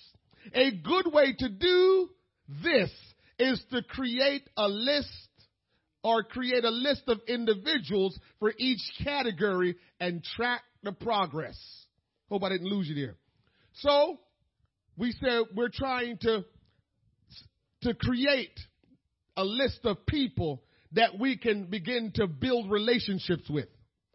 A 0.53 0.71
good 0.71 1.11
way 1.11 1.33
to 1.39 1.49
do 1.49 2.09
this 2.63 2.91
is 3.39 3.63
to 3.71 3.81
create 3.83 4.47
a 4.57 4.67
list 4.67 5.29
or 6.03 6.23
create 6.23 6.63
a 6.63 6.69
list 6.69 7.03
of 7.07 7.19
individuals 7.27 8.17
for 8.39 8.53
each 8.57 8.81
category 9.03 9.75
and 9.99 10.23
track 10.23 10.61
the 10.83 10.91
progress. 10.91 11.57
Hope 12.29 12.43
I 12.43 12.49
didn't 12.49 12.67
lose 12.67 12.87
you 12.87 12.95
there. 12.95 13.15
So, 13.81 14.17
we 14.97 15.13
said 15.13 15.43
we're 15.55 15.69
trying 15.69 16.17
to, 16.21 16.43
to 17.83 17.93
create 17.93 18.59
a 19.35 19.43
list 19.43 19.79
of 19.83 20.05
people 20.05 20.63
that 20.93 21.19
we 21.19 21.37
can 21.37 21.65
begin 21.65 22.11
to 22.15 22.27
build 22.27 22.71
relationships 22.71 23.49
with. 23.49 23.67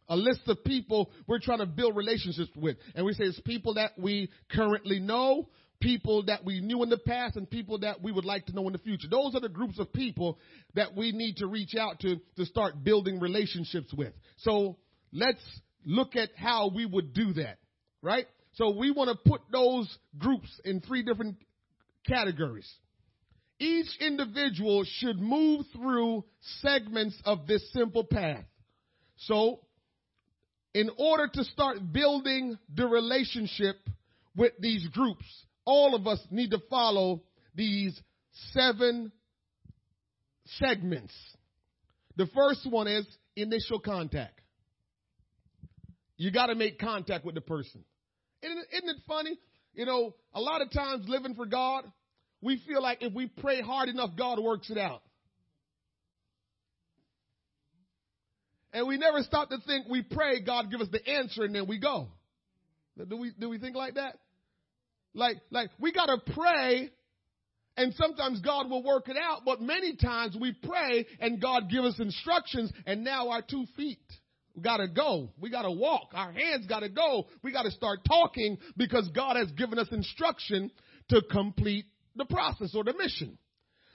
A 0.09 0.17
list 0.17 0.41
of 0.47 0.65
people 0.65 1.11
we're 1.27 1.39
trying 1.39 1.61
to 1.61 1.67
build 1.67 1.97
relationships 1.97 2.51
with. 2.57 2.77
And 2.95 3.07
we 3.07 3.13
say 3.13 3.25
it's 3.25 3.41
people 3.41 3.75
that 3.75 3.93
we 3.97 4.31
currently 4.51 4.99
know, 4.99 5.49
people 5.83 6.23
that 6.27 6.45
we 6.45 6.61
knew 6.61 6.83
in 6.83 6.88
the 6.88 6.99
past 6.99 7.37
and 7.37 7.51
people 7.51 7.81
that 7.81 8.01
we 8.01 8.12
would 8.12 8.25
like 8.25 8.47
to 8.47 8.55
know 8.55 8.66
in 8.68 8.73
the 8.73 8.79
future. 8.79 9.09
Those 9.11 9.35
are 9.35 9.40
the 9.40 9.49
groups 9.49 9.79
of 9.79 9.92
people 9.92 10.38
that 10.75 10.97
we 10.97 11.12
need 11.12 11.38
to 11.38 11.47
reach 11.47 11.75
out 11.75 12.01
to 12.01 12.16
to 12.37 12.47
start 12.47 12.83
building 12.83 13.21
relationships 13.21 13.92
with. 13.92 14.12
So 14.38 14.77
let's 15.12 15.42
look 15.85 16.16
at 16.16 16.31
how 16.37 16.71
we 16.75 16.87
would 16.87 17.12
do 17.12 17.33
that, 17.35 17.59
right? 18.01 18.27
So 18.55 18.77
we 18.77 18.90
want 18.90 19.11
to 19.11 19.31
put 19.31 19.40
those 19.51 19.99
groups 20.18 20.49
in 20.64 20.81
three 20.81 21.03
different 21.03 21.37
categories. 22.07 22.71
Each 23.59 23.88
individual 24.01 24.85
should 24.85 25.18
move 25.18 25.66
through 25.75 26.25
segments 26.61 27.16
of 27.25 27.47
this 27.47 27.62
simple 27.73 28.05
path. 28.05 28.45
So, 29.16 29.61
in 30.75 30.90
order 30.97 31.29
to 31.33 31.45
start 31.45 31.92
building 31.92 32.59
the 32.75 32.87
relationship 32.87 33.77
with 34.35 34.53
these 34.59 34.87
groups, 34.88 35.25
all 35.64 35.94
of 35.94 36.07
us 36.07 36.20
need 36.31 36.51
to 36.51 36.59
follow 36.70 37.22
these 37.55 37.98
seven 38.53 39.12
segments. 40.59 41.14
The 42.16 42.27
first 42.35 42.68
one 42.68 42.88
is 42.88 43.07
initial 43.37 43.79
contact. 43.79 44.40
You 46.16 46.31
got 46.31 46.46
to 46.46 46.55
make 46.55 46.79
contact 46.79 47.25
with 47.25 47.35
the 47.35 47.40
person. 47.40 47.85
Isn't 48.42 48.59
it, 48.59 48.66
isn't 48.77 48.88
it 48.88 49.03
funny? 49.07 49.38
You 49.75 49.87
know, 49.87 50.14
a 50.35 50.40
lot 50.40 50.61
of 50.62 50.70
times 50.70 51.07
living 51.09 51.35
for 51.35 51.46
God, 51.46 51.85
we 52.40 52.61
feel 52.66 52.83
like 52.83 52.98
if 53.01 53.12
we 53.12 53.29
pray 53.29 53.62
hard 53.62 53.88
enough, 53.88 54.11
God 54.16 54.38
works 54.38 54.70
it 54.70 54.79
out. 54.79 55.03
And 58.72 58.87
we 58.87 58.96
never 58.96 59.22
stop 59.22 59.51
to 59.51 59.59
think 59.66 59.87
we 59.88 60.03
pray, 60.03 60.40
God 60.42 60.70
give 60.70 60.81
us 60.81 60.88
the 60.90 61.07
answer, 61.07 61.44
and 61.44 61.55
then 61.55 61.66
we 61.66 61.79
go. 61.79 62.09
Do 63.09 63.16
we, 63.16 63.33
do 63.38 63.48
we 63.48 63.59
think 63.59 63.77
like 63.77 63.94
that? 63.94 64.18
Like, 65.14 65.38
like 65.51 65.70
we 65.79 65.92
gotta 65.92 66.18
pray 66.35 66.90
and 67.77 67.94
sometimes 67.94 68.40
God 68.40 68.70
will 68.70 68.83
work 68.83 69.09
it 69.09 69.16
out, 69.16 69.42
but 69.44 69.61
many 69.61 69.96
times 69.96 70.37
we 70.38 70.53
pray 70.53 71.07
and 71.20 71.40
God 71.40 71.70
give 71.70 71.85
us 71.85 71.98
instructions 71.98 72.70
and 72.87 73.03
now 73.03 73.31
our 73.31 73.42
two 73.42 73.64
feet 73.77 73.98
gotta 74.61 74.88
go. 74.88 75.31
We 75.40 75.51
gotta 75.51 75.70
walk. 75.70 76.11
Our 76.14 76.33
hands 76.33 76.66
gotta 76.66 76.88
go. 76.88 77.27
We 77.42 77.53
gotta 77.53 77.70
start 77.70 78.01
talking 78.07 78.59
because 78.77 79.09
God 79.14 79.37
has 79.37 79.51
given 79.53 79.79
us 79.79 79.88
instruction 79.90 80.70
to 81.09 81.22
complete 81.31 81.87
the 82.16 82.27
process 82.27 82.75
or 82.75 82.85
the 82.85 82.92
mission. 82.92 83.38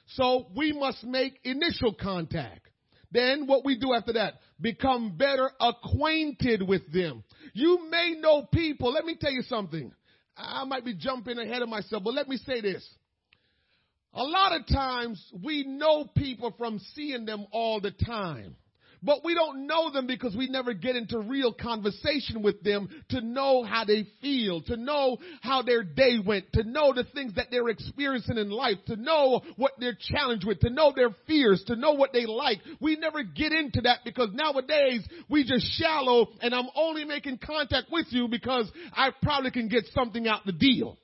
So 0.08 0.48
we 0.56 0.72
must 0.72 1.04
make 1.04 1.40
initial 1.44 1.94
contact. 1.94 2.70
Then 3.12 3.48
what 3.48 3.64
we 3.64 3.78
do 3.78 3.94
after 3.94 4.14
that, 4.14 4.36
become 4.60 5.16
better 5.18 5.50
acquainted 5.62 6.68
with 6.68 6.92
them. 6.92 7.24
You 7.54 7.88
may 7.90 8.16
know 8.20 8.48
people. 8.52 8.92
Let 8.92 9.06
me 9.06 9.16
tell 9.20 9.32
you 9.32 9.44
something. 9.44 9.94
I 10.38 10.64
might 10.66 10.86
be 10.86 10.94
jumping 10.94 11.38
ahead 11.38 11.62
of 11.62 11.70
myself, 11.70 12.04
but 12.04 12.14
let 12.14 12.28
me 12.28 12.38
say 12.38 12.62
this. 12.62 12.88
A 14.14 14.24
lot 14.24 14.54
of 14.54 14.68
times 14.68 15.24
we 15.44 15.64
know 15.64 16.06
people 16.16 16.54
from 16.58 16.80
seeing 16.96 17.26
them 17.26 17.46
all 17.52 17.82
the 17.82 17.92
time. 17.92 18.56
But 19.04 19.24
we 19.24 19.36
don't 19.36 19.68
know 19.68 19.92
them 19.92 20.08
because 20.08 20.36
we 20.36 20.48
never 20.48 20.74
get 20.74 20.96
into 20.96 21.20
real 21.20 21.54
conversation 21.54 22.42
with 22.42 22.64
them 22.64 22.90
to 23.10 23.22
know 23.22 23.64
how 23.64 23.86
they 23.86 24.08
feel, 24.22 24.62
to 24.64 24.78
know 24.78 25.18
how 25.42 25.62
their 25.62 25.84
day 25.84 26.18
went, 26.24 26.52
to 26.54 26.64
know 26.64 26.94
the 26.94 27.04
things 27.14 27.36
that 27.36 27.48
they're 27.52 27.70
experiencing 27.70 28.38
in 28.38 28.50
life, 28.50 28.78
to 28.88 28.96
know 28.96 29.42
what 29.56 29.74
they're 29.80 29.98
challenged 30.00 30.46
with, 30.46 30.60
to 30.62 30.70
know 30.70 30.92
their 30.96 31.10
fears, 31.28 31.64
to 31.68 31.76
know 31.76 31.94
what 31.94 32.14
they 32.14 32.26
like. 32.26 32.60
We 32.80 32.96
never 32.96 33.24
get 33.24 33.52
into 33.52 33.82
that 33.82 34.00
because 34.04 34.30
nowadays 34.34 35.06
we 35.30 35.44
just 35.44 35.66
shallow 35.80 36.28
and 36.42 36.54
I'm 36.54 36.70
only 36.76 37.06
making 37.06 37.40
contact 37.40 37.88
with 37.92 38.08
you 38.10 38.28
because 38.28 38.70
I 38.94 39.12
probably 39.22 39.52
can 39.52 39.68
get 39.68 39.86
something 39.94 40.28
out 40.28 40.46
the 40.46 40.52
deal. 40.52 40.98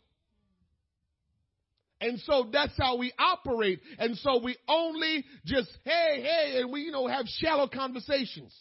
And 2.04 2.20
so 2.26 2.50
that's 2.52 2.74
how 2.78 2.98
we 2.98 3.14
operate. 3.18 3.80
And 3.98 4.18
so 4.18 4.42
we 4.44 4.58
only 4.68 5.24
just, 5.46 5.70
hey, 5.86 6.22
hey, 6.22 6.60
and 6.60 6.70
we, 6.70 6.82
you 6.82 6.92
know, 6.92 7.08
have 7.08 7.26
shallow 7.28 7.70
conversations. 7.70 8.54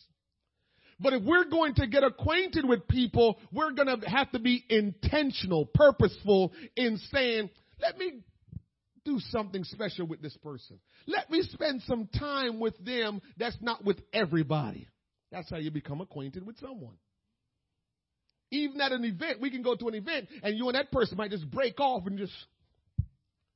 But 1.00 1.14
if 1.14 1.24
we're 1.24 1.50
going 1.50 1.74
to 1.74 1.88
get 1.88 2.05
acquainted 2.05 2.64
with 2.64 2.87
people, 2.87 3.40
we're 3.52 3.72
going 3.72 3.88
to 3.88 4.09
have 4.09 4.31
to 4.31 4.38
be 4.38 4.64
intentional, 4.68 5.66
purposeful 5.66 6.52
in 6.76 6.98
saying, 7.12 7.50
let 7.81 7.98
me 7.98 8.20
do 9.05 9.18
something 9.31 9.64
special 9.64 10.07
with 10.07 10.22
this 10.22 10.37
person. 10.37 10.78
Let 11.09 11.28
me 11.28 11.42
spend 11.42 11.83
some 11.83 12.09
time 12.16 12.61
with 12.61 12.78
them 12.85 13.20
that's 13.37 13.57
not 13.61 13.85
with 13.85 13.98
everybody. 14.12 14.87
That's 15.33 15.50
how 15.50 15.57
you 15.57 15.72
become 15.72 16.00
acquainted 16.00 16.46
with 16.46 16.61
someone. 16.61 16.94
Even 18.52 18.81
at 18.81 18.92
an 18.92 19.05
event, 19.05 19.40
we 19.40 19.50
can 19.50 19.62
go 19.62 19.74
to 19.74 19.88
an 19.88 19.94
event 19.96 20.28
and 20.44 20.57
you 20.57 20.68
and 20.68 20.76
that 20.76 20.92
person 20.92 21.16
might 21.16 21.33
just 21.33 21.50
break 21.50 21.81
off 21.81 22.07
and 22.07 22.18
just 22.18 22.35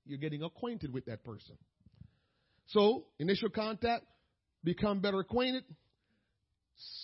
you're 0.07 0.19
getting 0.19 0.43
acquainted 0.43 0.93
with 0.93 1.07
that 1.07 1.25
person. 1.25 1.57
So, 2.69 3.05
initial 3.19 3.49
contact, 3.49 4.05
become 4.65 5.01
better 5.01 5.21
acquainted, 5.21 5.65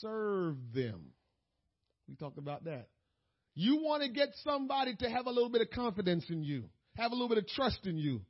serve 0.01 0.57
them. 0.75 1.12
We 2.09 2.17
talked 2.17 2.38
about 2.38 2.65
that. 2.65 2.88
You 3.55 3.77
want 3.83 4.03
to 4.03 4.09
get 4.09 4.31
somebody 4.45 4.97
to 4.97 5.11
have 5.11 5.27
a 5.27 5.31
little 5.31 5.51
bit 5.51 5.61
of 5.61 5.71
confidence 5.71 6.25
in 6.31 6.43
you, 6.43 6.65
have 6.97 7.12
a 7.12 7.15
little 7.15 7.29
bit 7.29 7.38
of 7.38 7.47
trust 7.49 7.87
in 7.87 7.97
you. 7.97 8.23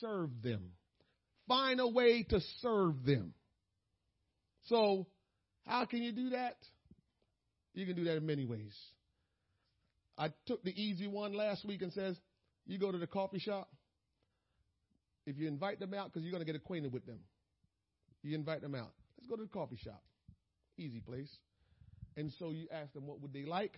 Serve 0.00 0.30
them. 0.42 0.70
Find 1.48 1.80
a 1.80 1.88
way 1.88 2.22
to 2.30 2.40
serve 2.60 3.04
them. 3.04 3.34
So, 4.66 5.06
how 5.66 5.84
can 5.86 6.02
you 6.02 6.12
do 6.12 6.30
that? 6.30 6.56
You 7.74 7.86
can 7.86 7.96
do 7.96 8.04
that 8.04 8.16
in 8.16 8.26
many 8.26 8.44
ways. 8.44 8.76
I 10.16 10.28
took 10.46 10.62
the 10.62 10.70
easy 10.70 11.06
one 11.06 11.32
last 11.32 11.64
week 11.64 11.82
and 11.82 11.92
says, 11.92 12.16
you 12.66 12.78
go 12.78 12.92
to 12.92 12.98
the 12.98 13.06
coffee 13.06 13.38
shop. 13.38 13.68
If 15.26 15.38
you 15.38 15.46
invite 15.48 15.78
them 15.78 15.94
out, 15.94 16.12
because 16.12 16.22
you're 16.22 16.32
going 16.32 16.44
to 16.44 16.46
get 16.46 16.56
acquainted 16.56 16.92
with 16.92 17.06
them, 17.06 17.20
you 18.22 18.34
invite 18.34 18.60
them 18.60 18.74
out. 18.74 18.92
Let's 19.16 19.28
go 19.28 19.36
to 19.36 19.42
the 19.42 19.48
coffee 19.48 19.76
shop. 19.76 20.02
Easy 20.78 21.00
place. 21.00 21.30
And 22.16 22.32
so 22.38 22.50
you 22.50 22.66
ask 22.72 22.92
them 22.92 23.06
what 23.06 23.20
would 23.20 23.32
they 23.32 23.44
like. 23.44 23.76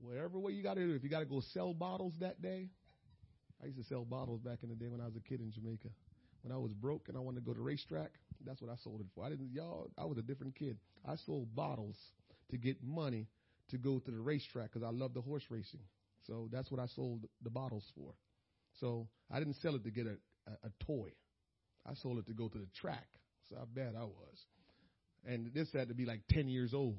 Whatever 0.00 0.38
way 0.38 0.52
you 0.52 0.62
got 0.62 0.74
to 0.74 0.86
do. 0.86 0.94
If 0.94 1.02
you 1.02 1.08
got 1.08 1.20
to 1.20 1.26
go 1.26 1.40
sell 1.52 1.74
bottles 1.74 2.14
that 2.20 2.40
day, 2.40 2.68
I 3.62 3.66
used 3.66 3.78
to 3.78 3.84
sell 3.84 4.04
bottles 4.04 4.40
back 4.40 4.58
in 4.62 4.68
the 4.68 4.74
day 4.74 4.88
when 4.88 5.00
I 5.00 5.06
was 5.06 5.16
a 5.16 5.20
kid 5.20 5.40
in 5.40 5.50
Jamaica. 5.50 5.88
When 6.42 6.52
I 6.52 6.58
was 6.58 6.72
broke 6.72 7.08
and 7.08 7.16
I 7.16 7.20
wanted 7.20 7.40
to 7.40 7.46
go 7.46 7.52
to 7.52 7.60
racetrack, 7.60 8.10
that's 8.46 8.62
what 8.62 8.70
I 8.70 8.76
sold 8.76 9.00
it 9.00 9.06
for. 9.14 9.24
I 9.24 9.30
didn't, 9.30 9.52
y'all, 9.52 9.90
I 9.98 10.04
was 10.04 10.18
a 10.18 10.22
different 10.22 10.54
kid. 10.54 10.78
I 11.04 11.16
sold 11.16 11.54
bottles 11.54 11.96
to 12.50 12.56
get 12.56 12.76
money 12.84 13.26
to 13.70 13.78
go 13.78 13.98
to 13.98 14.10
the 14.10 14.20
racetrack 14.20 14.72
because 14.72 14.86
I 14.86 14.90
love 14.90 15.14
the 15.14 15.20
horse 15.20 15.44
racing. 15.50 15.80
So 16.26 16.48
that's 16.52 16.70
what 16.70 16.80
I 16.80 16.86
sold 16.86 17.26
the 17.42 17.50
bottles 17.50 17.84
for. 17.96 18.12
So 18.80 19.08
I 19.30 19.38
didn't 19.38 19.56
sell 19.56 19.74
it 19.74 19.84
to 19.84 19.90
get 19.90 20.06
a, 20.06 20.16
a, 20.50 20.68
a 20.68 20.84
toy. 20.84 21.10
I 21.86 21.94
sold 21.94 22.18
it 22.18 22.26
to 22.26 22.34
go 22.34 22.48
to 22.48 22.58
the 22.58 22.68
track. 22.80 23.06
So 23.48 23.56
how 23.56 23.66
bad 23.74 23.94
I 23.98 24.04
was. 24.04 24.44
And 25.26 25.50
this 25.54 25.68
had 25.72 25.88
to 25.88 25.94
be 25.94 26.04
like 26.04 26.20
10 26.30 26.48
years 26.48 26.74
old. 26.74 26.98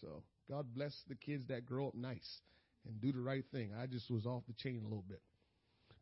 So 0.00 0.22
God 0.48 0.66
bless 0.74 0.94
the 1.08 1.14
kids 1.14 1.44
that 1.48 1.66
grow 1.66 1.88
up 1.88 1.94
nice 1.94 2.40
and 2.86 3.00
do 3.00 3.12
the 3.12 3.20
right 3.20 3.44
thing. 3.52 3.70
I 3.80 3.86
just 3.86 4.10
was 4.10 4.26
off 4.26 4.42
the 4.46 4.54
chain 4.54 4.80
a 4.80 4.84
little 4.84 5.04
bit. 5.06 5.20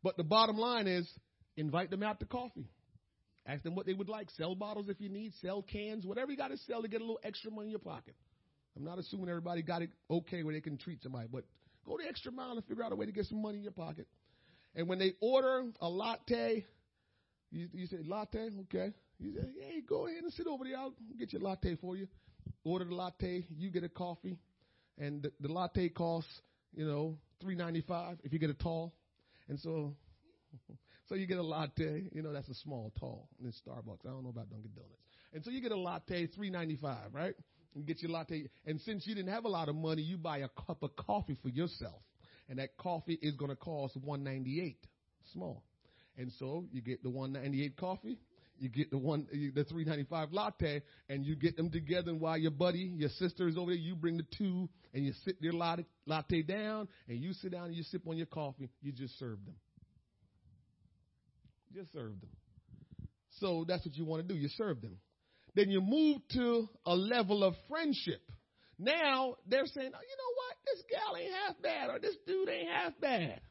But 0.03 0.17
the 0.17 0.23
bottom 0.23 0.57
line 0.57 0.87
is 0.87 1.09
invite 1.55 1.89
them 1.89 2.03
out 2.03 2.19
to 2.19 2.25
coffee. 2.25 2.69
Ask 3.45 3.63
them 3.63 3.75
what 3.75 3.85
they 3.85 3.93
would 3.93 4.09
like. 4.09 4.29
Sell 4.31 4.55
bottles 4.55 4.87
if 4.89 5.01
you 5.01 5.09
need, 5.09 5.33
sell 5.41 5.61
cans, 5.61 6.05
whatever 6.05 6.31
you 6.31 6.37
got 6.37 6.49
to 6.49 6.57
sell 6.57 6.81
to 6.81 6.87
get 6.87 7.01
a 7.01 7.03
little 7.03 7.19
extra 7.23 7.51
money 7.51 7.67
in 7.67 7.71
your 7.71 7.79
pocket. 7.79 8.15
I'm 8.75 8.83
not 8.83 8.99
assuming 8.99 9.29
everybody 9.29 9.61
got 9.61 9.81
it 9.81 9.89
okay 10.09 10.43
where 10.43 10.53
they 10.53 10.61
can 10.61 10.77
treat 10.77 11.03
somebody, 11.03 11.27
but 11.31 11.43
go 11.85 11.97
the 11.97 12.07
extra 12.07 12.31
mile 12.31 12.53
and 12.53 12.65
figure 12.65 12.83
out 12.83 12.91
a 12.91 12.95
way 12.95 13.05
to 13.05 13.11
get 13.11 13.25
some 13.25 13.41
money 13.41 13.57
in 13.57 13.63
your 13.63 13.73
pocket. 13.73 14.07
And 14.75 14.87
when 14.87 14.99
they 14.99 15.13
order 15.21 15.65
a 15.81 15.89
latte, 15.89 16.65
you, 17.51 17.67
you 17.73 17.85
say, 17.85 17.97
latte? 18.05 18.49
Okay. 18.61 18.93
You 19.19 19.33
say, 19.33 19.47
hey, 19.61 19.81
go 19.87 20.07
ahead 20.07 20.23
and 20.23 20.33
sit 20.33 20.47
over 20.47 20.63
there. 20.63 20.77
I'll 20.77 20.93
get 21.17 21.31
your 21.31 21.41
latte 21.41 21.75
for 21.75 21.95
you. 21.95 22.07
Order 22.63 22.85
the 22.85 22.95
latte. 22.95 23.45
You 23.55 23.69
get 23.69 23.83
a 23.83 23.89
coffee. 23.89 24.39
And 24.97 25.23
the, 25.23 25.31
the 25.39 25.51
latte 25.51 25.89
costs, 25.89 26.31
you 26.73 26.85
know, 26.85 27.17
three 27.41 27.55
ninety 27.55 27.81
five 27.81 28.17
if 28.23 28.33
you 28.33 28.39
get 28.39 28.49
a 28.49 28.55
tall. 28.55 28.93
And 29.47 29.59
so, 29.59 29.95
so 31.09 31.15
you 31.15 31.25
get 31.27 31.37
a 31.37 31.43
latte. 31.43 32.09
You 32.11 32.21
know, 32.21 32.33
that's 32.33 32.49
a 32.49 32.55
small 32.55 32.91
tall 32.99 33.29
in 33.41 33.51
Starbucks. 33.51 34.05
I 34.05 34.09
don't 34.09 34.23
know 34.23 34.29
about 34.29 34.49
Dunkin' 34.49 34.71
Donuts. 34.75 35.01
And 35.33 35.43
so 35.43 35.49
you 35.51 35.61
get 35.61 35.71
a 35.71 35.77
latte, 35.77 36.27
three 36.27 36.49
ninety 36.49 36.75
five, 36.75 37.13
right? 37.13 37.35
And 37.75 37.85
get 37.85 38.01
your 38.01 38.11
latte. 38.11 38.49
And 38.65 38.79
since 38.81 39.07
you 39.07 39.15
didn't 39.15 39.33
have 39.33 39.45
a 39.45 39.49
lot 39.49 39.67
of 39.67 39.75
money, 39.75 40.03
you 40.03 40.17
buy 40.17 40.39
a 40.39 40.49
cup 40.49 40.83
of 40.83 40.95
coffee 40.95 41.37
for 41.41 41.49
yourself. 41.49 42.01
And 42.49 42.59
that 42.59 42.77
coffee 42.77 43.17
is 43.21 43.35
going 43.35 43.51
to 43.51 43.55
cost 43.55 43.95
one 43.97 44.23
ninety 44.23 44.61
eight, 44.61 44.85
small. 45.31 45.63
And 46.17 46.31
so 46.39 46.65
you 46.71 46.81
get 46.81 47.01
the 47.01 47.09
198 47.09 47.75
coffee, 47.75 48.19
you 48.59 48.69
get 48.69 48.91
the 48.91 48.97
one, 48.97 49.27
the 49.31 49.63
395 49.63 50.31
latte, 50.31 50.83
and 51.09 51.25
you 51.25 51.35
get 51.35 51.57
them 51.57 51.71
together. 51.71 52.11
And 52.11 52.21
while 52.21 52.37
your 52.37 52.51
buddy, 52.51 52.91
your 52.95 53.09
sister 53.09 53.47
is 53.47 53.57
over 53.57 53.71
there, 53.71 53.79
you 53.79 53.95
bring 53.95 54.17
the 54.17 54.25
two, 54.37 54.69
and 54.93 55.03
you 55.05 55.13
sit 55.25 55.37
your 55.39 55.53
latte, 55.53 55.85
latte 56.05 56.43
down, 56.43 56.87
and 57.07 57.17
you 57.17 57.33
sit 57.33 57.51
down 57.51 57.65
and 57.65 57.75
you 57.75 57.83
sip 57.83 58.07
on 58.07 58.15
your 58.15 58.27
coffee. 58.27 58.69
You 58.81 58.91
just 58.91 59.17
serve 59.17 59.43
them. 59.43 59.55
Just 61.73 61.91
serve 61.93 62.19
them. 62.19 62.29
So 63.39 63.65
that's 63.67 63.83
what 63.83 63.95
you 63.95 64.05
want 64.05 64.27
to 64.27 64.33
do. 64.33 64.39
You 64.39 64.49
serve 64.49 64.81
them. 64.81 64.97
Then 65.55 65.71
you 65.71 65.81
move 65.81 66.21
to 66.33 66.69
a 66.85 66.95
level 66.95 67.43
of 67.43 67.55
friendship. 67.67 68.21
Now 68.77 69.35
they're 69.47 69.65
saying, 69.65 69.91
oh, 69.93 70.01
you 70.01 70.15
know? 70.17 70.32
This 70.73 70.83
gal 70.89 71.15
ain't 71.17 71.31
half 71.45 71.61
bad, 71.61 71.89
or 71.89 71.99
this 71.99 72.15
dude 72.25 72.49
ain't 72.49 72.69
half 72.69 72.93
bad. 72.99 73.41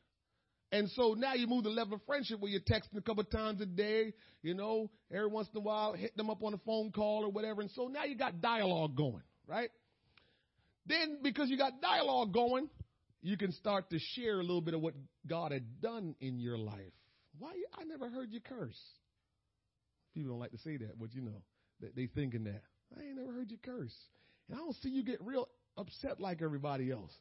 And 0.73 0.89
so 0.91 1.15
now 1.17 1.35
you 1.35 1.47
move 1.47 1.65
the 1.65 1.71
level 1.71 1.95
of 1.95 2.01
friendship 2.07 2.41
where 2.41 2.51
you're 2.51 2.61
texting 2.61 2.97
a 2.97 3.03
couple 3.03 3.23
times 3.25 3.61
a 3.61 3.67
day, 3.67 4.15
you 4.43 4.55
know, 4.55 4.91
every 5.13 5.29
once 5.29 5.49
in 5.55 5.59
a 5.59 5.61
while, 5.61 5.93
hit 5.93 6.17
them 6.17 6.31
up 6.31 6.43
on 6.43 6.55
a 6.55 6.59
phone 6.59 6.91
call 6.91 7.25
or 7.25 7.31
whatever. 7.31 7.61
And 7.61 7.71
so 7.73 7.89
now 7.89 8.05
you 8.05 8.17
got 8.17 8.41
dialogue 8.41 8.97
going, 8.97 9.23
right? 9.47 9.69
Then 10.87 11.19
because 11.23 11.51
you 11.51 11.59
got 11.59 11.81
dialogue 11.83 12.33
going, 12.33 12.69
you 13.21 13.37
can 13.37 13.53
start 13.53 13.91
to 13.91 13.99
share 14.15 14.41
a 14.41 14.43
little 14.43 14.63
bit 14.63 14.75
of 14.75 14.81
what 14.81 14.95
God 15.27 15.53
had 15.53 15.81
done 15.81 16.17
in 16.21 16.41
your 16.41 16.59
life. 16.59 16.93
Why? 17.39 17.53
I 17.79 17.85
never 17.85 18.09
heard 18.09 18.33
you 18.33 18.41
curse. 18.41 18.81
People 20.15 20.31
don't 20.31 20.41
like 20.41 20.53
to 20.53 20.59
say 20.59 20.79
that, 20.79 20.99
but 20.99 21.15
you 21.15 21.21
know, 21.21 21.43
they, 21.95 22.07
thinking 22.07 22.45
that. 22.45 22.63
I 22.99 23.03
ain't 23.03 23.17
never 23.17 23.33
heard 23.33 23.51
you 23.51 23.59
curse. 23.63 23.95
And 24.49 24.57
I 24.57 24.61
don't 24.61 24.77
see 24.83 24.89
you 24.89 25.05
get 25.05 25.21
real 25.21 25.49
upset 25.77 26.21
like 26.21 26.43
everybody 26.43 26.91
else. 26.91 27.13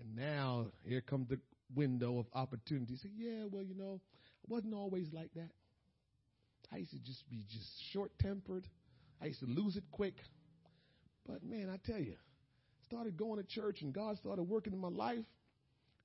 And 0.00 0.14
now 0.16 0.66
here 0.84 1.00
comes 1.00 1.28
the 1.28 1.38
window 1.74 2.18
of 2.18 2.26
opportunity. 2.34 2.96
Say, 2.96 3.10
yeah, 3.16 3.44
well, 3.50 3.62
you 3.62 3.74
know, 3.74 4.00
I 4.04 4.46
wasn't 4.48 4.74
always 4.74 5.06
like 5.12 5.32
that. 5.34 5.50
I 6.72 6.78
used 6.78 6.90
to 6.90 6.98
just 6.98 7.28
be 7.30 7.44
just 7.50 7.68
short 7.92 8.12
tempered. 8.20 8.66
I 9.20 9.26
used 9.26 9.40
to 9.40 9.46
lose 9.46 9.76
it 9.76 9.84
quick. 9.90 10.14
But 11.26 11.42
man, 11.42 11.70
I 11.70 11.78
tell 11.90 12.00
you, 12.00 12.14
started 12.86 13.16
going 13.16 13.42
to 13.42 13.48
church 13.48 13.82
and 13.82 13.92
God 13.92 14.16
started 14.18 14.44
working 14.44 14.72
in 14.72 14.80
my 14.80 14.88
life, 14.88 15.24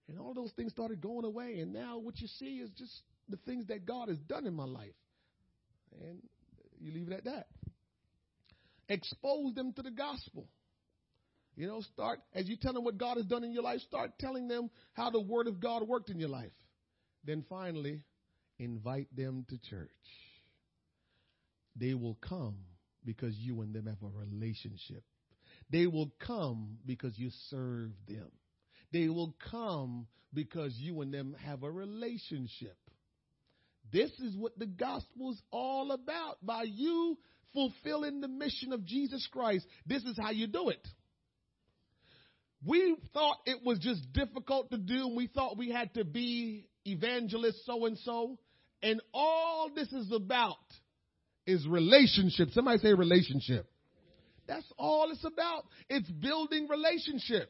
and 0.08 0.20
all 0.20 0.34
those 0.34 0.52
things 0.52 0.72
started 0.72 1.02
going 1.02 1.26
away. 1.26 1.60
And 1.60 1.74
now 1.74 1.98
what 2.00 2.20
you 2.20 2.28
see 2.28 2.58
is 2.58 2.70
just 2.78 2.92
the 3.30 3.38
things 3.38 3.68
that 3.68 3.86
God 3.86 4.10
has 4.10 4.18
done 4.20 4.46
in 4.46 4.54
my 4.54 4.66
life. 4.66 4.94
And 6.02 6.20
you 6.80 6.92
leave 6.92 7.12
it 7.12 7.14
at 7.14 7.26
that. 7.26 7.48
Expose 8.90 9.54
them 9.54 9.74
to 9.74 9.82
the 9.82 9.92
gospel. 9.92 10.48
You 11.62 11.68
know, 11.68 11.82
start, 11.82 12.20
as 12.34 12.50
you 12.50 12.58
tell 12.60 12.74
them 12.74 12.84
what 12.84 12.98
God 12.98 13.18
has 13.18 13.28
done 13.28 13.44
in 13.44 13.54
your 13.54 13.62
life, 13.62 13.82
start 13.82 14.18
telling 14.20 14.48
them 14.48 14.72
how 14.94 15.12
the 15.12 15.22
Word 15.22 15.46
of 15.46 15.60
God 15.60 15.88
worked 15.88 16.10
in 16.10 16.20
your 16.20 16.28
life. 16.28 16.50
Then 17.24 17.46
finally, 17.48 18.02
invite 18.58 19.16
them 19.16 19.46
to 19.48 19.60
church. 19.70 19.92
They 21.76 21.94
will 21.94 22.18
come 22.28 22.56
because 23.06 23.36
you 23.36 23.62
and 23.62 23.76
them 23.76 23.86
have 23.86 24.02
a 24.02 24.10
relationship. 24.12 25.04
They 25.70 25.86
will 25.86 26.12
come 26.26 26.80
because 26.84 27.16
you 27.20 27.30
serve 27.52 27.92
them. 28.08 28.32
They 28.92 29.08
will 29.10 29.36
come 29.52 30.08
because 30.34 30.74
you 30.78 31.02
and 31.02 31.14
them 31.14 31.36
have 31.46 31.62
a 31.62 31.70
relationship. 31.70 32.76
This 33.94 34.10
is 34.20 34.36
what 34.36 34.58
the 34.58 34.66
gospel 34.66 35.30
is 35.30 35.42
all 35.52 35.92
about. 35.92 36.38
By 36.42 36.64
you 36.64 37.20
fulfilling 37.54 38.20
the 38.20 38.28
mission 38.28 38.74
of 38.74 38.84
Jesus 38.84 39.30
Christ, 39.32 39.68
this 39.86 40.02
is 40.06 40.18
how 40.20 40.32
you 40.32 40.48
do 40.48 40.70
it. 40.70 40.88
We 42.66 42.96
thought 43.14 43.38
it 43.46 43.64
was 43.66 43.80
just 43.80 44.14
difficult 44.14 44.72
to 44.72 44.78
do, 44.78 45.10
we 45.16 45.28
thought 45.28 45.58
we 45.58 45.72
had 45.72 45.94
to 45.96 46.06
be 46.06 46.68
evangelist 46.86 47.66
so 47.66 47.86
and 47.86 47.98
so. 48.00 48.38
And 48.84 49.02
all 49.14 49.70
this 49.74 49.92
is 49.94 50.12
about 50.12 50.58
is 51.46 51.68
relationship. 51.68 52.50
Somebody 52.52 52.80
say 52.80 52.94
relationship. 52.94 53.68
That's 54.48 54.66
all 54.78 55.12
it's 55.12 55.24
about. 55.24 55.66
It's 55.90 56.10
building 56.10 56.68
relationship. 56.68 57.50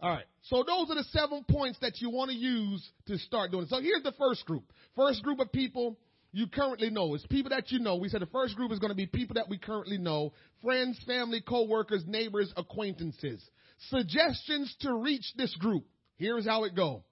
All 0.00 0.10
right. 0.10 0.24
So 0.42 0.64
those 0.66 0.90
are 0.90 0.96
the 0.96 1.04
seven 1.10 1.44
points 1.48 1.78
that 1.80 2.00
you 2.00 2.10
want 2.10 2.30
to 2.30 2.36
use 2.36 2.90
to 3.06 3.18
start 3.18 3.50
doing. 3.52 3.64
it. 3.64 3.68
So 3.68 3.80
here's 3.80 4.02
the 4.02 4.12
first 4.18 4.44
group. 4.46 4.64
First 4.96 5.22
group 5.22 5.38
of 5.38 5.52
people 5.52 5.96
you 6.32 6.46
currently 6.46 6.90
know. 6.90 7.14
It's 7.14 7.26
people 7.26 7.50
that 7.50 7.70
you 7.70 7.78
know. 7.78 7.96
We 7.96 8.08
said 8.08 8.22
the 8.22 8.26
first 8.26 8.56
group 8.56 8.72
is 8.72 8.78
going 8.78 8.90
to 8.90 8.96
be 8.96 9.06
people 9.06 9.34
that 9.34 9.48
we 9.48 9.58
currently 9.58 9.98
know. 9.98 10.32
Friends, 10.62 10.98
family, 11.06 11.42
co-workers, 11.46 12.04
neighbors, 12.06 12.52
acquaintances. 12.56 13.42
Suggestions 13.88 14.74
to 14.80 14.94
reach 14.94 15.32
this 15.36 15.54
group. 15.56 15.84
Here's 16.16 16.46
how 16.46 16.64
it 16.64 16.74
go. 16.74 17.04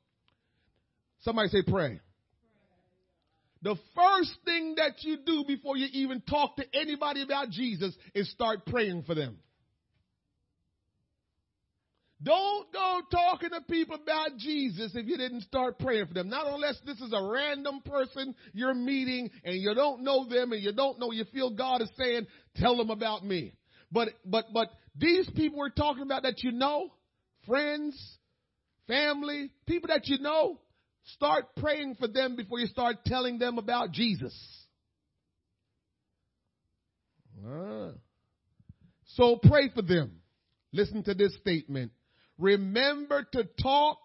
Somebody 1.21 1.49
say 1.49 1.63
pray. 1.67 2.01
The 3.63 3.77
first 3.95 4.35
thing 4.47 4.77
that 4.79 5.03
you 5.03 5.19
do 5.25 5.45
before 5.47 5.77
you 5.77 5.87
even 5.93 6.23
talk 6.23 6.57
to 6.57 6.65
anybody 6.73 7.23
about 7.23 7.51
Jesus 7.51 7.95
is 8.15 8.31
start 8.31 8.65
praying 8.65 9.03
for 9.03 9.15
them. 9.15 9.39
Don't 12.23 12.71
go 12.71 13.01
talking 13.11 13.49
to 13.51 13.63
people 13.63 13.95
about 13.95 14.37
Jesus 14.37 14.93
if 14.95 15.07
you 15.07 15.17
didn't 15.17 15.41
start 15.43 15.79
praying 15.79 16.07
for 16.07 16.15
them. 16.15 16.29
Not 16.29 16.53
unless 16.53 16.79
this 16.85 17.01
is 17.01 17.13
a 17.15 17.25
random 17.25 17.81
person 17.81 18.35
you're 18.53 18.75
meeting 18.75 19.31
and 19.43 19.57
you 19.57 19.75
don't 19.75 20.03
know 20.03 20.29
them 20.29 20.53
and 20.53 20.63
you 20.63 20.73
don't 20.73 20.99
know 20.99 21.13
you 21.13 21.25
feel 21.33 21.51
God 21.51 21.81
is 21.81 21.91
saying, 21.97 22.27
tell 22.57 22.77
them 22.77 22.91
about 22.91 23.25
me. 23.25 23.55
But, 23.91 24.11
but, 24.25 24.47
but 24.53 24.69
these 24.95 25.31
people 25.35 25.59
we're 25.61 25.71
talking 25.71 26.03
about 26.03 26.25
that 26.25 26.43
you 26.43 26.53
know, 26.53 26.93
friends, 27.47 28.19
family, 28.87 29.51
people 29.67 29.89
that 29.89 30.07
you 30.07 30.19
know, 30.19 30.61
start 31.15 31.57
praying 31.57 31.95
for 31.95 32.07
them 32.07 32.37
before 32.37 32.59
you 32.59 32.67
start 32.67 32.97
telling 33.07 33.39
them 33.39 33.57
about 33.57 33.93
Jesus. 33.93 34.35
Uh. 37.49 37.93
So 39.15 39.41
pray 39.43 39.71
for 39.75 39.81
them. 39.81 40.21
Listen 40.73 41.03
to 41.05 41.15
this 41.15 41.35
statement. 41.37 41.93
Remember 42.41 43.27
to 43.33 43.45
talk 43.63 43.99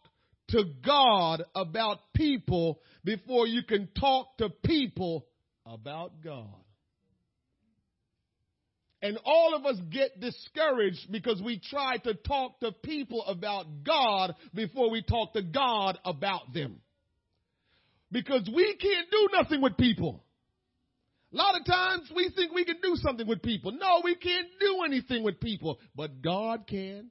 to 0.49 0.63
God 0.85 1.43
about 1.55 1.99
people 2.13 2.79
before 3.03 3.47
you 3.47 3.63
can 3.63 3.87
talk 3.99 4.37
to 4.37 4.49
people 4.49 5.25
about 5.65 6.21
God. 6.23 6.47
And 9.01 9.19
all 9.23 9.53
of 9.55 9.65
us 9.65 9.77
get 9.91 10.19
discouraged 10.19 11.11
because 11.11 11.41
we 11.41 11.59
try 11.59 11.97
to 11.97 12.15
talk 12.15 12.59
to 12.61 12.71
people 12.71 13.23
about 13.25 13.65
God 13.83 14.33
before 14.53 14.89
we 14.89 15.03
talk 15.03 15.33
to 15.33 15.43
God 15.43 15.99
about 16.03 16.53
them. 16.53 16.81
Because 18.11 18.49
we 18.53 18.75
can't 18.77 19.11
do 19.11 19.29
nothing 19.33 19.61
with 19.61 19.77
people. 19.77 20.23
A 21.33 21.37
lot 21.37 21.59
of 21.59 21.65
times 21.65 22.09
we 22.15 22.31
think 22.35 22.53
we 22.53 22.65
can 22.65 22.77
do 22.81 22.95
something 22.95 23.27
with 23.27 23.41
people. 23.41 23.73
No, 23.73 24.01
we 24.03 24.15
can't 24.15 24.47
do 24.59 24.83
anything 24.85 25.23
with 25.23 25.39
people, 25.39 25.79
but 25.95 26.21
God 26.21 26.65
can. 26.65 27.09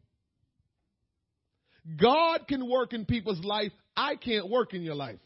God 2.00 2.46
can 2.48 2.68
work 2.68 2.92
in 2.92 3.04
people's 3.04 3.44
life. 3.44 3.72
I 3.96 4.16
can't 4.16 4.50
work 4.50 4.74
in 4.74 4.82
your 4.82 4.94
life. 4.94 5.18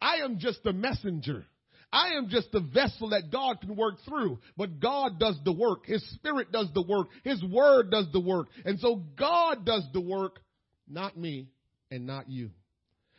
I 0.00 0.16
am 0.18 0.38
just 0.38 0.60
a 0.64 0.72
messenger. 0.72 1.44
I 1.92 2.14
am 2.16 2.28
just 2.30 2.48
a 2.54 2.60
vessel 2.60 3.10
that 3.10 3.30
God 3.30 3.60
can 3.60 3.76
work 3.76 3.96
through, 4.08 4.38
but 4.56 4.80
God 4.80 5.18
does 5.18 5.38
the 5.44 5.52
work. 5.52 5.84
His 5.84 6.02
spirit 6.14 6.50
does 6.50 6.68
the 6.72 6.82
work. 6.82 7.08
His 7.22 7.42
word 7.44 7.90
does 7.90 8.06
the 8.12 8.20
work. 8.20 8.48
And 8.64 8.80
so 8.80 9.02
God 9.18 9.66
does 9.66 9.84
the 9.92 10.00
work, 10.00 10.40
not 10.88 11.18
me 11.18 11.48
and 11.90 12.06
not 12.06 12.30
you. 12.30 12.50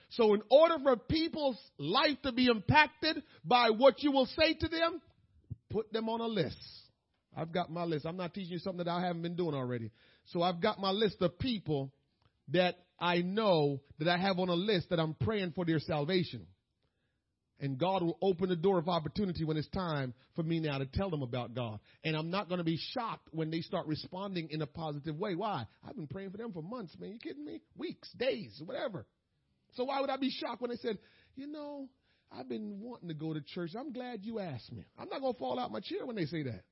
So 0.09 0.33
in 0.33 0.41
order 0.49 0.75
for 0.81 0.95
people's 0.95 1.59
life 1.77 2.17
to 2.23 2.31
be 2.31 2.47
impacted 2.47 3.21
by 3.45 3.69
what 3.69 4.01
you 4.01 4.11
will 4.11 4.27
say 4.37 4.53
to 4.53 4.67
them, 4.67 5.01
put 5.69 5.93
them 5.93 6.09
on 6.09 6.21
a 6.21 6.27
list. 6.27 6.57
I've 7.35 7.51
got 7.51 7.71
my 7.71 7.83
list. 7.83 8.05
I'm 8.05 8.17
not 8.17 8.33
teaching 8.33 8.53
you 8.53 8.59
something 8.59 8.85
that 8.85 8.91
I 8.91 9.01
haven't 9.01 9.21
been 9.21 9.35
doing 9.35 9.55
already. 9.55 9.91
So 10.25 10.41
I've 10.41 10.61
got 10.61 10.79
my 10.79 10.91
list 10.91 11.17
of 11.21 11.37
people 11.37 11.91
that 12.49 12.75
I 12.99 13.21
know 13.21 13.81
that 13.99 14.07
I 14.07 14.17
have 14.17 14.39
on 14.39 14.49
a 14.49 14.53
list 14.53 14.89
that 14.89 14.99
I'm 14.99 15.13
praying 15.13 15.53
for 15.55 15.65
their 15.65 15.79
salvation. 15.79 16.47
And 17.59 17.77
God 17.77 18.03
will 18.03 18.17
open 18.21 18.49
the 18.49 18.55
door 18.55 18.77
of 18.77 18.89
opportunity 18.89 19.45
when 19.45 19.55
it's 19.55 19.69
time 19.69 20.13
for 20.35 20.43
me 20.43 20.59
now 20.59 20.79
to 20.79 20.85
tell 20.85 21.09
them 21.09 21.21
about 21.21 21.53
God. 21.53 21.79
And 22.03 22.15
I'm 22.15 22.29
not 22.29 22.49
going 22.49 22.57
to 22.57 22.63
be 22.63 22.77
shocked 22.91 23.29
when 23.31 23.51
they 23.51 23.61
start 23.61 23.87
responding 23.87 24.49
in 24.51 24.61
a 24.61 24.67
positive 24.67 25.17
way. 25.17 25.35
Why? 25.35 25.65
I've 25.87 25.95
been 25.95 26.07
praying 26.07 26.31
for 26.31 26.37
them 26.37 26.51
for 26.51 26.61
months, 26.61 26.93
man. 26.99 27.11
You 27.13 27.19
kidding 27.19 27.45
me? 27.45 27.61
Weeks, 27.77 28.09
days, 28.17 28.61
whatever. 28.65 29.05
So 29.75 29.85
why 29.85 30.01
would 30.01 30.09
I 30.09 30.17
be 30.17 30.29
shocked 30.29 30.61
when 30.61 30.71
they 30.71 30.77
said, 30.77 30.97
you 31.35 31.47
know, 31.47 31.87
I've 32.31 32.49
been 32.49 32.79
wanting 32.81 33.07
to 33.07 33.13
go 33.13 33.33
to 33.33 33.41
church. 33.41 33.71
I'm 33.77 33.93
glad 33.93 34.25
you 34.25 34.39
asked 34.39 34.71
me. 34.71 34.83
I'm 34.97 35.07
not 35.07 35.21
going 35.21 35.33
to 35.33 35.39
fall 35.39 35.59
out 35.59 35.71
my 35.71 35.79
chair 35.79 36.05
when 36.05 36.15
they 36.15 36.25
say 36.25 36.43
that. 36.43 36.63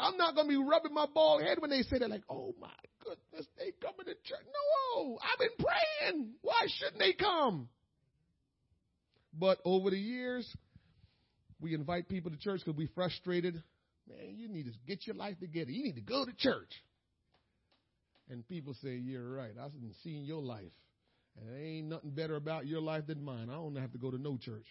I'm 0.00 0.16
not 0.16 0.34
going 0.34 0.46
to 0.46 0.50
be 0.50 0.56
rubbing 0.56 0.94
my 0.94 1.06
bald 1.12 1.42
head 1.42 1.58
when 1.60 1.70
they 1.70 1.82
say 1.82 1.98
that, 1.98 2.10
like, 2.10 2.22
oh 2.28 2.54
my 2.60 2.68
goodness, 3.04 3.46
they 3.58 3.72
coming 3.80 4.06
to 4.06 4.14
church. 4.28 4.46
No, 4.94 5.18
I've 5.22 5.38
been 5.38 5.66
praying. 5.66 6.30
Why 6.42 6.66
shouldn't 6.78 6.98
they 6.98 7.12
come? 7.12 7.68
But 9.32 9.58
over 9.64 9.90
the 9.90 9.98
years, 9.98 10.48
we 11.60 11.74
invite 11.74 12.08
people 12.08 12.30
to 12.30 12.36
church 12.36 12.62
because 12.64 12.76
we're 12.76 12.88
frustrated. 12.94 13.62
Man, 14.08 14.36
you 14.36 14.48
need 14.48 14.64
to 14.64 14.72
get 14.86 15.06
your 15.06 15.16
life 15.16 15.38
together. 15.38 15.70
You 15.70 15.84
need 15.84 15.96
to 15.96 16.00
go 16.00 16.24
to 16.24 16.32
church. 16.32 16.72
And 18.28 18.46
people 18.48 18.74
say, 18.82 18.96
You're 18.96 19.28
right. 19.28 19.52
I've 19.60 19.72
been 19.72 19.94
seeing 20.02 20.24
your 20.24 20.42
life. 20.42 20.72
And 21.38 21.48
there 21.48 21.58
ain't 21.58 21.88
nothing 21.88 22.10
better 22.10 22.36
about 22.36 22.66
your 22.66 22.80
life 22.80 23.06
than 23.06 23.22
mine. 23.22 23.48
I 23.50 23.54
don't 23.54 23.76
have 23.76 23.92
to 23.92 23.98
go 23.98 24.10
to 24.10 24.18
no 24.18 24.36
church. 24.36 24.66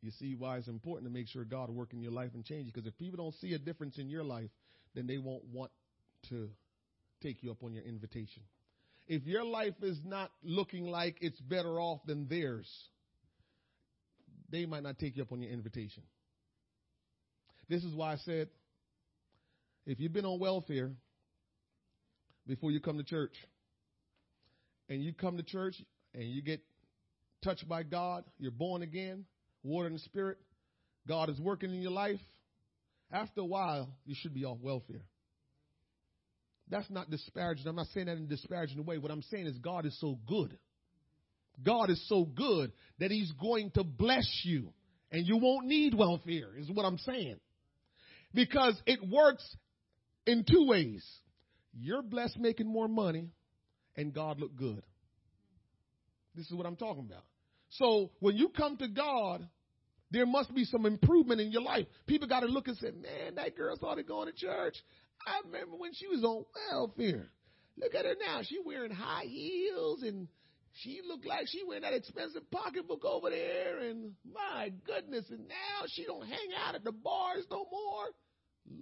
You 0.00 0.10
see 0.12 0.34
why 0.34 0.58
it's 0.58 0.68
important 0.68 1.10
to 1.10 1.12
make 1.12 1.28
sure 1.28 1.44
God 1.44 1.70
work 1.70 1.92
in 1.92 2.00
your 2.00 2.12
life 2.12 2.30
and 2.34 2.44
change 2.44 2.66
you. 2.66 2.72
Because 2.72 2.86
if 2.86 2.96
people 2.98 3.16
don't 3.16 3.34
see 3.36 3.54
a 3.54 3.58
difference 3.58 3.98
in 3.98 4.08
your 4.08 4.22
life, 4.22 4.50
then 4.94 5.06
they 5.06 5.18
won't 5.18 5.44
want 5.52 5.70
to 6.28 6.48
take 7.22 7.42
you 7.42 7.50
up 7.50 7.62
on 7.64 7.72
your 7.72 7.84
invitation. 7.84 8.42
If 9.08 9.26
your 9.26 9.44
life 9.44 9.74
is 9.82 9.98
not 10.04 10.30
looking 10.42 10.86
like 10.86 11.16
it's 11.20 11.40
better 11.40 11.80
off 11.80 12.00
than 12.06 12.28
theirs, 12.28 12.68
they 14.50 14.66
might 14.66 14.82
not 14.82 14.98
take 14.98 15.16
you 15.16 15.22
up 15.22 15.32
on 15.32 15.42
your 15.42 15.50
invitation. 15.50 16.02
This 17.68 17.82
is 17.84 17.94
why 17.94 18.12
I 18.12 18.16
said, 18.16 18.48
if 19.84 19.98
you've 19.98 20.12
been 20.12 20.24
on 20.24 20.38
welfare 20.38 20.92
before 22.46 22.70
you 22.70 22.80
come 22.80 22.98
to 22.98 23.04
church, 23.04 23.34
and 24.88 25.02
you 25.02 25.12
come 25.12 25.36
to 25.36 25.42
church 25.42 25.74
and 26.14 26.24
you 26.24 26.40
get 26.42 26.60
touched 27.42 27.68
by 27.68 27.82
God, 27.82 28.24
you're 28.38 28.50
born 28.50 28.82
again, 28.82 29.24
water 29.68 29.88
and 29.88 30.00
spirit, 30.00 30.38
God 31.06 31.30
is 31.30 31.40
working 31.40 31.70
in 31.70 31.80
your 31.80 31.92
life, 31.92 32.20
after 33.12 33.40
a 33.40 33.44
while, 33.44 33.88
you 34.04 34.14
should 34.18 34.34
be 34.34 34.44
off 34.44 34.58
welfare. 34.60 35.04
That's 36.70 36.90
not 36.90 37.10
disparaging. 37.10 37.66
I'm 37.66 37.76
not 37.76 37.86
saying 37.94 38.06
that 38.06 38.16
in 38.16 38.24
a 38.24 38.26
disparaging 38.26 38.84
way. 38.84 38.98
What 38.98 39.10
I'm 39.10 39.22
saying 39.22 39.46
is 39.46 39.56
God 39.58 39.86
is 39.86 39.98
so 40.00 40.18
good 40.26 40.58
God 41.62 41.90
is 41.90 42.02
so 42.08 42.24
good 42.24 42.72
that 42.98 43.10
He's 43.10 43.32
going 43.32 43.70
to 43.72 43.84
bless 43.84 44.28
you 44.44 44.72
and 45.10 45.26
you 45.26 45.38
won't 45.38 45.66
need 45.66 45.94
welfare, 45.94 46.50
is 46.56 46.70
what 46.70 46.84
I'm 46.84 46.98
saying. 46.98 47.36
Because 48.34 48.80
it 48.86 49.00
works 49.08 49.44
in 50.26 50.44
two 50.44 50.66
ways. 50.68 51.04
You're 51.72 52.02
blessed 52.02 52.38
making 52.38 52.66
more 52.66 52.88
money 52.88 53.30
and 53.96 54.12
God 54.12 54.38
look 54.38 54.54
good. 54.54 54.82
This 56.34 56.46
is 56.46 56.52
what 56.52 56.66
I'm 56.66 56.76
talking 56.76 57.06
about. 57.08 57.24
So 57.70 58.10
when 58.20 58.36
you 58.36 58.50
come 58.50 58.76
to 58.76 58.88
God, 58.88 59.46
there 60.10 60.26
must 60.26 60.54
be 60.54 60.64
some 60.64 60.86
improvement 60.86 61.40
in 61.40 61.50
your 61.50 61.62
life. 61.62 61.86
People 62.06 62.28
got 62.28 62.40
to 62.40 62.46
look 62.46 62.68
and 62.68 62.76
say, 62.78 62.90
man, 62.90 63.34
that 63.36 63.56
girl 63.56 63.76
started 63.76 64.06
going 64.06 64.26
to 64.26 64.34
church. 64.34 64.74
I 65.26 65.40
remember 65.46 65.76
when 65.76 65.92
she 65.94 66.06
was 66.06 66.24
on 66.24 66.44
welfare. 66.70 67.30
Look 67.76 67.94
at 67.94 68.04
her 68.04 68.14
now. 68.26 68.40
She 68.42 68.58
wearing 68.64 68.90
high 68.90 69.24
heels 69.26 70.02
and 70.02 70.28
she 70.82 71.00
looked 71.06 71.26
like 71.26 71.46
she 71.48 71.62
went 71.66 71.82
that 71.82 71.92
expensive 71.94 72.48
pocketbook 72.50 73.04
over 73.04 73.30
there, 73.30 73.80
and 73.80 74.12
my 74.32 74.70
goodness, 74.86 75.24
and 75.30 75.48
now 75.48 75.86
she 75.88 76.04
don't 76.04 76.26
hang 76.26 76.50
out 76.64 76.76
at 76.76 76.84
the 76.84 76.92
bars 76.92 77.44
no 77.50 77.66
more. 77.70 78.04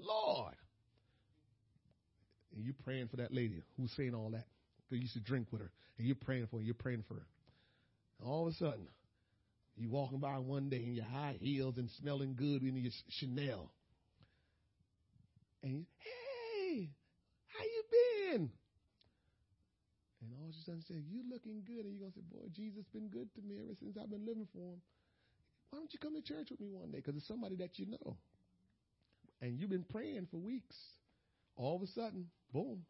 Lord. 0.01 0.55
And 2.55 2.65
you 2.65 2.75
praying 2.85 3.09
for 3.09 3.17
that 3.17 3.33
lady 3.33 3.63
who's 3.77 3.93
saying 3.97 4.15
all 4.15 4.31
that. 4.31 4.45
Because 4.89 4.99
you 4.99 5.03
used 5.03 5.15
to 5.15 5.21
drink 5.21 5.49
with 5.51 5.61
her. 5.61 5.71
And 5.99 6.07
you're 6.07 6.17
praying 6.17 6.49
for 6.51 6.59
her. 6.59 6.63
You're 6.63 6.75
praying 6.75 7.05
for 7.07 7.15
her. 7.15 7.27
And 8.21 8.29
all 8.29 8.47
of 8.47 8.53
a 8.53 8.57
sudden, 8.57 8.89
you 9.77 9.91
walking 9.91 10.21
by 10.21 10.39
one 10.39 10.71
day 10.71 10.83
in 10.85 10.95
your 10.95 11.05
high 11.05 11.37
heels 11.41 11.77
and 11.77 11.91
smelling 12.01 12.35
good 12.35 12.63
in 12.63 12.77
your 12.77 12.93
Chanel. 13.11 13.71
And 15.63 15.75
you, 15.75 15.87
hey, 15.99 16.91
how 17.47 17.65
you 17.65 17.83
been? 17.91 18.51
And 20.23 20.33
all 20.41 20.49
of 20.49 20.55
a 20.55 20.65
sudden 20.65 20.83
say, 20.89 20.95
You 20.95 21.23
looking 21.31 21.63
good. 21.67 21.85
And 21.85 21.93
you're 21.93 22.09
going 22.09 22.13
to 22.13 22.19
say, 22.19 22.25
Boy, 22.33 22.47
Jesus 22.55 22.85
been 22.93 23.09
good 23.09 23.29
to 23.35 23.43
me 23.43 23.59
ever 23.61 23.75
since 23.79 23.97
I've 24.01 24.11
been 24.11 24.25
living 24.25 24.49
for 24.53 24.73
him. 24.73 24.81
Why 25.71 25.79
don't 25.79 25.93
you 25.93 25.99
come 25.99 26.15
to 26.15 26.23
church 26.23 26.49
with 26.51 26.61
me 26.61 26.69
one 26.71 26.91
day? 26.91 26.99
Because 26.99 27.17
it's 27.17 27.29
somebody 27.29 27.57
that 27.57 27.79
you 27.79 27.87
know. 27.87 28.17
And 29.43 29.59
you've 29.59 29.71
been 29.71 29.85
praying 29.91 30.29
for 30.31 30.39
weeks. 30.39 30.77
All 31.57 31.77
of 31.77 31.83
a 31.83 31.87
sudden, 31.89 32.27
boom, 32.53 32.85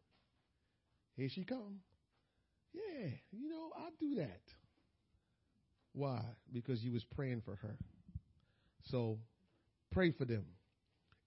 here 1.15 1.29
she 1.29 1.43
come. 1.43 1.79
Yeah, 2.73 3.09
you 3.31 3.49
know, 3.49 3.71
I'll 3.77 3.91
do 3.99 4.15
that. 4.15 4.41
Why? 5.97 6.21
Because 6.53 6.83
you 6.83 6.91
was 6.91 7.03
praying 7.15 7.41
for 7.43 7.55
her. 7.55 7.75
So 8.91 9.17
pray 9.91 10.11
for 10.11 10.25
them. 10.25 10.45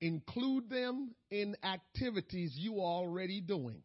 Include 0.01 0.71
them 0.71 1.11
in 1.29 1.57
activities 1.65 2.55
you 2.57 2.77
are 2.77 3.03
already 3.03 3.41
doing. 3.41 3.83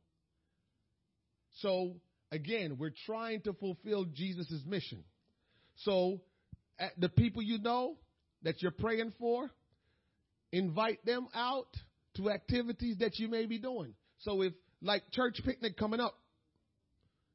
So 1.62 1.95
again, 2.32 2.78
we're 2.78 2.93
trying 3.08 3.41
to 3.41 3.54
fulfill 3.54 4.06
Jesus' 4.06 4.62
mission. 4.63 5.04
So 5.78 6.21
the 7.00 7.10
people 7.10 7.41
you 7.41 7.58
know 7.58 7.98
that 8.43 8.62
you're 8.62 8.69
praying 8.69 9.13
for, 9.19 9.50
invite 10.52 11.04
them 11.04 11.28
out 11.34 11.76
to 12.17 12.30
activities 12.30 12.98
that 13.00 13.17
you 13.17 13.28
may 13.28 13.48
be 13.48 13.58
doing. 13.58 13.95
So 14.19 14.44
if 14.44 14.54
like 14.83 15.02
church 15.12 15.42
picnic 15.44 15.77
coming 15.77 16.00
up, 16.00 16.15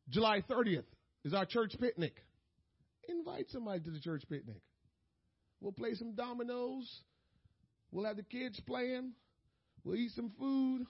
July 0.08 0.44
30th 0.48 0.84
is 1.24 1.34
our 1.34 1.46
church 1.46 1.72
picnic. 1.80 2.14
Invite 3.10 3.46
somebody 3.50 3.80
to 3.80 3.90
the 3.90 4.00
church 4.00 4.22
picnic. 4.28 4.60
We'll 5.60 5.72
play 5.72 5.94
some 5.94 6.14
dominoes. 6.14 6.88
We'll 7.92 8.06
have 8.06 8.16
the 8.16 8.22
kids 8.22 8.60
playing. 8.66 9.12
We'll 9.84 9.96
eat 9.96 10.12
some 10.12 10.30
food. 10.38 10.86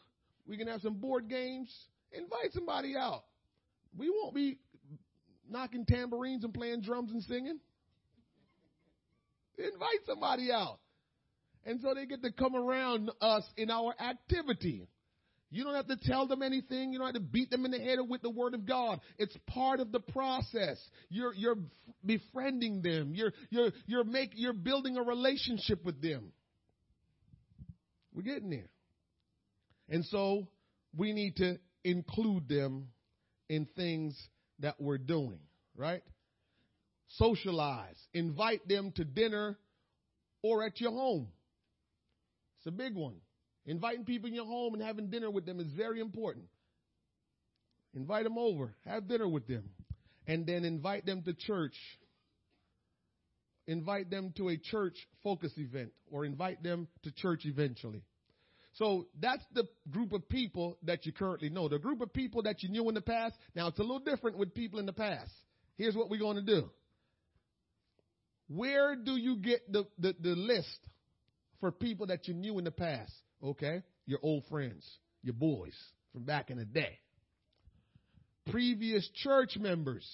We 0.46 0.56
can 0.56 0.68
have 0.68 0.80
some 0.82 0.94
board 0.94 1.28
games. 1.28 1.74
Invite 2.12 2.52
somebody 2.52 2.96
out. 2.96 3.24
We 3.96 4.10
won't 4.10 4.34
be 4.34 4.58
knocking 5.48 5.84
tambourines 5.86 6.44
and 6.44 6.52
playing 6.52 6.82
drums 6.82 7.10
and 7.10 7.22
singing. 7.22 7.58
Invite 9.58 10.00
somebody 10.06 10.50
out. 10.52 10.78
And 11.64 11.80
so 11.80 11.94
they 11.94 12.06
get 12.06 12.22
to 12.22 12.32
come 12.32 12.54
around 12.54 13.10
us 13.20 13.44
in 13.56 13.70
our 13.70 13.94
activity. 14.00 14.88
You 15.51 15.64
don't 15.64 15.74
have 15.74 15.88
to 15.88 15.96
tell 15.96 16.28
them 16.28 16.42
anything. 16.42 16.92
You 16.92 16.98
don't 16.98 17.09
have 17.09 17.14
to 17.14 17.20
beat 17.20 17.51
them 17.51 17.64
in 17.64 17.72
the 17.72 17.78
head 17.80 17.98
with 18.09 18.22
the 18.22 18.30
word 18.30 18.55
of 18.55 18.66
God. 18.66 19.01
It's 19.18 19.36
part 19.48 19.80
of 19.80 19.90
the 19.90 19.98
process. 19.98 20.78
You're, 21.09 21.34
you're 21.34 21.57
befriending 22.07 22.82
them. 22.82 23.12
You're, 23.14 23.32
you're, 23.51 23.70
you're 23.86 24.05
make, 24.05 24.32
you're 24.36 24.53
building 24.53 24.96
a 24.96 25.03
relationship 25.03 25.84
with 25.84 26.01
them. 26.01 26.32
We're 28.14 28.22
getting 28.22 28.51
there. 28.51 28.70
And 29.88 30.05
so 30.05 30.46
we 30.96 31.12
need 31.12 31.36
to 31.36 31.59
include 31.82 32.48
them 32.48 32.88
in 33.48 33.66
things 33.76 34.16
that 34.61 34.80
we're 34.80 34.98
doing, 34.98 35.40
right? 35.76 36.03
Socialize, 37.09 37.96
invite 38.14 38.66
them 38.68 38.92
to 38.94 39.05
dinner 39.05 39.59
or 40.42 40.64
at 40.64 40.80
your 40.80 40.92
home. 40.92 41.26
It's 42.59 42.68
a 42.68 42.70
big 42.70 42.94
one. 42.94 43.16
Inviting 43.66 44.04
people 44.04 44.28
in 44.28 44.34
your 44.34 44.46
home 44.46 44.74
and 44.74 44.82
having 44.82 45.11
dinner 45.11 45.30
with 45.30 45.46
them 45.46 45.61
is 45.61 45.70
very 45.76 46.00
important. 46.00 46.46
Invite 47.94 48.24
them 48.24 48.38
over, 48.38 48.74
have 48.86 49.08
dinner 49.08 49.28
with 49.28 49.46
them, 49.46 49.70
and 50.26 50.46
then 50.46 50.64
invite 50.64 51.06
them 51.06 51.22
to 51.22 51.34
church. 51.34 51.74
Invite 53.66 54.11
them 54.11 54.32
to 54.36 54.48
a 54.48 54.56
church 54.56 54.96
focus 55.22 55.52
event 55.56 55.92
or 56.11 56.24
invite 56.24 56.62
them 56.62 56.88
to 57.02 57.12
church 57.12 57.42
eventually. 57.44 58.02
So 58.74 59.06
that's 59.20 59.42
the 59.52 59.64
group 59.90 60.12
of 60.12 60.28
people 60.28 60.78
that 60.84 61.04
you 61.04 61.12
currently 61.12 61.50
know. 61.50 61.68
The 61.68 61.78
group 61.78 62.00
of 62.00 62.12
people 62.12 62.42
that 62.44 62.62
you 62.62 62.68
knew 62.68 62.88
in 62.88 62.94
the 62.94 63.00
past. 63.00 63.34
Now 63.54 63.68
it's 63.68 63.78
a 63.78 63.82
little 63.82 63.98
different 63.98 64.38
with 64.38 64.54
people 64.54 64.78
in 64.78 64.86
the 64.86 64.92
past. 64.92 65.32
Here's 65.76 65.96
what 65.96 66.08
we're 66.08 66.20
going 66.20 66.36
to 66.36 66.42
do. 66.42 66.70
Where 68.48 68.96
do 68.96 69.12
you 69.12 69.36
get 69.36 69.70
the, 69.70 69.84
the, 69.98 70.14
the 70.20 70.30
list 70.30 70.78
for 71.61 71.70
people 71.70 72.06
that 72.06 72.26
you 72.26 72.34
knew 72.34 72.58
in 72.58 72.64
the 72.64 72.70
past? 72.70 73.12
Okay. 73.43 73.82
Your 74.07 74.18
old 74.22 74.45
friends, 74.51 74.84
your 75.22 75.34
boys 75.34 75.74
from 76.12 76.24
back 76.24 76.51
in 76.51 76.59
the 76.59 76.64
day. 76.64 76.99
Previous 78.51 79.09
church 79.22 79.57
members, 79.59 80.07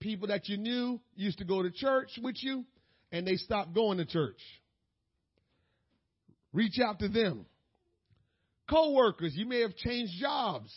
people 0.00 0.28
that 0.28 0.48
you 0.48 0.56
knew 0.56 1.00
used 1.14 1.38
to 1.38 1.44
go 1.44 1.62
to 1.62 1.70
church 1.70 2.10
with 2.22 2.36
you 2.40 2.64
and 3.10 3.26
they 3.26 3.36
stopped 3.36 3.74
going 3.74 3.98
to 3.98 4.06
church. 4.06 4.40
Reach 6.52 6.78
out 6.82 6.98
to 7.00 7.08
them. 7.08 7.46
Co-workers, 8.70 9.34
you 9.34 9.46
may 9.46 9.60
have 9.60 9.76
changed 9.76 10.12
jobs. 10.20 10.72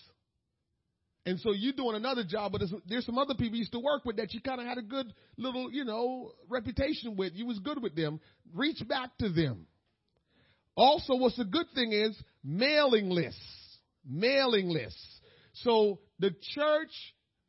And 1.25 1.39
so 1.39 1.53
you're 1.53 1.73
doing 1.73 1.95
another 1.95 2.23
job, 2.23 2.51
but 2.51 2.61
there's, 2.87 3.05
some 3.05 3.17
other 3.17 3.33
people 3.33 3.55
you 3.55 3.59
used 3.59 3.71
to 3.71 3.79
work 3.79 4.05
with 4.05 4.17
that 4.17 4.33
you 4.33 4.41
kind 4.41 4.61
of 4.61 4.67
had 4.67 4.77
a 4.77 4.83
good 4.83 5.11
little, 5.37 5.71
you 5.71 5.83
know, 5.83 6.31
reputation 6.49 7.15
with. 7.15 7.33
You 7.33 7.47
was 7.47 7.57
good 7.59 7.81
with 7.81 7.95
them. 7.95 8.19
Reach 8.53 8.81
back 8.87 9.17
to 9.19 9.29
them. 9.29 9.65
Also, 10.75 11.15
what's 11.15 11.39
a 11.39 11.45
good 11.45 11.67
thing 11.73 11.91
is 11.93 12.17
mailing 12.43 13.09
lists. 13.09 13.39
Mailing 14.07 14.69
lists. 14.69 15.19
So 15.53 15.99
the 16.19 16.31
church 16.53 16.91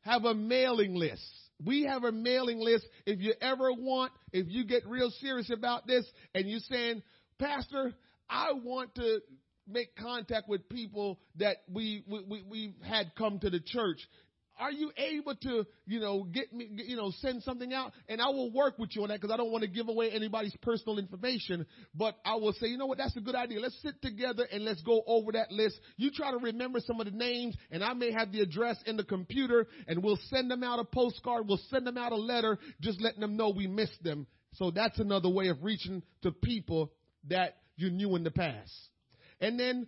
have 0.01 0.25
a 0.25 0.33
mailing 0.33 0.95
list. 0.95 1.23
We 1.63 1.83
have 1.83 2.03
a 2.03 2.11
mailing 2.11 2.59
list. 2.59 2.85
If 3.05 3.19
you 3.19 3.33
ever 3.41 3.73
want, 3.73 4.11
if 4.31 4.47
you 4.49 4.63
get 4.63 4.87
real 4.87 5.11
serious 5.21 5.49
about 5.51 5.87
this 5.87 6.05
and 6.33 6.49
you're 6.49 6.59
saying, 6.59 7.03
Pastor, 7.39 7.93
I 8.29 8.53
want 8.53 8.95
to 8.95 9.19
make 9.67 9.95
contact 9.95 10.47
with 10.47 10.69
people 10.69 11.19
that 11.37 11.57
we, 11.71 12.03
we, 12.07 12.43
we, 12.49 12.75
have 12.83 12.95
had 12.95 13.11
come 13.17 13.39
to 13.39 13.49
the 13.49 13.59
church. 13.59 13.99
Are 14.59 14.71
you 14.71 14.91
able 14.97 15.35
to, 15.35 15.65
you 15.85 15.99
know, 15.99 16.23
get 16.23 16.51
me, 16.53 16.69
you 16.71 16.95
know, 16.95 17.11
send 17.19 17.43
something 17.43 17.73
out? 17.73 17.91
And 18.07 18.21
I 18.21 18.27
will 18.27 18.51
work 18.51 18.79
with 18.79 18.95
you 18.95 19.03
on 19.03 19.09
that 19.09 19.21
because 19.21 19.33
I 19.33 19.37
don't 19.37 19.51
want 19.51 19.63
to 19.63 19.69
give 19.69 19.89
away 19.89 20.11
anybody's 20.11 20.55
personal 20.61 20.97
information. 20.97 21.65
But 21.93 22.15
I 22.25 22.35
will 22.35 22.53
say, 22.53 22.67
you 22.67 22.77
know 22.77 22.85
what, 22.85 22.97
that's 22.97 23.15
a 23.15 23.21
good 23.21 23.35
idea. 23.35 23.59
Let's 23.59 23.79
sit 23.81 24.01
together 24.01 24.47
and 24.51 24.63
let's 24.65 24.81
go 24.81 25.03
over 25.05 25.31
that 25.33 25.51
list. 25.51 25.79
You 25.97 26.11
try 26.11 26.31
to 26.31 26.37
remember 26.37 26.79
some 26.79 26.99
of 26.99 27.05
the 27.05 27.11
names, 27.11 27.55
and 27.71 27.83
I 27.83 27.93
may 27.93 28.11
have 28.11 28.31
the 28.31 28.41
address 28.41 28.77
in 28.85 28.97
the 28.97 29.03
computer, 29.03 29.67
and 29.87 30.03
we'll 30.03 30.19
send 30.29 30.49
them 30.49 30.63
out 30.63 30.79
a 30.79 30.83
postcard. 30.83 31.47
We'll 31.47 31.61
send 31.69 31.85
them 31.85 31.97
out 31.97 32.11
a 32.11 32.17
letter, 32.17 32.57
just 32.81 33.01
letting 33.01 33.21
them 33.21 33.37
know 33.37 33.49
we 33.49 33.67
missed 33.67 34.03
them. 34.03 34.27
So 34.53 34.71
that's 34.71 34.99
another 34.99 35.29
way 35.29 35.49
of 35.49 35.63
reaching 35.63 36.01
to 36.23 36.31
people 36.31 36.91
that 37.29 37.57
you 37.75 37.89
knew 37.89 38.15
in 38.15 38.23
the 38.23 38.31
past. 38.31 38.73
And 39.39 39.59
then 39.59 39.87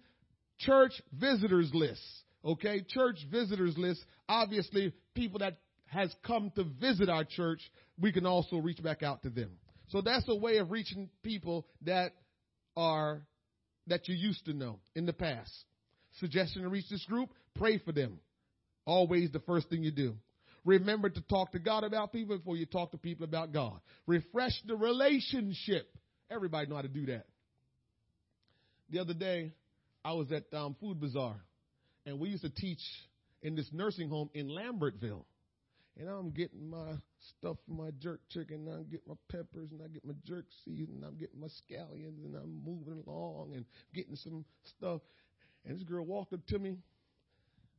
church 0.60 0.94
visitors 1.12 1.72
list. 1.74 2.02
Okay, 2.44 2.82
church 2.88 3.18
visitors 3.32 3.78
list. 3.78 4.04
Obviously, 4.28 4.94
people 5.14 5.40
that 5.40 5.58
has 5.88 6.14
come 6.26 6.52
to 6.56 6.64
visit 6.64 7.10
our 7.10 7.24
church, 7.24 7.60
we 8.00 8.12
can 8.12 8.26
also 8.26 8.58
reach 8.58 8.82
back 8.82 9.04
out 9.04 9.24
to 9.24 9.30
them. 9.30 9.52
So 9.90 10.02
that's 10.02 10.26
a 10.28 10.36
way 10.36 10.58
of 10.58 10.72
reaching 10.72 11.10
people 11.24 11.66
that 11.82 12.14
are 12.78 13.22
that 13.88 14.08
you 14.08 14.16
used 14.16 14.46
to 14.46 14.54
know 14.54 14.80
in 14.96 15.06
the 15.06 15.14
past. 15.14 15.52
Suggestion 16.20 16.62
to 16.62 16.70
reach 16.70 16.90
this 16.90 17.04
group, 17.06 17.30
pray 17.56 17.80
for 17.80 17.92
them. 17.92 18.20
Always 18.86 19.32
the 19.32 19.40
first 19.40 19.70
thing 19.70 19.84
you 19.84 19.92
do. 19.92 20.16
Remember 20.64 21.10
to 21.10 21.22
talk 21.22 21.52
to 21.54 21.60
God 21.60 21.84
about 21.84 22.12
people 22.12 22.38
before 22.38 22.56
you 22.56 22.66
talk 22.66 22.92
to 22.92 22.98
people 22.98 23.24
about 23.24 23.52
God. 23.52 23.80
Refresh 24.06 24.54
the 24.68 24.76
relationship. 24.76 25.90
Everybody 26.30 26.68
know 26.68 26.76
how 26.76 26.84
to 26.84 26.88
do 26.88 27.08
that 27.08 27.26
the 28.92 29.00
other 29.00 29.14
day, 29.14 29.54
I 30.04 30.14
was 30.14 30.32
at 30.32 30.54
um, 30.54 30.76
Food 30.80 31.00
Bazaar, 31.00 31.36
and 32.06 32.20
we 32.20 32.30
used 32.30 32.44
to 32.44 32.50
teach 32.50 32.82
in 33.42 33.56
this 33.56 33.70
nursing 33.72 34.10
home 34.10 34.30
in 34.34 34.48
Lambertville. 34.48 35.26
And 35.98 36.08
I'm 36.08 36.32
getting 36.32 36.70
my 36.70 36.94
stuff 37.38 37.58
my 37.68 37.90
jerk 38.00 38.22
chicken, 38.30 38.68
and 38.68 38.80
I 38.80 38.84
get 38.90 39.02
my 39.06 39.16
peppers, 39.30 39.70
and 39.72 39.82
I 39.84 39.88
get 39.88 40.06
my 40.06 40.14
jerk 40.26 40.46
seasoning, 40.64 40.96
and 40.98 41.04
I'm 41.04 41.18
getting 41.18 41.40
my 41.40 41.48
scallions, 41.48 42.24
and 42.24 42.36
I'm 42.36 42.64
moving 42.64 43.04
along 43.06 43.54
and 43.54 43.66
getting 43.94 44.16
some 44.16 44.46
stuff. 44.78 45.02
And 45.66 45.76
this 45.76 45.84
girl 45.84 46.06
walked 46.06 46.32
up 46.32 46.46
to 46.48 46.60
me, 46.60 46.78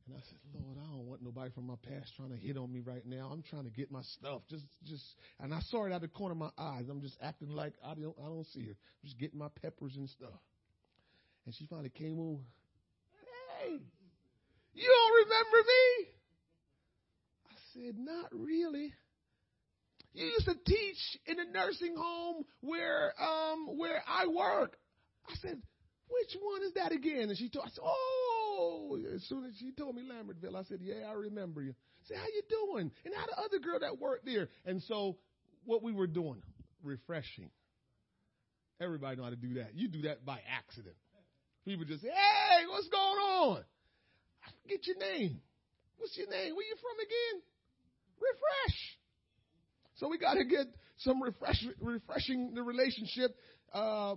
and 0.07 0.15
I 0.15 0.21
said, 0.29 0.37
Lord, 0.53 0.77
I 0.77 0.85
don't 0.91 1.07
want 1.07 1.23
nobody 1.23 1.51
from 1.51 1.67
my 1.67 1.75
past 1.81 2.13
trying 2.15 2.29
to 2.29 2.37
hit 2.37 2.57
on 2.57 2.71
me 2.71 2.81
right 2.81 3.05
now. 3.05 3.29
I'm 3.31 3.43
trying 3.43 3.63
to 3.63 3.69
get 3.71 3.91
my 3.91 4.01
stuff. 4.19 4.41
Just, 4.49 4.65
just, 4.85 5.03
and 5.39 5.53
I 5.53 5.59
saw 5.69 5.85
it 5.85 5.89
out 5.89 5.97
of 5.97 6.01
the 6.01 6.07
corner 6.09 6.33
of 6.33 6.37
my 6.37 6.51
eyes. 6.57 6.85
I'm 6.89 7.01
just 7.01 7.17
acting 7.21 7.49
like 7.49 7.73
I 7.83 7.93
don't, 7.93 8.15
I 8.19 8.25
don't 8.25 8.47
see 8.47 8.65
her. 8.65 8.71
I'm 8.71 9.05
just 9.05 9.19
getting 9.19 9.39
my 9.39 9.49
peppers 9.61 9.95
and 9.95 10.09
stuff. 10.09 10.39
And 11.45 11.55
she 11.55 11.65
finally 11.65 11.89
came 11.89 12.19
over. 12.19 12.43
Hey, 13.59 13.79
you 14.73 14.87
don't 14.87 15.13
remember 15.23 15.57
me? 15.67 16.07
I 17.49 17.55
said, 17.73 17.95
Not 17.97 18.29
really. 18.31 18.93
You 20.13 20.25
used 20.25 20.45
to 20.45 20.55
teach 20.65 20.97
in 21.25 21.39
a 21.39 21.45
nursing 21.51 21.95
home 21.97 22.43
where 22.61 23.13
um 23.21 23.77
where 23.77 24.03
I 24.07 24.27
work. 24.27 24.77
I 25.27 25.35
said, 25.41 25.61
which 26.09 26.35
one 26.41 26.63
is 26.63 26.73
that 26.73 26.91
again? 26.91 27.29
And 27.29 27.37
she 27.37 27.49
told 27.49 27.65
I 27.65 27.69
said, 27.69 27.83
Oh 27.83 28.97
as 29.15 29.23
soon 29.23 29.45
as 29.45 29.53
she 29.59 29.71
told 29.71 29.95
me 29.95 30.03
Lambertville, 30.03 30.55
I 30.55 30.63
said, 30.63 30.79
Yeah, 30.81 31.07
I 31.09 31.13
remember 31.13 31.61
you. 31.61 31.71
I 31.71 32.07
said, 32.07 32.17
How 32.17 32.25
you 32.25 32.41
doing? 32.49 32.91
And 33.05 33.13
how 33.15 33.25
the 33.25 33.41
other 33.41 33.59
girl 33.59 33.79
that 33.79 33.99
worked 33.99 34.25
there? 34.25 34.49
And 34.65 34.81
so 34.83 35.17
what 35.65 35.83
we 35.83 35.93
were 35.93 36.07
doing, 36.07 36.41
refreshing. 36.83 37.49
Everybody 38.81 39.17
know 39.17 39.23
how 39.23 39.29
to 39.29 39.35
do 39.35 39.55
that. 39.55 39.75
You 39.75 39.87
do 39.87 40.01
that 40.03 40.25
by 40.25 40.39
accident. 40.49 40.95
People 41.65 41.85
just 41.85 42.01
say, 42.01 42.09
hey, 42.09 42.65
what's 42.67 42.87
going 42.87 43.01
on? 43.01 43.63
Forget 44.71 44.87
your 44.87 44.97
name. 44.97 45.41
What's 45.97 46.17
your 46.17 46.29
name? 46.29 46.55
Where 46.55 46.65
you 46.65 46.75
from 46.79 46.97
again? 46.99 47.41
Refresh. 48.21 48.77
So 49.97 50.07
we 50.07 50.17
got 50.17 50.35
to 50.35 50.45
get 50.45 50.67
some 50.99 51.21
refresh, 51.21 51.61
refreshing 51.81 52.53
the 52.53 52.63
relationship. 52.63 53.35
Uh, 53.73 54.15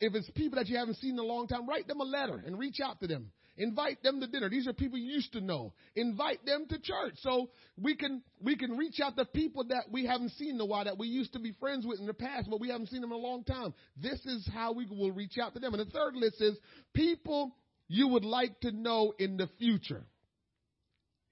if 0.00 0.14
it's 0.14 0.30
people 0.30 0.56
that 0.58 0.68
you 0.68 0.76
haven't 0.76 0.98
seen 0.98 1.14
in 1.14 1.18
a 1.18 1.24
long 1.24 1.48
time, 1.48 1.68
write 1.68 1.88
them 1.88 2.00
a 2.00 2.04
letter 2.04 2.40
and 2.46 2.58
reach 2.58 2.76
out 2.84 3.00
to 3.00 3.08
them. 3.08 3.32
Invite 3.56 4.00
them 4.04 4.20
to 4.20 4.28
dinner. 4.28 4.48
These 4.48 4.68
are 4.68 4.72
people 4.72 4.98
you 4.98 5.12
used 5.12 5.32
to 5.32 5.40
know. 5.40 5.72
Invite 5.96 6.46
them 6.46 6.66
to 6.68 6.78
church. 6.80 7.14
So 7.16 7.50
we 7.76 7.96
can, 7.96 8.22
we 8.40 8.56
can 8.56 8.76
reach 8.76 9.00
out 9.02 9.16
to 9.16 9.24
people 9.24 9.64
that 9.64 9.86
we 9.90 10.06
haven't 10.06 10.30
seen 10.32 10.54
in 10.54 10.60
a 10.60 10.66
while, 10.66 10.84
that 10.84 10.96
we 10.96 11.08
used 11.08 11.32
to 11.32 11.40
be 11.40 11.52
friends 11.58 11.84
with 11.84 11.98
in 11.98 12.06
the 12.06 12.14
past, 12.14 12.48
but 12.48 12.60
we 12.60 12.68
haven't 12.68 12.90
seen 12.90 13.00
them 13.00 13.10
in 13.10 13.18
a 13.18 13.20
long 13.20 13.42
time. 13.42 13.74
This 14.00 14.24
is 14.26 14.48
how 14.54 14.72
we 14.72 14.86
will 14.86 15.10
reach 15.10 15.38
out 15.42 15.54
to 15.54 15.60
them. 15.60 15.74
And 15.74 15.84
the 15.84 15.90
third 15.90 16.14
list 16.14 16.40
is 16.40 16.56
people 16.94 17.52
you 17.88 18.08
would 18.08 18.24
like 18.24 18.60
to 18.60 18.72
know 18.72 19.14
in 19.18 19.36
the 19.36 19.48
future. 19.58 20.04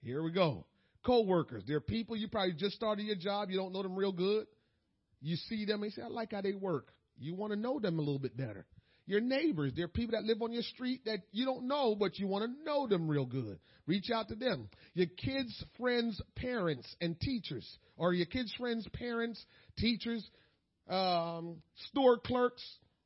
Here 0.03 0.23
we 0.23 0.33
go. 0.33 0.67
Co-workers. 1.05 1.63
They're 1.67 1.81
people 1.81 2.17
you 2.17 2.29
probably 2.29 2.55
just 2.55 2.77
started 2.77 3.05
your 3.05 3.17
job. 3.17 3.51
You 3.51 3.59
don't 3.59 3.73
know 3.73 3.83
them 3.83 3.97
real 3.97 4.13
good. 4.13 4.47
You 5.21 5.37
see 5.37 5.65
them 5.65 5.83
and 5.83 5.93
say, 5.93 6.03
I 6.03 6.09
like 6.09 6.33
how 6.33 6.41
they 6.41 6.53
work. 6.53 6.89
You 7.19 7.35
want 7.35 7.53
to 7.53 7.59
know 7.59 7.79
them 7.79 7.99
a 7.99 8.03
little 8.03 8.19
bit 8.19 8.37
better 8.37 8.67
your 9.07 9.21
neighbors. 9.21 9.73
they're 9.77 9.89
people 9.89 10.19
that 10.19 10.27
live 10.27 10.43
on 10.43 10.53
your 10.53 10.63
street 10.63 11.05
that 11.07 11.21
you 11.31 11.45
don't 11.45 11.67
know, 11.67 11.95
but 11.95 12.19
you 12.19 12.27
want 12.27 12.45
to 12.45 12.65
know 12.65 12.87
them 12.87 13.09
real 13.09 13.25
good. 13.25 13.59
Reach 13.87 14.11
out 14.13 14.29
to 14.29 14.35
them. 14.35 14.69
Your 14.95 15.07
kids' 15.07 15.65
friends, 15.79 16.21
parents, 16.35 16.95
and 17.01 17.19
teachers, 17.19 17.67
or 17.97 18.13
your 18.13 18.27
kids' 18.27 18.53
friends, 18.59 18.87
parents, 18.93 19.43
teachers, 19.79 20.29
um, 20.91 21.63
store 21.91 22.19
clerks. 22.19 22.63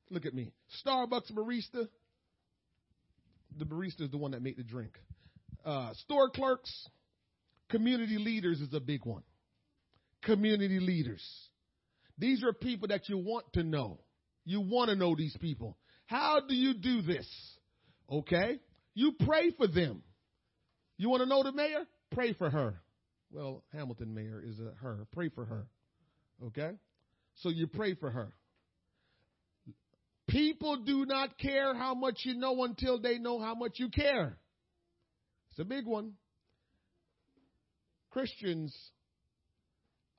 Look 0.09 0.27
at 0.27 0.35
me. 0.35 0.53
Starbucks 0.85 1.33
barista. 1.33 1.89
The 3.59 3.65
barista 3.65 4.03
is 4.03 4.11
the 4.11 4.19
one 4.19 4.33
that 4.33 4.43
made 4.43 4.57
the 4.57 4.63
drink. 4.63 4.93
Uh, 5.65 5.93
store 5.95 6.31
clerks, 6.31 6.89
community 7.69 8.19
leaders 8.19 8.61
is 8.61 8.73
a 8.73 8.81
big 8.81 9.05
one. 9.05 9.23
Community 10.23 10.81
leaders. 10.81 11.25
These 12.19 12.45
are 12.45 12.53
people 12.53 12.89
that 12.89 13.09
you 13.09 13.19
want 13.19 13.53
to 13.55 13.63
know. 13.63 14.01
You 14.45 14.61
want 14.61 14.91
to 14.91 14.97
know 14.97 15.15
these 15.17 15.37
people. 15.41 15.77
How 16.07 16.41
do 16.47 16.55
you 16.55 16.75
do 16.75 17.03
this? 17.03 17.27
Okay? 18.11 18.59
You 18.95 19.13
pray 19.25 19.51
for 19.57 19.67
them. 19.67 20.03
You 20.97 21.09
want 21.09 21.23
to 21.23 21.29
know 21.29 21.43
the 21.43 21.53
mayor? 21.53 21.87
Pray 22.11 22.35
for 22.35 22.51
her. 22.51 22.83
Well, 23.31 23.63
Hamilton 23.73 24.15
mayor 24.15 24.43
is 24.45 24.59
a 24.59 24.73
her. 24.83 25.07
Pray 25.13 25.29
for 25.29 25.45
her. 25.45 25.67
Okay? 26.47 26.73
So 27.37 27.49
you 27.49 27.67
pray 27.67 27.95
for 27.95 28.11
her. 28.11 28.33
People 30.31 30.77
do 30.77 31.05
not 31.07 31.37
care 31.39 31.75
how 31.75 31.95
much 31.95 32.21
you 32.23 32.35
know 32.35 32.63
until 32.63 33.01
they 33.01 33.19
know 33.19 33.41
how 33.41 33.55
much 33.55 33.73
you 33.77 33.89
care. 33.89 34.39
It's 35.51 35.59
a 35.59 35.65
big 35.65 35.87
one. 35.87 36.13
Christians, 38.11 38.77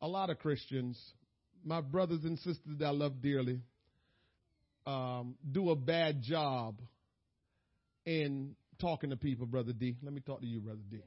a 0.02 0.08
lot 0.08 0.30
of 0.30 0.38
Christians, 0.40 1.00
my 1.64 1.80
brothers 1.80 2.24
and 2.26 2.38
sisters 2.40 2.78
that 2.80 2.86
I 2.86 2.92
love 2.92 3.22
dearly, 3.22 3.62
um, 4.86 5.36
do 5.50 5.70
a 5.70 5.76
bad 5.76 6.22
job 6.22 6.82
in 8.06 8.56
talking 8.80 9.12
to 9.12 9.16
people, 9.16 9.46
Brother 9.46 9.72
D. 9.72 9.96
Let 10.04 10.14
me 10.14 10.20
talk 10.22 10.42
to 10.42 10.48
you, 10.48 10.60
Brother 10.60 10.82
D. 10.90 10.98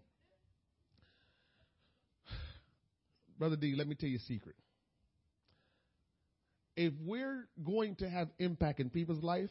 Brother 3.38 3.56
D, 3.56 3.74
let 3.76 3.86
me 3.86 3.96
tell 3.96 4.08
you 4.08 4.16
a 4.16 4.20
secret. 4.20 4.56
If 6.76 6.92
we're 7.04 7.48
going 7.64 7.96
to 7.96 8.08
have 8.08 8.28
impact 8.38 8.80
in 8.80 8.90
people's 8.90 9.22
life, 9.22 9.50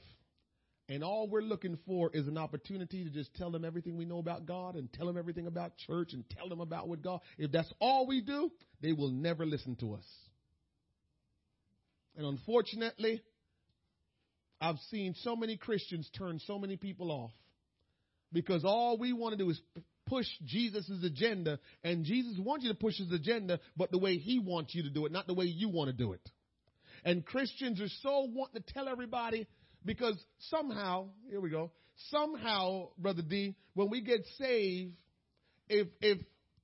and 0.89 1.03
all 1.03 1.27
we're 1.29 1.41
looking 1.41 1.77
for 1.85 2.11
is 2.13 2.27
an 2.27 2.37
opportunity 2.37 3.05
to 3.05 3.09
just 3.09 3.33
tell 3.35 3.51
them 3.51 3.63
everything 3.63 3.95
we 3.95 4.05
know 4.05 4.19
about 4.19 4.45
God 4.45 4.75
and 4.75 4.91
tell 4.91 5.07
them 5.07 5.17
everything 5.17 5.47
about 5.47 5.77
church 5.77 6.11
and 6.11 6.29
tell 6.29 6.49
them 6.49 6.59
about 6.59 6.89
what 6.89 7.01
God, 7.01 7.21
if 7.37 7.51
that's 7.51 7.71
all 7.79 8.05
we 8.05 8.21
do, 8.21 8.51
they 8.81 8.91
will 8.91 9.11
never 9.11 9.45
listen 9.45 9.77
to 9.77 9.93
us. 9.93 10.05
And 12.17 12.25
unfortunately, 12.25 13.23
I've 14.59 14.77
seen 14.91 15.15
so 15.21 15.35
many 15.35 15.55
Christians 15.55 16.09
turn 16.17 16.39
so 16.45 16.59
many 16.59 16.75
people 16.75 17.11
off 17.11 17.31
because 18.33 18.65
all 18.65 18.97
we 18.97 19.13
want 19.13 19.37
to 19.37 19.43
do 19.43 19.49
is 19.49 19.61
push 20.05 20.27
Jesus' 20.45 20.91
agenda, 21.03 21.59
and 21.83 22.03
Jesus 22.03 22.37
wants 22.37 22.65
you 22.65 22.71
to 22.71 22.77
push 22.77 22.97
his 22.97 23.11
agenda, 23.11 23.59
but 23.77 23.89
the 23.89 23.97
way 23.97 24.17
he 24.17 24.39
wants 24.39 24.75
you 24.75 24.83
to 24.83 24.89
do 24.89 25.05
it, 25.05 25.11
not 25.11 25.27
the 25.27 25.33
way 25.33 25.45
you 25.45 25.69
want 25.69 25.89
to 25.89 25.93
do 25.93 26.11
it. 26.13 26.29
And 27.05 27.25
Christians 27.25 27.81
are 27.81 27.89
so 28.01 28.27
wanting 28.31 28.61
to 28.61 28.73
tell 28.73 28.87
everybody 28.87 29.47
because 29.85 30.21
somehow, 30.49 31.07
here 31.29 31.41
we 31.41 31.49
go, 31.49 31.71
somehow, 32.09 32.89
Brother 32.97 33.21
D, 33.21 33.55
when 33.73 33.89
we 33.89 34.01
get 34.01 34.25
saved, 34.37 34.93
if 35.67 35.87
if 36.01 36.19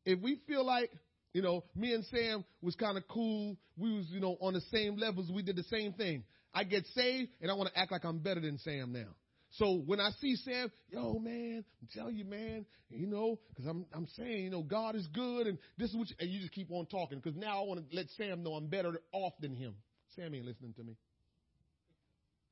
if 0.05 0.19
we 0.21 0.39
feel 0.47 0.65
like 0.65 0.91
you 1.33 1.41
know, 1.41 1.63
me 1.75 1.93
and 1.93 2.03
Sam 2.05 2.43
was 2.61 2.75
kind 2.75 2.97
of 2.97 3.07
cool. 3.07 3.55
We 3.77 3.95
was, 3.95 4.07
you 4.09 4.19
know, 4.19 4.37
on 4.41 4.53
the 4.53 4.61
same 4.71 4.97
levels. 4.97 5.31
We 5.31 5.43
did 5.43 5.55
the 5.55 5.63
same 5.63 5.93
thing. 5.93 6.23
I 6.53 6.63
get 6.63 6.85
saved 6.95 7.29
and 7.41 7.51
I 7.51 7.53
want 7.53 7.71
to 7.71 7.79
act 7.79 7.91
like 7.91 8.03
I'm 8.03 8.19
better 8.19 8.41
than 8.41 8.57
Sam 8.57 8.91
now. 8.91 9.09
So 9.51 9.81
when 9.85 9.99
I 9.99 10.09
see 10.21 10.35
Sam, 10.35 10.71
yo 10.89 11.17
man, 11.19 11.63
I'm 11.81 11.87
telling 11.93 12.15
you, 12.15 12.25
man, 12.25 12.65
you 12.89 13.07
know, 13.07 13.39
because 13.49 13.65
I'm 13.65 13.85
I'm 13.93 14.07
saying, 14.15 14.43
you 14.43 14.49
know, 14.51 14.61
God 14.61 14.95
is 14.95 15.07
good, 15.07 15.47
and 15.47 15.57
this 15.77 15.89
is 15.89 15.95
what, 15.95 16.07
you, 16.09 16.15
and 16.19 16.29
you 16.29 16.39
just 16.39 16.51
keep 16.51 16.71
on 16.71 16.85
talking 16.85 17.19
because 17.19 17.35
now 17.35 17.61
I 17.63 17.65
want 17.65 17.89
to 17.89 17.95
let 17.95 18.07
Sam 18.17 18.43
know 18.43 18.53
I'm 18.53 18.67
better 18.67 19.01
off 19.11 19.33
than 19.39 19.55
him. 19.55 19.73
Sam 20.19 20.35
ain't 20.35 20.45
listening 20.45 20.73
to 20.73 20.83
me. 20.83 20.97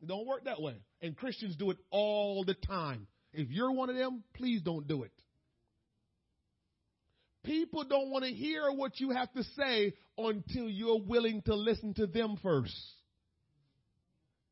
It 0.02 0.08
don't 0.08 0.26
work 0.26 0.46
that 0.46 0.62
way, 0.62 0.76
and 1.02 1.18
Christians 1.18 1.56
do 1.56 1.72
it 1.72 1.78
all 1.90 2.46
the 2.46 2.54
time. 2.54 3.08
If 3.34 3.50
you're 3.50 3.72
one 3.72 3.90
of 3.90 3.96
them, 3.96 4.24
please 4.36 4.62
don't 4.62 4.88
do 4.88 5.04
it. 5.04 5.12
People 7.44 7.84
don't 7.84 8.10
want 8.10 8.24
to 8.26 8.32
hear 8.32 8.72
what 8.72 9.00
you 9.00 9.12
have 9.12 9.32
to 9.34 9.44
say 9.58 9.94
until 10.18 10.70
you're 10.70 11.02
willing 11.02 11.42
to 11.44 11.56
listen 11.56 11.94
to 11.96 12.08
them 12.08 12.38
first. 12.42 12.76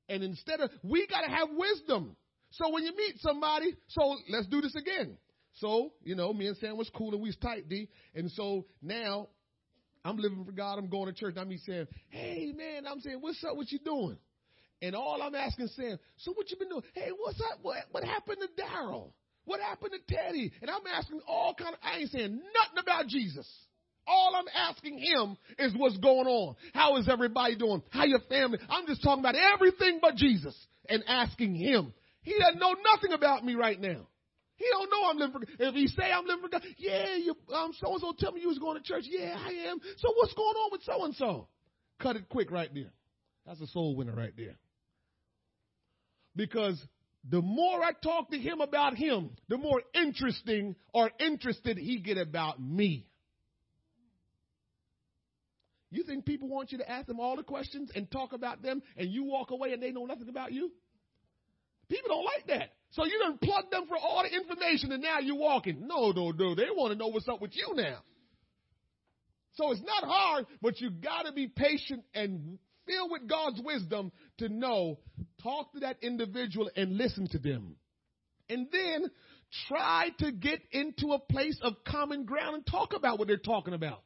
And 0.09 0.23
instead 0.23 0.59
of, 0.59 0.69
we 0.83 1.07
got 1.07 1.21
to 1.21 1.29
have 1.29 1.49
wisdom. 1.51 2.15
So 2.51 2.69
when 2.69 2.83
you 2.83 2.95
meet 2.95 3.19
somebody, 3.19 3.75
so 3.87 4.15
let's 4.29 4.47
do 4.47 4.61
this 4.61 4.75
again. 4.75 5.17
So, 5.55 5.93
you 6.03 6.15
know, 6.15 6.33
me 6.33 6.47
and 6.47 6.57
Sam 6.57 6.77
was 6.77 6.89
cool 6.95 7.13
and 7.13 7.21
we 7.21 7.29
was 7.29 7.37
tight, 7.37 7.69
D. 7.69 7.89
And 8.13 8.29
so 8.31 8.65
now 8.81 9.27
I'm 10.05 10.17
living 10.17 10.45
for 10.45 10.51
God. 10.51 10.77
I'm 10.77 10.87
going 10.87 11.07
to 11.11 11.19
church. 11.19 11.33
I'm 11.37 11.51
saying, 11.65 11.87
hey, 12.09 12.53
man, 12.55 12.85
I'm 12.85 12.99
saying, 13.01 13.17
what's 13.19 13.43
up? 13.43 13.57
What 13.57 13.71
you 13.71 13.79
doing? 13.79 14.17
And 14.81 14.95
all 14.95 15.19
I'm 15.21 15.33
asking 15.33 15.67
Sam, 15.75 15.97
so 16.17 16.31
what 16.33 16.49
you 16.51 16.57
been 16.57 16.69
doing? 16.69 16.83
Hey, 16.93 17.09
what's 17.17 17.41
up? 17.51 17.59
What, 17.63 17.77
what 17.91 18.03
happened 18.03 18.37
to 18.41 18.61
Daryl? 18.61 19.11
What 19.45 19.59
happened 19.61 19.93
to 19.93 20.15
Teddy? 20.15 20.51
And 20.61 20.69
I'm 20.69 20.85
asking 20.93 21.21
all 21.27 21.55
kind 21.57 21.73
of, 21.73 21.79
I 21.83 21.97
ain't 21.97 22.11
saying 22.11 22.31
nothing 22.31 22.79
about 22.79 23.07
Jesus. 23.07 23.47
All 24.05 24.35
I'm 24.35 24.45
asking 24.53 24.99
him 24.99 25.37
is 25.57 25.73
what's 25.75 25.97
going 25.97 26.27
on. 26.27 26.55
How 26.73 26.97
is 26.97 27.09
everybody 27.09 27.55
doing? 27.55 27.81
How 27.89 28.05
your 28.05 28.19
family? 28.29 28.59
I'm 28.69 28.85
just 28.85 29.01
talking 29.01 29.23
about 29.23 29.35
everything 29.35 29.99
but 30.01 30.15
Jesus 30.15 30.55
and 30.87 31.03
asking 31.07 31.55
him. 31.55 31.93
He 32.21 32.35
doesn't 32.39 32.59
know 32.59 32.75
nothing 32.93 33.13
about 33.13 33.43
me 33.43 33.55
right 33.55 33.79
now. 33.79 34.07
He 34.57 34.65
don't 34.71 34.89
know 34.89 35.09
I'm 35.09 35.17
living 35.17 35.33
for 35.33 35.39
God. 35.39 35.49
If 35.59 35.75
he 35.75 35.87
say 35.87 36.11
I'm 36.11 36.25
living 36.25 36.43
for 36.43 36.49
God, 36.49 36.63
yeah, 36.77 37.15
you, 37.15 37.35
um, 37.53 37.71
so 37.73 37.91
and 37.91 37.99
so 37.99 38.13
tell 38.17 38.31
me 38.31 38.41
you 38.41 38.47
was 38.47 38.59
going 38.59 38.77
to 38.77 38.83
church. 38.83 39.03
Yeah, 39.07 39.37
I 39.37 39.69
am. 39.69 39.79
So 39.97 40.13
what's 40.15 40.33
going 40.33 40.55
on 40.55 40.71
with 40.71 40.83
so 40.83 41.03
and 41.03 41.15
so? 41.15 41.47
Cut 41.99 42.15
it 42.15 42.29
quick 42.29 42.51
right 42.51 42.73
there. 42.73 42.91
That's 43.45 43.61
a 43.61 43.67
soul 43.67 43.95
winner 43.95 44.13
right 44.13 44.33
there. 44.35 44.55
Because 46.35 46.81
the 47.29 47.41
more 47.41 47.83
I 47.83 47.91
talk 47.91 48.31
to 48.31 48.37
him 48.37 48.61
about 48.61 48.95
him, 48.95 49.31
the 49.49 49.57
more 49.57 49.81
interesting 49.93 50.75
or 50.93 51.09
interested 51.19 51.77
he 51.77 51.99
get 51.99 52.17
about 52.17 52.61
me. 52.61 53.07
You 55.91 56.03
think 56.03 56.25
people 56.25 56.49
want 56.49 56.71
you 56.71 56.79
to 56.79 56.89
ask 56.89 57.07
them 57.07 57.19
all 57.19 57.35
the 57.35 57.43
questions 57.43 57.89
and 57.95 58.09
talk 58.11 58.33
about 58.33 58.61
them 58.61 58.81
and 58.97 59.09
you 59.09 59.23
walk 59.23 59.51
away 59.51 59.71
and 59.71 59.81
they 59.81 59.91
know 59.91 60.05
nothing 60.05 60.29
about 60.29 60.51
you? 60.51 60.71
People 61.89 62.09
don't 62.09 62.25
like 62.25 62.47
that. 62.47 62.71
So 62.95 63.03
you 63.03 63.19
done 63.19 63.37
plug 63.37 63.69
them 63.71 63.87
for 63.87 63.97
all 63.97 64.23
the 64.23 64.33
information 64.33 64.93
and 64.93 65.03
now 65.03 65.19
you're 65.19 65.35
walking. 65.35 65.85
No, 65.85 66.11
no, 66.11 66.31
no. 66.31 66.55
They 66.55 66.67
want 66.71 66.93
to 66.93 66.97
know 66.97 67.07
what's 67.07 67.27
up 67.27 67.41
with 67.41 67.51
you 67.53 67.75
now. 67.75 67.97
So 69.55 69.71
it's 69.71 69.81
not 69.81 70.05
hard, 70.05 70.45
but 70.61 70.79
you 70.79 70.89
gotta 70.89 71.33
be 71.33 71.47
patient 71.47 72.03
and 72.13 72.57
filled 72.85 73.11
with 73.11 73.27
God's 73.27 73.61
wisdom 73.61 74.13
to 74.37 74.47
know, 74.47 74.99
talk 75.43 75.73
to 75.73 75.81
that 75.81 75.97
individual 76.01 76.69
and 76.75 76.97
listen 76.97 77.27
to 77.29 77.39
them. 77.39 77.75
And 78.49 78.67
then 78.71 79.11
try 79.67 80.09
to 80.19 80.31
get 80.31 80.61
into 80.71 81.11
a 81.11 81.19
place 81.19 81.59
of 81.61 81.73
common 81.85 82.23
ground 82.23 82.55
and 82.55 82.65
talk 82.65 82.93
about 82.93 83.19
what 83.19 83.27
they're 83.27 83.37
talking 83.37 83.73
about. 83.73 84.03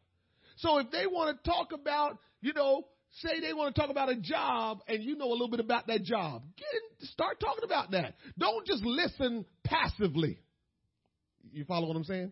So 0.58 0.80
if 0.80 0.90
they 0.92 1.06
want 1.06 1.38
to 1.44 1.50
talk 1.50 1.74
about, 1.74 2.18
you 2.42 2.54
know, 2.54 2.86
say 3.12 3.40
they 3.40 3.54
want 3.54 3.74
to 3.74 3.82
talk 3.82 3.90
about 3.90 4.10
a 4.10 4.16
job 4.16 4.80
and 4.88 5.04
you 5.04 5.16
know 5.16 5.30
a 5.30 5.32
little 5.34 5.50
bit 5.50 5.60
about 5.60 5.88
that 5.88 6.04
job, 6.04 6.44
get 6.58 6.68
in, 6.74 7.08
start 7.08 7.40
talking 7.40 7.64
about 7.64 7.92
that. 7.92 8.16
Don't 8.38 8.66
just 8.66 8.84
listen 8.84 9.46
passively. 9.64 10.40
You 11.52 11.66
follow 11.66 11.88
what 11.88 11.98
I'm 11.98 12.04
saying? 12.04 12.32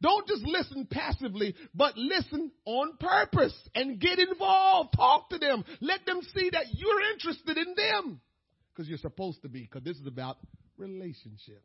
Don't 0.00 0.28
just 0.28 0.44
listen 0.44 0.86
passively, 0.88 1.54
but 1.74 1.96
listen 1.96 2.52
on 2.64 2.96
purpose 3.00 3.56
and 3.74 3.98
get 3.98 4.18
involved. 4.18 4.90
Talk 4.96 5.30
to 5.30 5.38
them. 5.38 5.64
Let 5.80 6.06
them 6.06 6.20
see 6.34 6.50
that 6.50 6.66
you're 6.72 7.12
interested 7.12 7.56
in 7.56 7.74
them 7.74 8.20
because 8.72 8.88
you're 8.88 8.98
supposed 8.98 9.42
to 9.42 9.48
be 9.48 9.62
because 9.62 9.82
this 9.82 9.96
is 9.96 10.06
about 10.06 10.38
relationship. 10.76 11.62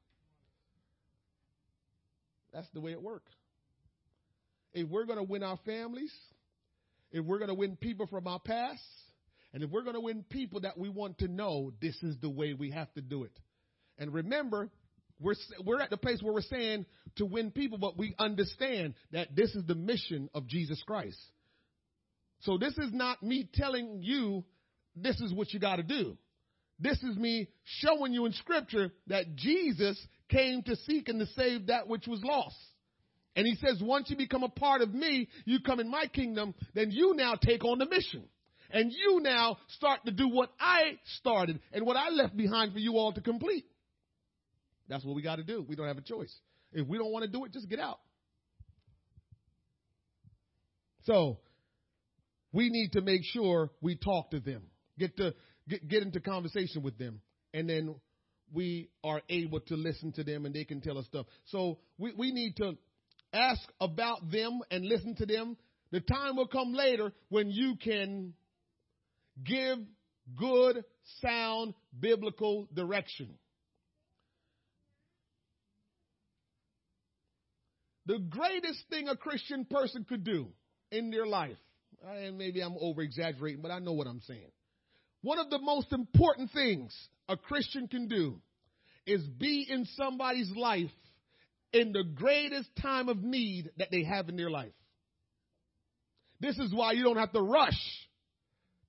That's 2.51 2.67
the 2.73 2.81
way 2.81 2.91
it 2.91 3.01
works. 3.01 3.31
If 4.73 4.89
we're 4.89 5.05
going 5.05 5.19
to 5.19 5.23
win 5.23 5.43
our 5.43 5.59
families, 5.65 6.13
if 7.13 7.23
we're 7.23 7.37
going 7.37 7.49
to 7.49 7.53
win 7.53 7.77
people 7.77 8.07
from 8.07 8.27
our 8.27 8.39
past, 8.39 8.81
and 9.53 9.63
if 9.63 9.69
we're 9.69 9.83
going 9.83 9.95
to 9.95 10.01
win 10.01 10.25
people 10.29 10.61
that 10.61 10.77
we 10.77 10.89
want 10.89 11.19
to 11.19 11.27
know, 11.27 11.71
this 11.79 11.95
is 12.01 12.17
the 12.19 12.29
way 12.29 12.53
we 12.53 12.71
have 12.71 12.91
to 12.95 13.01
do 13.01 13.23
it. 13.23 13.39
And 13.99 14.13
remember, 14.13 14.69
we're, 15.19 15.35
we're 15.63 15.79
at 15.79 15.91
the 15.91 15.97
place 15.97 16.21
where 16.21 16.33
we're 16.33 16.41
saying 16.41 16.85
to 17.17 17.25
win 17.25 17.51
people, 17.51 17.77
but 17.77 17.97
we 17.97 18.15
understand 18.17 18.95
that 19.11 19.35
this 19.35 19.53
is 19.53 19.63
the 19.65 19.75
mission 19.75 20.29
of 20.33 20.47
Jesus 20.47 20.81
Christ. 20.85 21.19
So 22.41 22.57
this 22.57 22.77
is 22.77 22.91
not 22.91 23.21
me 23.21 23.47
telling 23.53 23.99
you 24.01 24.43
this 24.95 25.19
is 25.21 25.31
what 25.31 25.53
you 25.53 25.59
got 25.59 25.77
to 25.77 25.83
do. 25.83 26.17
This 26.79 27.01
is 27.03 27.15
me 27.15 27.47
showing 27.63 28.11
you 28.11 28.25
in 28.25 28.33
scripture 28.33 28.91
that 29.07 29.35
Jesus 29.35 29.99
came 30.29 30.63
to 30.63 30.75
seek 30.75 31.07
and 31.07 31.19
to 31.19 31.27
save 31.27 31.67
that 31.67 31.87
which 31.87 32.07
was 32.07 32.21
lost. 32.23 32.57
And 33.35 33.47
he 33.47 33.55
says, 33.55 33.81
once 33.81 34.09
you 34.09 34.17
become 34.17 34.43
a 34.43 34.49
part 34.49 34.81
of 34.81 34.93
me, 34.93 35.27
you 35.45 35.59
come 35.59 35.79
in 35.79 35.89
my 35.89 36.05
kingdom, 36.07 36.53
then 36.75 36.91
you 36.91 37.13
now 37.15 37.33
take 37.35 37.63
on 37.65 37.79
the 37.79 37.87
mission. 37.87 38.23
And 38.69 38.91
you 38.91 39.19
now 39.21 39.57
start 39.69 40.01
to 40.05 40.11
do 40.11 40.27
what 40.27 40.49
I 40.59 40.97
started 41.17 41.59
and 41.71 41.85
what 41.85 41.97
I 41.97 42.09
left 42.09 42.35
behind 42.35 42.73
for 42.73 42.79
you 42.79 42.97
all 42.97 43.13
to 43.13 43.21
complete. 43.21 43.65
That's 44.87 45.03
what 45.05 45.15
we 45.15 45.21
got 45.21 45.37
to 45.37 45.43
do. 45.43 45.65
We 45.67 45.75
don't 45.75 45.87
have 45.87 45.97
a 45.97 46.01
choice. 46.01 46.33
If 46.71 46.87
we 46.87 46.97
don't 46.97 47.11
want 47.11 47.23
to 47.25 47.31
do 47.31 47.45
it, 47.45 47.53
just 47.53 47.69
get 47.69 47.79
out. 47.79 47.99
So, 51.03 51.39
we 52.51 52.69
need 52.69 52.93
to 52.93 53.01
make 53.01 53.21
sure 53.23 53.71
we 53.81 53.95
talk 53.95 54.31
to 54.31 54.39
them, 54.39 54.63
get 54.97 55.17
to 55.17 55.33
get, 55.67 55.87
get 55.87 56.03
into 56.03 56.19
conversation 56.19 56.83
with 56.83 56.97
them, 56.97 57.19
and 57.53 57.69
then 57.69 57.95
we 58.53 58.89
are 59.03 59.21
able 59.29 59.59
to 59.59 59.75
listen 59.75 60.11
to 60.13 60.23
them 60.23 60.45
and 60.45 60.53
they 60.53 60.63
can 60.63 60.79
tell 60.79 60.97
us 60.97 61.05
stuff. 61.05 61.25
So 61.45 61.79
we, 61.97 62.13
we 62.15 62.31
need 62.31 62.55
to 62.57 62.77
ask 63.33 63.61
about 63.81 64.29
them 64.31 64.61
and 64.71 64.85
listen 64.85 65.15
to 65.15 65.25
them. 65.25 65.57
The 65.91 65.99
time 65.99 66.35
will 66.35 66.47
come 66.47 66.73
later 66.73 67.11
when 67.29 67.49
you 67.49 67.75
can 67.75 68.33
give 69.43 69.79
good, 70.37 70.83
sound, 71.21 71.73
biblical 71.99 72.67
direction. 72.73 73.29
The 78.05 78.19
greatest 78.19 78.83
thing 78.89 79.07
a 79.07 79.15
Christian 79.15 79.65
person 79.65 80.05
could 80.07 80.23
do 80.23 80.47
in 80.91 81.09
their 81.09 81.25
life, 81.25 81.57
and 82.05 82.37
maybe 82.37 82.61
I'm 82.61 82.75
over 82.79 83.01
exaggerating, 83.01 83.61
but 83.61 83.71
I 83.71 83.79
know 83.79 83.93
what 83.93 84.07
I'm 84.07 84.21
saying. 84.21 84.51
One 85.21 85.39
of 85.39 85.49
the 85.49 85.59
most 85.59 85.93
important 85.93 86.51
things 86.51 86.93
a 87.29 87.37
Christian 87.37 87.87
can 87.87 88.09
do 88.09 88.41
is 89.05 89.21
be 89.21 89.65
in 89.69 89.85
somebody's 89.95 90.51
life 90.51 90.91
in 91.73 91.91
the 91.91 92.03
greatest 92.03 92.69
time 92.81 93.09
of 93.09 93.21
need 93.21 93.71
that 93.77 93.89
they 93.91 94.03
have 94.03 94.29
in 94.29 94.37
their 94.37 94.51
life. 94.51 94.71
This 96.39 96.57
is 96.59 96.73
why 96.73 96.91
you 96.91 97.03
don't 97.03 97.17
have 97.17 97.31
to 97.33 97.41
rush 97.41 97.73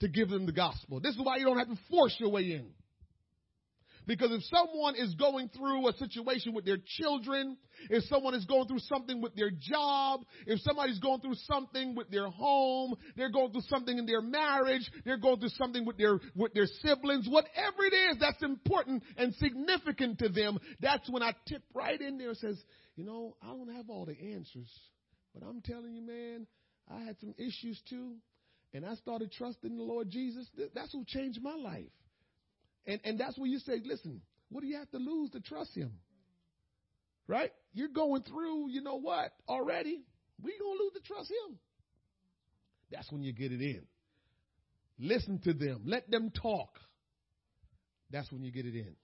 to 0.00 0.08
give 0.08 0.28
them 0.28 0.46
the 0.46 0.52
gospel. 0.52 1.00
This 1.00 1.14
is 1.14 1.20
why 1.22 1.38
you 1.38 1.44
don't 1.44 1.58
have 1.58 1.68
to 1.68 1.78
force 1.90 2.14
your 2.18 2.30
way 2.30 2.42
in. 2.52 2.66
Because 4.06 4.30
if 4.32 4.42
someone 4.44 4.96
is 4.96 5.14
going 5.14 5.48
through 5.48 5.88
a 5.88 5.92
situation 5.94 6.52
with 6.52 6.66
their 6.66 6.76
children, 6.98 7.56
if 7.88 8.04
someone 8.04 8.34
is 8.34 8.44
going 8.44 8.68
through 8.68 8.80
something 8.80 9.22
with 9.22 9.34
their 9.34 9.50
job, 9.50 10.20
if 10.46 10.60
somebody's 10.60 10.98
going 10.98 11.20
through 11.20 11.36
something 11.46 11.94
with 11.94 12.10
their 12.10 12.28
home, 12.28 12.96
they're 13.16 13.30
going 13.30 13.52
through 13.52 13.62
something 13.68 13.96
in 13.96 14.04
their 14.04 14.20
marriage, 14.20 14.90
they're 15.04 15.16
going 15.16 15.40
through 15.40 15.50
something 15.50 15.86
with 15.86 15.96
their, 15.96 16.20
with 16.34 16.52
their 16.52 16.66
siblings, 16.82 17.26
whatever 17.28 17.84
it 17.84 17.94
is 17.94 18.18
that's 18.20 18.42
important 18.42 19.02
and 19.16 19.34
significant 19.36 20.18
to 20.18 20.28
them, 20.28 20.58
that's 20.80 21.08
when 21.10 21.22
I 21.22 21.32
tip 21.48 21.62
right 21.74 22.00
in 22.00 22.18
there 22.18 22.28
and 22.28 22.38
says, 22.38 22.62
you 22.96 23.04
know, 23.04 23.36
I 23.42 23.46
don't 23.46 23.74
have 23.74 23.88
all 23.88 24.04
the 24.04 24.16
answers, 24.34 24.70
but 25.34 25.42
I'm 25.46 25.62
telling 25.62 25.94
you, 25.94 26.02
man, 26.02 26.46
I 26.90 27.00
had 27.00 27.16
some 27.20 27.34
issues 27.38 27.80
too. 27.88 28.16
And 28.74 28.84
I 28.84 28.96
started 28.96 29.30
trusting 29.30 29.76
the 29.76 29.82
Lord 29.84 30.10
Jesus. 30.10 30.48
That's 30.74 30.92
what 30.92 31.06
changed 31.06 31.40
my 31.40 31.54
life. 31.54 31.84
And, 32.86 33.00
and 33.04 33.18
that's 33.18 33.38
where 33.38 33.48
you 33.48 33.58
say, 33.58 33.80
listen, 33.84 34.20
what 34.50 34.60
do 34.60 34.66
you 34.66 34.76
have 34.76 34.90
to 34.90 34.98
lose 34.98 35.30
to 35.30 35.40
trust 35.40 35.74
him? 35.74 35.92
Right? 37.26 37.50
You're 37.72 37.88
going 37.88 38.22
through, 38.22 38.70
you 38.70 38.82
know 38.82 38.96
what, 38.96 39.32
already. 39.48 40.04
We 40.42 40.52
going 40.58 40.78
to 40.78 40.84
lose 40.84 40.92
to 40.94 41.00
trust 41.00 41.30
him. 41.30 41.58
That's 42.90 43.10
when 43.10 43.22
you 43.22 43.32
get 43.32 43.52
it 43.52 43.60
in. 43.60 43.82
Listen 44.98 45.40
to 45.44 45.54
them. 45.54 45.82
Let 45.86 46.10
them 46.10 46.30
talk. 46.30 46.78
That's 48.10 48.30
when 48.30 48.42
you 48.42 48.52
get 48.52 48.66
it 48.66 48.74
in. 48.74 48.94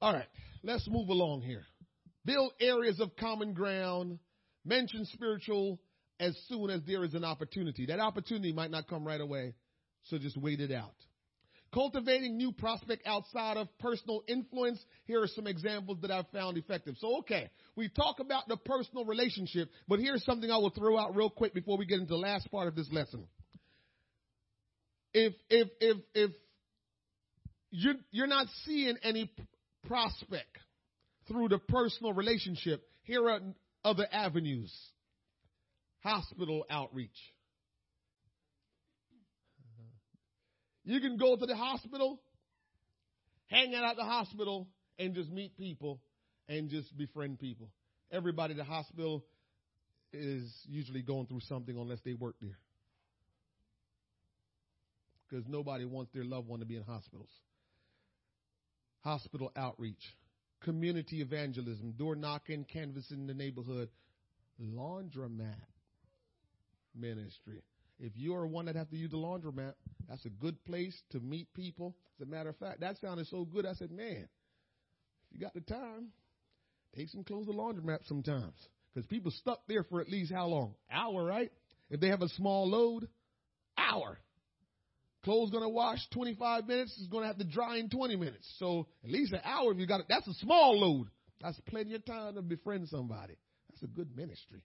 All 0.00 0.12
right, 0.12 0.26
let's 0.62 0.88
move 0.88 1.10
along 1.10 1.42
here. 1.42 1.64
Build 2.24 2.52
areas 2.60 3.00
of 3.00 3.14
common 3.16 3.52
ground. 3.52 4.18
Mention 4.64 5.04
spiritual 5.06 5.78
as 6.18 6.36
soon 6.48 6.70
as 6.70 6.80
there 6.86 7.04
is 7.04 7.14
an 7.14 7.24
opportunity. 7.24 7.86
That 7.86 8.00
opportunity 8.00 8.52
might 8.52 8.70
not 8.70 8.88
come 8.88 9.06
right 9.06 9.20
away, 9.20 9.54
so 10.04 10.18
just 10.18 10.36
wait 10.36 10.60
it 10.60 10.72
out. 10.72 10.94
Cultivating 11.72 12.36
new 12.36 12.50
prospect 12.50 13.06
outside 13.06 13.56
of 13.56 13.68
personal 13.78 14.24
influence. 14.26 14.84
Here 15.04 15.22
are 15.22 15.28
some 15.28 15.46
examples 15.46 15.98
that 16.02 16.10
I've 16.10 16.28
found 16.32 16.56
effective. 16.56 16.96
So, 16.98 17.18
okay, 17.18 17.48
we 17.76 17.88
talk 17.88 18.18
about 18.18 18.48
the 18.48 18.56
personal 18.56 19.04
relationship, 19.04 19.70
but 19.86 20.00
here's 20.00 20.24
something 20.24 20.50
I 20.50 20.56
will 20.56 20.70
throw 20.70 20.98
out 20.98 21.14
real 21.14 21.30
quick 21.30 21.54
before 21.54 21.78
we 21.78 21.86
get 21.86 22.00
into 22.00 22.10
the 22.14 22.18
last 22.18 22.50
part 22.50 22.66
of 22.66 22.74
this 22.74 22.88
lesson. 22.90 23.24
If, 25.14 25.32
if, 25.48 25.68
if, 25.80 25.96
if 26.14 26.30
you're, 27.70 27.94
you're 28.10 28.26
not 28.26 28.48
seeing 28.64 28.96
any 29.04 29.30
prospect 29.86 30.58
through 31.28 31.50
the 31.50 31.58
personal 31.58 32.12
relationship, 32.12 32.82
here 33.02 33.28
are 33.28 33.40
other 33.84 34.08
avenues. 34.10 34.72
Hospital 36.02 36.64
outreach 36.68 37.10
You 40.84 41.00
can 41.00 41.16
go 41.16 41.36
to 41.36 41.46
the 41.46 41.56
hospital, 41.56 42.20
hang 43.46 43.74
out 43.74 43.84
at 43.84 43.96
the 43.96 44.04
hospital, 44.04 44.68
and 44.98 45.14
just 45.14 45.30
meet 45.30 45.56
people 45.56 46.00
and 46.48 46.68
just 46.70 46.96
befriend 46.96 47.38
people. 47.38 47.70
Everybody 48.10 48.52
at 48.52 48.56
the 48.56 48.64
hospital 48.64 49.24
is 50.12 50.50
usually 50.68 51.02
going 51.02 51.26
through 51.26 51.40
something 51.40 51.76
unless 51.76 52.00
they 52.04 52.14
work 52.14 52.34
there. 52.40 52.58
Because 55.28 55.46
nobody 55.46 55.84
wants 55.84 56.10
their 56.12 56.24
loved 56.24 56.48
one 56.48 56.58
to 56.60 56.66
be 56.66 56.76
in 56.76 56.82
hospitals. 56.82 57.30
Hospital 59.04 59.52
outreach, 59.54 60.02
community 60.62 61.20
evangelism, 61.20 61.92
door 61.92 62.16
knocking, 62.16 62.64
canvassing 62.64 63.26
the 63.26 63.34
neighborhood, 63.34 63.88
laundromat 64.60 65.54
ministry. 66.94 67.62
If 68.00 68.12
you're 68.16 68.46
one 68.46 68.64
that 68.64 68.76
have 68.76 68.88
to 68.90 68.96
use 68.96 69.10
the 69.10 69.18
laundromat, 69.18 69.74
that's 70.08 70.24
a 70.24 70.30
good 70.30 70.62
place 70.64 70.98
to 71.10 71.20
meet 71.20 71.52
people. 71.52 71.94
As 72.18 72.26
a 72.26 72.30
matter 72.30 72.48
of 72.48 72.56
fact, 72.56 72.80
that 72.80 72.96
sounded 72.98 73.26
so 73.26 73.44
good. 73.44 73.66
I 73.66 73.74
said, 73.74 73.90
man, 73.90 74.26
if 74.26 75.32
you 75.32 75.40
got 75.40 75.52
the 75.52 75.60
time, 75.60 76.08
take 76.96 77.10
some 77.10 77.24
clothes 77.24 77.46
to 77.46 77.52
the 77.52 77.58
laundromat 77.58 77.98
sometimes. 78.08 78.54
Because 78.94 79.06
people 79.06 79.30
stuck 79.30 79.60
there 79.68 79.84
for 79.84 80.00
at 80.00 80.08
least 80.08 80.32
how 80.32 80.46
long? 80.46 80.74
Hour, 80.90 81.24
right? 81.24 81.52
If 81.90 82.00
they 82.00 82.08
have 82.08 82.22
a 82.22 82.28
small 82.30 82.68
load, 82.68 83.06
hour. 83.76 84.18
Clothes 85.22 85.50
gonna 85.50 85.68
wash 85.68 85.98
25 86.14 86.66
minutes. 86.66 86.96
It's 86.98 87.08
gonna 87.08 87.26
have 87.26 87.38
to 87.38 87.44
dry 87.44 87.76
in 87.76 87.90
20 87.90 88.16
minutes. 88.16 88.50
So 88.58 88.86
at 89.04 89.10
least 89.10 89.34
an 89.34 89.40
hour 89.44 89.72
if 89.72 89.78
you 89.78 89.86
got 89.86 90.00
it. 90.00 90.06
That's 90.08 90.26
a 90.26 90.34
small 90.34 90.80
load. 90.80 91.08
That's 91.42 91.60
plenty 91.66 91.94
of 91.94 92.04
time 92.06 92.36
to 92.36 92.42
befriend 92.42 92.88
somebody. 92.88 93.36
That's 93.68 93.82
a 93.82 93.86
good 93.86 94.16
ministry 94.16 94.64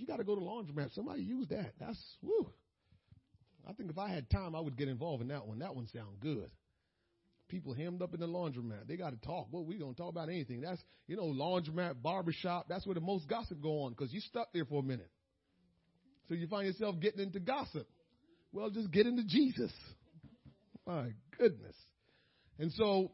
you 0.00 0.06
got 0.06 0.18
to 0.18 0.24
go 0.24 0.34
to 0.34 0.40
laundromat, 0.40 0.94
somebody 0.94 1.22
use 1.22 1.46
that. 1.48 1.72
That's 1.78 1.98
woo. 2.22 2.50
I 3.68 3.72
think 3.72 3.90
if 3.90 3.98
I 3.98 4.08
had 4.08 4.30
time, 4.30 4.54
I 4.54 4.60
would 4.60 4.76
get 4.76 4.88
involved 4.88 5.22
in 5.22 5.28
that 5.28 5.46
one. 5.46 5.58
That 5.58 5.74
one 5.74 5.86
sound 5.88 6.20
good. 6.20 6.50
People 7.48 7.74
hemmed 7.74 8.02
up 8.02 8.14
in 8.14 8.20
the 8.20 8.26
laundromat. 8.26 8.86
They 8.86 8.96
got 8.96 9.10
to 9.10 9.26
talk. 9.26 9.48
Well, 9.50 9.64
we 9.64 9.78
don't 9.78 9.96
talk 9.96 10.10
about 10.10 10.28
anything. 10.28 10.60
That's, 10.60 10.80
you 11.06 11.16
know, 11.16 11.24
laundromat, 11.24 12.02
barbershop. 12.02 12.66
That's 12.68 12.86
where 12.86 12.94
the 12.94 13.00
most 13.00 13.28
gossip 13.28 13.60
go 13.62 13.82
on 13.82 13.90
because 13.90 14.12
you 14.12 14.20
stuck 14.20 14.52
there 14.52 14.64
for 14.64 14.80
a 14.80 14.82
minute. 14.82 15.10
So 16.28 16.34
you 16.34 16.46
find 16.46 16.66
yourself 16.66 17.00
getting 17.00 17.20
into 17.20 17.40
gossip. 17.40 17.86
Well, 18.52 18.70
just 18.70 18.90
get 18.90 19.06
into 19.06 19.24
Jesus. 19.24 19.72
My 20.86 21.08
goodness. 21.38 21.74
And 22.58 22.72
so 22.72 23.12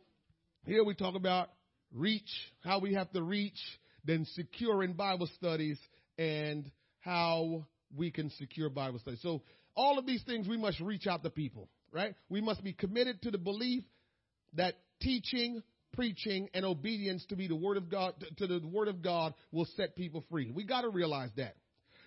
here 0.65 0.85
we 0.85 0.95
talk 0.95 1.15
about 1.15 1.51
reach, 1.93 2.31
how 2.65 2.81
we 2.81 2.95
have 2.95 3.11
to 3.13 3.23
reach, 3.23 3.59
then 4.05 4.27
securing 4.35 4.95
Bible 4.95 5.29
studies, 5.37 5.79
and 6.19 6.71
how 7.01 7.67
we 7.97 8.11
can 8.11 8.31
secure 8.31 8.71
Bible 8.71 8.99
study. 8.99 9.19
So 9.21 9.43
all 9.77 9.99
of 9.99 10.07
these 10.07 10.23
things 10.25 10.49
we 10.49 10.57
must 10.57 10.81
reach 10.81 11.07
out 11.07 11.23
to 11.23 11.31
people, 11.31 11.69
right? 11.93 12.15
We 12.29 12.41
must 12.41 12.63
be 12.63 12.73
committed 12.73 13.23
to 13.23 13.31
the 13.31 13.39
belief 13.39 13.85
that 14.55 14.75
teaching, 15.01 15.63
preaching, 15.93 16.49
and 16.55 16.65
obedience 16.65 17.25
to 17.29 17.37
be 17.37 17.49
the 17.49 17.57
word 17.57 17.77
of 17.77 17.91
God 17.91 18.15
to 18.39 18.47
the 18.47 18.61
word 18.65 18.89
of 18.89 19.03
God 19.03 19.35
will 19.53 19.67
set 19.77 19.97
people 19.97 20.25
free. 20.31 20.51
We 20.51 20.65
got 20.65 20.83
to 20.83 20.89
realize 20.89 21.31
that. 21.37 21.57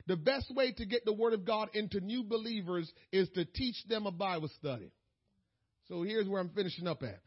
The 0.07 0.15
best 0.15 0.49
way 0.55 0.71
to 0.71 0.85
get 0.85 1.03
the 1.03 1.13
word 1.13 1.33
of 1.33 1.43
God 1.43 1.69
into 1.73 1.99
new 1.99 2.23
believers 2.23 2.89
is 3.11 3.27
to 3.35 3.43
teach 3.43 3.75
them 3.89 4.05
a 4.05 4.11
Bible 4.11 4.49
study. 4.57 4.91
So 5.89 6.03
here's 6.03 6.27
where 6.27 6.39
I'm 6.39 6.49
finishing 6.49 6.87
up 6.87 7.03
at. 7.03 7.19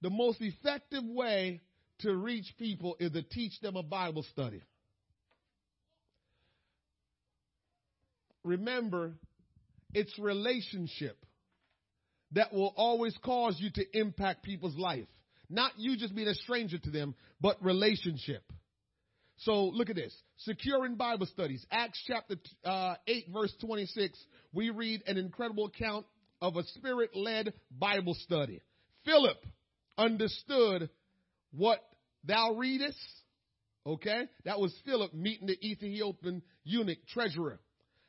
The 0.00 0.10
most 0.10 0.40
effective 0.40 1.04
way 1.04 1.60
to 2.00 2.14
reach 2.14 2.46
people 2.58 2.96
is 2.98 3.12
to 3.12 3.22
teach 3.22 3.60
them 3.60 3.76
a 3.76 3.82
Bible 3.82 4.24
study. 4.32 4.62
Remember, 8.44 9.12
it's 9.94 10.18
relationship 10.18 11.16
that 12.32 12.52
will 12.52 12.72
always 12.76 13.16
cause 13.22 13.56
you 13.58 13.70
to 13.70 13.98
impact 13.98 14.42
people's 14.42 14.76
life. 14.76 15.06
Not 15.50 15.72
you 15.76 15.96
just 15.96 16.14
being 16.14 16.28
a 16.28 16.34
stranger 16.34 16.78
to 16.78 16.90
them, 16.90 17.14
but 17.40 17.62
relationship. 17.62 18.42
So 19.38 19.66
look 19.66 19.90
at 19.90 19.96
this. 19.96 20.14
Securing 20.38 20.96
Bible 20.96 21.26
studies. 21.26 21.64
Acts 21.70 22.02
chapter 22.06 22.36
uh, 22.64 22.94
8 23.06 23.26
verse 23.32 23.52
26, 23.60 24.18
we 24.52 24.70
read 24.70 25.02
an 25.06 25.18
incredible 25.18 25.66
account 25.66 26.06
of 26.40 26.56
a 26.56 26.64
spirit-led 26.64 27.52
Bible 27.70 28.14
study. 28.14 28.60
Philip 29.04 29.38
understood 29.98 30.88
what 31.52 31.80
thou 32.24 32.54
readest. 32.54 32.98
Okay? 33.86 34.22
That 34.44 34.60
was 34.60 34.74
Philip 34.86 35.12
meeting 35.12 35.48
the 35.48 35.58
Ethiopian 35.66 36.42
eunuch 36.64 37.06
treasurer. 37.08 37.60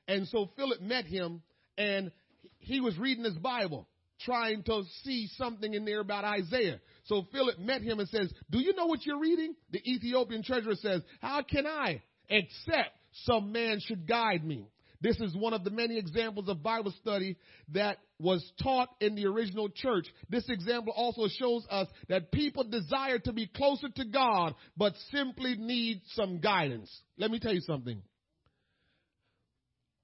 And 0.07 0.27
so 0.27 0.49
Philip 0.55 0.81
met 0.81 1.05
him 1.05 1.41
and 1.77 2.11
he 2.59 2.81
was 2.81 2.97
reading 2.97 3.23
his 3.23 3.35
Bible, 3.35 3.87
trying 4.21 4.63
to 4.63 4.83
see 5.03 5.29
something 5.37 5.73
in 5.73 5.85
there 5.85 5.99
about 5.99 6.23
Isaiah. 6.23 6.79
So 7.05 7.25
Philip 7.31 7.59
met 7.59 7.81
him 7.81 7.99
and 7.99 8.09
says, 8.09 8.31
do 8.49 8.59
you 8.59 8.73
know 8.73 8.85
what 8.85 9.05
you're 9.05 9.19
reading? 9.19 9.55
The 9.71 9.79
Ethiopian 9.89 10.43
treasurer 10.43 10.75
says, 10.75 11.01
how 11.21 11.43
can 11.43 11.67
I 11.67 12.01
except 12.29 12.91
some 13.25 13.51
man 13.51 13.79
should 13.79 14.07
guide 14.07 14.45
me? 14.45 14.67
This 15.01 15.19
is 15.19 15.35
one 15.35 15.53
of 15.53 15.65
the 15.65 15.69
many 15.69 15.97
examples 15.97 16.47
of 16.47 16.63
Bible 16.63 16.93
study 17.01 17.35
that 17.73 17.97
was 18.19 18.41
taught 18.61 18.87
in 19.01 19.15
the 19.15 19.25
original 19.25 19.67
church. 19.67 20.05
This 20.29 20.45
example 20.47 20.93
also 20.95 21.27
shows 21.27 21.65
us 21.69 21.89
that 22.07 22.31
people 22.31 22.63
desire 22.63 23.19
to 23.19 23.33
be 23.33 23.47
closer 23.47 23.89
to 23.89 24.05
God, 24.05 24.55
but 24.77 24.93
simply 25.11 25.55
need 25.57 26.01
some 26.13 26.39
guidance. 26.39 26.89
Let 27.17 27.31
me 27.31 27.39
tell 27.39 27.53
you 27.53 27.59
something 27.59 28.01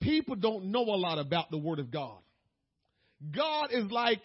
people 0.01 0.35
don't 0.35 0.71
know 0.71 0.83
a 0.83 0.97
lot 0.97 1.19
about 1.19 1.51
the 1.51 1.57
Word 1.57 1.79
of 1.79 1.91
God. 1.91 2.19
God 3.35 3.69
is 3.71 3.91
like 3.91 4.23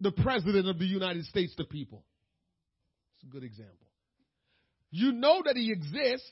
the 0.00 0.12
President 0.12 0.68
of 0.68 0.78
the 0.78 0.86
United 0.86 1.24
States 1.26 1.54
to 1.56 1.64
people. 1.64 2.04
It's 3.16 3.28
a 3.28 3.32
good 3.32 3.44
example. 3.44 3.74
You 4.90 5.12
know 5.12 5.42
that 5.44 5.56
He 5.56 5.70
exists, 5.70 6.30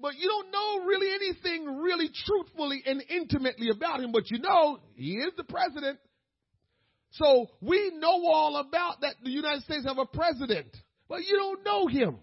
but 0.00 0.14
you 0.16 0.28
don't 0.28 0.50
know 0.50 0.86
really 0.86 1.12
anything 1.12 1.78
really 1.78 2.08
truthfully 2.24 2.82
and 2.86 3.02
intimately 3.08 3.70
about 3.70 4.00
Him, 4.00 4.12
but 4.12 4.30
you 4.30 4.38
know 4.38 4.78
He 4.94 5.16
is 5.16 5.32
the 5.36 5.44
President. 5.44 5.98
So 7.12 7.46
we 7.60 7.92
know 7.98 8.26
all 8.26 8.56
about 8.56 9.00
that 9.00 9.14
the 9.22 9.30
United 9.30 9.62
States 9.62 9.86
have 9.86 9.98
a 9.98 10.06
president, 10.06 10.68
but 11.08 11.24
you 11.24 11.36
don't 11.36 11.64
know 11.64 11.86
him. 11.86 12.18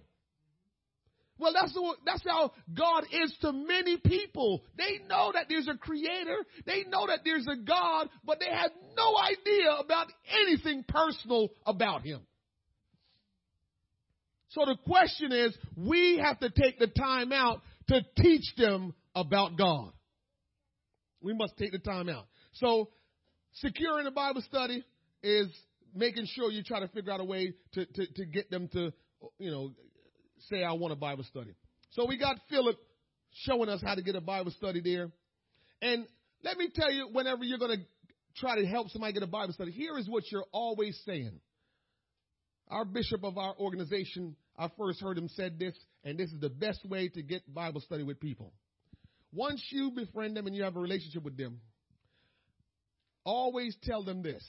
Well, 1.43 1.51
that's, 1.53 1.73
the, 1.73 1.95
that's 2.05 2.23
how 2.25 2.53
God 2.73 3.03
is 3.11 3.35
to 3.41 3.51
many 3.51 3.97
people. 3.97 4.63
They 4.77 4.99
know 5.09 5.33
that 5.33 5.47
there's 5.49 5.67
a 5.67 5.77
creator. 5.77 6.37
They 6.65 6.85
know 6.87 7.05
that 7.07 7.19
there's 7.25 7.45
a 7.51 7.57
God, 7.57 8.07
but 8.23 8.39
they 8.39 8.49
have 8.49 8.71
no 8.95 9.17
idea 9.17 9.71
about 9.77 10.07
anything 10.45 10.85
personal 10.87 11.49
about 11.65 12.03
him. 12.03 12.21
So 14.51 14.61
the 14.65 14.77
question 14.87 15.33
is, 15.33 15.53
we 15.75 16.21
have 16.23 16.39
to 16.39 16.49
take 16.49 16.79
the 16.79 16.87
time 16.87 17.33
out 17.33 17.61
to 17.89 18.01
teach 18.17 18.55
them 18.55 18.93
about 19.13 19.57
God. 19.57 19.91
We 21.21 21.33
must 21.33 21.57
take 21.57 21.73
the 21.73 21.79
time 21.79 22.07
out. 22.07 22.25
So 22.53 22.87
securing 23.55 24.07
a 24.07 24.11
Bible 24.11 24.43
study 24.47 24.85
is 25.21 25.47
making 25.93 26.27
sure 26.27 26.51
you 26.51 26.63
try 26.63 26.79
to 26.79 26.87
figure 26.87 27.11
out 27.11 27.19
a 27.19 27.25
way 27.25 27.53
to, 27.73 27.85
to, 27.85 28.05
to 28.13 28.25
get 28.25 28.49
them 28.49 28.69
to, 28.69 28.93
you 29.39 29.51
know, 29.51 29.71
say, 30.49 30.63
I 30.63 30.73
want 30.73 30.93
a 30.93 30.97
Bible 30.97 31.23
study. 31.23 31.53
So 31.91 32.05
we 32.05 32.17
got 32.17 32.37
Philip 32.49 32.77
showing 33.45 33.69
us 33.69 33.81
how 33.83 33.95
to 33.95 34.01
get 34.01 34.15
a 34.15 34.21
Bible 34.21 34.51
study 34.51 34.81
there. 34.81 35.11
And 35.81 36.05
let 36.43 36.57
me 36.57 36.69
tell 36.73 36.91
you, 36.91 37.09
whenever 37.11 37.43
you're 37.43 37.59
going 37.59 37.77
to 37.77 37.85
try 38.37 38.59
to 38.59 38.65
help 38.65 38.89
somebody 38.89 39.13
get 39.13 39.23
a 39.23 39.27
Bible 39.27 39.53
study, 39.53 39.71
here 39.71 39.97
is 39.97 40.07
what 40.09 40.23
you're 40.31 40.45
always 40.51 40.99
saying. 41.05 41.39
Our 42.69 42.85
bishop 42.85 43.23
of 43.23 43.37
our 43.37 43.55
organization, 43.59 44.35
I 44.57 44.69
first 44.77 45.01
heard 45.01 45.17
him 45.17 45.29
said 45.29 45.59
this, 45.59 45.75
and 46.03 46.17
this 46.17 46.31
is 46.31 46.39
the 46.39 46.49
best 46.49 46.85
way 46.85 47.09
to 47.09 47.21
get 47.21 47.53
Bible 47.53 47.81
study 47.81 48.03
with 48.03 48.19
people. 48.19 48.53
Once 49.31 49.63
you 49.71 49.91
befriend 49.91 50.37
them 50.37 50.47
and 50.47 50.55
you 50.55 50.63
have 50.63 50.75
a 50.75 50.79
relationship 50.79 51.23
with 51.23 51.37
them, 51.37 51.59
always 53.23 53.75
tell 53.83 54.03
them 54.03 54.21
this 54.21 54.43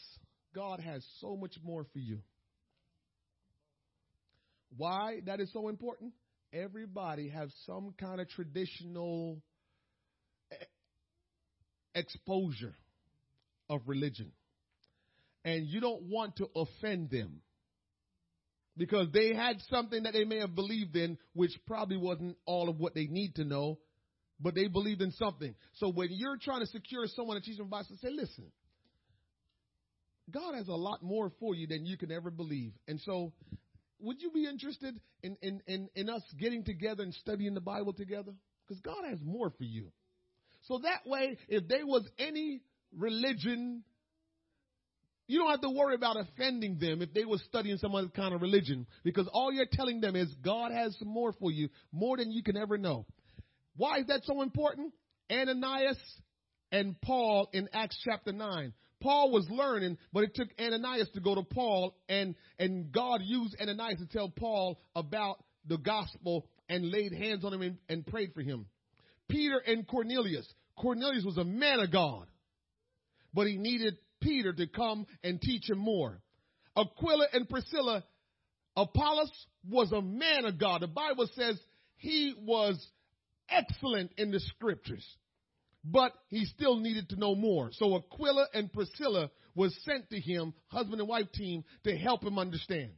God 0.54 0.80
has 0.80 1.04
so 1.20 1.36
much 1.36 1.54
more 1.64 1.84
for 1.92 1.98
you. 1.98 2.20
Why 4.76 5.20
that 5.26 5.40
is 5.40 5.52
so 5.52 5.68
important? 5.68 6.12
Everybody 6.52 7.28
has 7.30 7.50
some 7.66 7.94
kind 7.98 8.20
of 8.20 8.28
traditional 8.28 9.42
eh, 10.52 10.56
exposure 11.94 12.74
of 13.68 13.80
religion. 13.86 14.32
And 15.44 15.66
you 15.66 15.80
don't 15.80 16.04
want 16.04 16.36
to 16.36 16.48
offend 16.54 17.10
them 17.10 17.42
because 18.76 19.08
they 19.12 19.34
had 19.34 19.60
something 19.70 20.04
that 20.04 20.12
they 20.12 20.24
may 20.24 20.38
have 20.38 20.54
believed 20.54 20.96
in, 20.96 21.18
which 21.34 21.52
probably 21.66 21.96
wasn't 21.96 22.36
all 22.46 22.68
of 22.68 22.78
what 22.78 22.94
they 22.94 23.06
need 23.06 23.34
to 23.36 23.44
know, 23.44 23.78
but 24.40 24.54
they 24.54 24.68
believed 24.68 25.02
in 25.02 25.12
something. 25.12 25.54
So 25.74 25.90
when 25.90 26.08
you're 26.10 26.38
trying 26.38 26.60
to 26.60 26.66
secure 26.66 27.06
someone 27.14 27.36
to 27.36 27.42
teach 27.42 27.58
them 27.58 27.68
Bible, 27.68 27.86
say, 28.00 28.10
listen, 28.10 28.50
God 30.30 30.54
has 30.54 30.68
a 30.68 30.74
lot 30.74 31.02
more 31.02 31.30
for 31.38 31.54
you 31.54 31.66
than 31.66 31.86
you 31.86 31.96
can 31.96 32.10
ever 32.10 32.30
believe. 32.30 32.72
And 32.88 33.00
so 33.00 33.32
would 34.04 34.22
you 34.22 34.30
be 34.30 34.46
interested 34.46 34.94
in, 35.22 35.36
in, 35.42 35.60
in, 35.66 35.88
in 35.94 36.08
us 36.08 36.22
getting 36.38 36.64
together 36.64 37.02
and 37.02 37.14
studying 37.14 37.54
the 37.54 37.60
Bible 37.60 37.92
together? 37.92 38.32
Because 38.66 38.80
God 38.82 39.04
has 39.08 39.18
more 39.22 39.50
for 39.50 39.64
you. 39.64 39.88
So 40.62 40.78
that 40.78 41.06
way, 41.06 41.36
if 41.48 41.68
there 41.68 41.86
was 41.86 42.08
any 42.18 42.62
religion, 42.96 43.82
you 45.26 45.40
don't 45.40 45.50
have 45.50 45.60
to 45.62 45.70
worry 45.70 45.94
about 45.94 46.16
offending 46.16 46.78
them 46.78 47.02
if 47.02 47.12
they 47.12 47.24
were 47.24 47.38
studying 47.48 47.78
some 47.78 47.94
other 47.94 48.08
kind 48.08 48.34
of 48.34 48.42
religion. 48.42 48.86
Because 49.02 49.28
all 49.32 49.52
you're 49.52 49.66
telling 49.70 50.00
them 50.00 50.16
is 50.16 50.32
God 50.42 50.72
has 50.72 50.96
more 51.02 51.32
for 51.32 51.50
you, 51.50 51.68
more 51.92 52.16
than 52.16 52.30
you 52.30 52.42
can 52.42 52.56
ever 52.56 52.78
know. 52.78 53.06
Why 53.76 53.98
is 53.98 54.06
that 54.06 54.22
so 54.24 54.42
important? 54.42 54.92
Ananias 55.30 55.98
and 56.70 57.00
Paul 57.00 57.48
in 57.52 57.68
Acts 57.72 57.98
chapter 58.04 58.32
9. 58.32 58.72
Paul 59.00 59.32
was 59.32 59.46
learning, 59.50 59.98
but 60.12 60.24
it 60.24 60.34
took 60.34 60.48
Ananias 60.58 61.08
to 61.14 61.20
go 61.20 61.34
to 61.34 61.42
Paul, 61.42 61.94
and, 62.08 62.34
and 62.58 62.90
God 62.90 63.20
used 63.22 63.56
Ananias 63.60 63.98
to 63.98 64.06
tell 64.06 64.30
Paul 64.30 64.80
about 64.94 65.36
the 65.66 65.78
gospel 65.78 66.46
and 66.68 66.90
laid 66.90 67.12
hands 67.12 67.44
on 67.44 67.52
him 67.52 67.62
and, 67.62 67.78
and 67.88 68.06
prayed 68.06 68.32
for 68.34 68.42
him. 68.42 68.66
Peter 69.28 69.58
and 69.58 69.86
Cornelius. 69.86 70.46
Cornelius 70.78 71.24
was 71.24 71.38
a 71.38 71.44
man 71.44 71.80
of 71.80 71.92
God, 71.92 72.26
but 73.32 73.46
he 73.46 73.56
needed 73.56 73.96
Peter 74.20 74.52
to 74.52 74.66
come 74.66 75.06
and 75.22 75.40
teach 75.40 75.68
him 75.68 75.78
more. 75.78 76.20
Aquila 76.76 77.26
and 77.32 77.48
Priscilla, 77.48 78.04
Apollos 78.76 79.30
was 79.68 79.92
a 79.92 80.02
man 80.02 80.44
of 80.44 80.58
God. 80.58 80.82
The 80.82 80.88
Bible 80.88 81.28
says 81.34 81.58
he 81.96 82.34
was 82.38 82.84
excellent 83.48 84.12
in 84.16 84.30
the 84.30 84.40
scriptures 84.40 85.06
but 85.84 86.12
he 86.28 86.46
still 86.46 86.76
needed 86.78 87.10
to 87.10 87.16
know 87.16 87.34
more. 87.34 87.70
So 87.72 87.96
Aquila 87.96 88.46
and 88.54 88.72
Priscilla 88.72 89.30
was 89.54 89.76
sent 89.84 90.08
to 90.10 90.18
him, 90.18 90.54
husband 90.68 91.00
and 91.00 91.08
wife 91.08 91.30
team, 91.32 91.64
to 91.84 91.96
help 91.96 92.24
him 92.24 92.38
understand. 92.38 92.90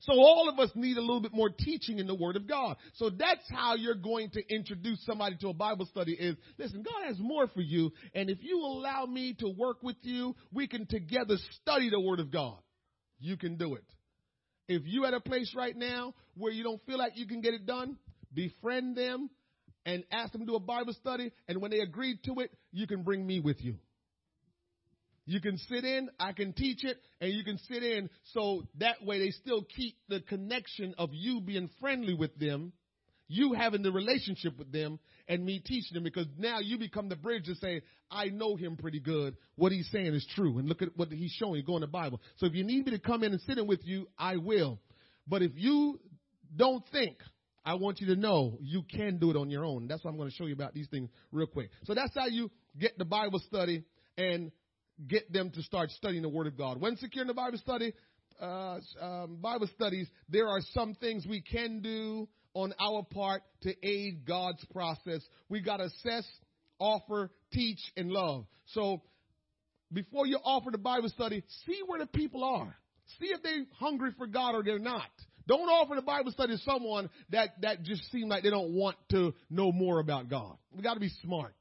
So 0.00 0.12
all 0.12 0.48
of 0.48 0.58
us 0.60 0.70
need 0.76 0.96
a 0.96 1.00
little 1.00 1.20
bit 1.20 1.34
more 1.34 1.50
teaching 1.50 1.98
in 1.98 2.06
the 2.06 2.14
Word 2.14 2.36
of 2.36 2.46
God. 2.46 2.76
So 2.94 3.10
that's 3.10 3.42
how 3.50 3.74
you're 3.74 3.94
going 3.96 4.30
to 4.30 4.54
introduce 4.54 5.04
somebody 5.04 5.36
to 5.40 5.48
a 5.48 5.54
Bible 5.54 5.86
study 5.86 6.12
is, 6.12 6.36
listen, 6.58 6.82
God 6.82 7.08
has 7.08 7.18
more 7.18 7.48
for 7.48 7.60
you. 7.60 7.90
And 8.14 8.30
if 8.30 8.38
you 8.42 8.58
allow 8.58 9.06
me 9.06 9.34
to 9.40 9.48
work 9.48 9.82
with 9.82 9.96
you, 10.02 10.36
we 10.52 10.68
can 10.68 10.86
together 10.86 11.36
study 11.60 11.90
the 11.90 12.00
Word 12.00 12.20
of 12.20 12.30
God. 12.30 12.58
You 13.18 13.36
can 13.36 13.56
do 13.56 13.74
it. 13.74 13.84
If 14.68 14.82
you 14.84 15.06
at 15.06 15.14
a 15.14 15.20
place 15.20 15.52
right 15.56 15.76
now 15.76 16.14
where 16.36 16.52
you 16.52 16.62
don't 16.62 16.84
feel 16.86 16.98
like 16.98 17.16
you 17.16 17.26
can 17.26 17.40
get 17.40 17.54
it 17.54 17.66
done, 17.66 17.96
befriend 18.32 18.96
them, 18.96 19.30
and 19.86 20.04
ask 20.10 20.32
them 20.32 20.42
to 20.42 20.46
do 20.46 20.56
a 20.56 20.60
Bible 20.60 20.92
study, 20.92 21.32
and 21.48 21.62
when 21.62 21.70
they 21.70 21.78
agreed 21.78 22.22
to 22.24 22.40
it, 22.40 22.50
you 22.72 22.86
can 22.86 23.04
bring 23.04 23.26
me 23.26 23.40
with 23.40 23.62
you. 23.62 23.76
You 25.24 25.40
can 25.40 25.56
sit 25.58 25.84
in, 25.84 26.08
I 26.20 26.32
can 26.32 26.52
teach 26.52 26.84
it, 26.84 26.98
and 27.20 27.32
you 27.32 27.42
can 27.42 27.58
sit 27.58 27.82
in 27.82 28.10
so 28.34 28.64
that 28.78 29.04
way 29.04 29.18
they 29.18 29.30
still 29.30 29.62
keep 29.62 29.96
the 30.08 30.20
connection 30.20 30.94
of 30.98 31.10
you 31.12 31.40
being 31.40 31.70
friendly 31.80 32.14
with 32.14 32.36
them, 32.38 32.72
you 33.28 33.54
having 33.54 33.82
the 33.82 33.90
relationship 33.90 34.58
with 34.58 34.70
them, 34.70 34.98
and 35.28 35.44
me 35.44 35.60
teaching 35.64 35.94
them 35.94 36.04
because 36.04 36.26
now 36.36 36.60
you 36.60 36.78
become 36.78 37.08
the 37.08 37.16
bridge 37.16 37.46
to 37.46 37.54
say, 37.56 37.82
I 38.08 38.26
know 38.26 38.54
him 38.54 38.76
pretty 38.76 39.00
good. 39.00 39.36
What 39.56 39.72
he's 39.72 39.88
saying 39.90 40.14
is 40.14 40.26
true. 40.36 40.58
And 40.58 40.68
look 40.68 40.82
at 40.82 40.96
what 40.96 41.10
he's 41.10 41.32
showing. 41.32 41.64
Go 41.64 41.74
in 41.74 41.80
the 41.80 41.88
Bible. 41.88 42.20
So 42.36 42.46
if 42.46 42.54
you 42.54 42.62
need 42.62 42.86
me 42.86 42.92
to 42.92 43.00
come 43.00 43.24
in 43.24 43.32
and 43.32 43.40
sit 43.42 43.58
in 43.58 43.66
with 43.66 43.80
you, 43.84 44.06
I 44.16 44.36
will. 44.36 44.78
But 45.26 45.42
if 45.42 45.52
you 45.56 45.98
don't 46.54 46.84
think 46.92 47.16
I 47.66 47.74
want 47.74 48.00
you 48.00 48.06
to 48.14 48.16
know 48.16 48.58
you 48.60 48.84
can 48.84 49.18
do 49.18 49.30
it 49.30 49.36
on 49.36 49.50
your 49.50 49.64
own. 49.64 49.88
That's 49.88 50.04
why 50.04 50.12
I'm 50.12 50.16
going 50.16 50.30
to 50.30 50.34
show 50.36 50.46
you 50.46 50.54
about 50.54 50.72
these 50.72 50.86
things 50.86 51.10
real 51.32 51.48
quick. 51.48 51.70
So 51.84 51.94
that's 51.94 52.14
how 52.14 52.26
you 52.26 52.48
get 52.78 52.96
the 52.96 53.04
Bible 53.04 53.40
study 53.40 53.82
and 54.16 54.52
get 55.04 55.32
them 55.32 55.50
to 55.50 55.62
start 55.62 55.90
studying 55.90 56.22
the 56.22 56.28
Word 56.28 56.46
of 56.46 56.56
God. 56.56 56.80
When 56.80 56.96
securing 56.96 57.26
the 57.26 57.34
Bible 57.34 57.58
study, 57.58 57.92
uh, 58.40 58.78
um, 59.02 59.38
Bible 59.40 59.68
studies, 59.74 60.08
there 60.28 60.46
are 60.46 60.60
some 60.74 60.94
things 60.94 61.26
we 61.26 61.42
can 61.42 61.80
do 61.80 62.28
on 62.54 62.72
our 62.78 63.02
part 63.02 63.42
to 63.62 63.74
aid 63.84 64.24
God's 64.24 64.64
process. 64.66 65.20
We 65.48 65.60
got 65.60 65.78
to 65.78 65.84
assess, 65.86 66.24
offer, 66.78 67.32
teach, 67.52 67.80
and 67.96 68.10
love. 68.10 68.46
So 68.66 69.02
before 69.92 70.26
you 70.28 70.38
offer 70.42 70.70
the 70.70 70.78
Bible 70.78 71.08
study, 71.08 71.42
see 71.66 71.80
where 71.84 71.98
the 71.98 72.06
people 72.06 72.44
are. 72.44 72.76
See 73.18 73.26
if 73.26 73.42
they're 73.42 73.64
hungry 73.80 74.12
for 74.16 74.28
God 74.28 74.54
or 74.54 74.62
they're 74.62 74.78
not. 74.78 75.10
Don't 75.46 75.68
offer 75.68 75.94
the 75.94 76.02
Bible 76.02 76.32
study 76.32 76.56
to 76.56 76.62
someone 76.62 77.08
that, 77.30 77.60
that 77.62 77.82
just 77.82 78.10
seem 78.10 78.28
like 78.28 78.42
they 78.42 78.50
don't 78.50 78.74
want 78.74 78.96
to 79.10 79.32
know 79.48 79.70
more 79.70 80.00
about 80.00 80.28
God. 80.28 80.56
We 80.74 80.82
got 80.82 80.94
to 80.94 81.00
be 81.00 81.10
smart. 81.22 81.54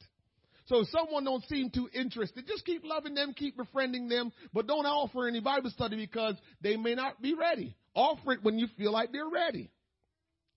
So 0.67 0.79
if 0.79 0.87
someone 0.89 1.23
don't 1.23 1.43
seem 1.45 1.69
too 1.69 1.87
interested, 1.93 2.47
just 2.47 2.65
keep 2.65 2.83
loving 2.83 3.13
them, 3.13 3.33
keep 3.35 3.55
befriending 3.55 4.07
them, 4.07 4.31
but 4.51 4.65
don't 4.65 4.85
offer 4.85 5.27
any 5.27 5.39
Bible 5.39 5.69
study 5.69 5.95
because 5.95 6.35
they 6.61 6.75
may 6.75 6.95
not 6.95 7.21
be 7.21 7.35
ready. 7.35 7.75
Offer 7.93 8.33
it 8.33 8.39
when 8.43 8.57
you 8.57 8.67
feel 8.75 8.91
like 8.91 9.11
they're 9.11 9.29
ready. 9.29 9.69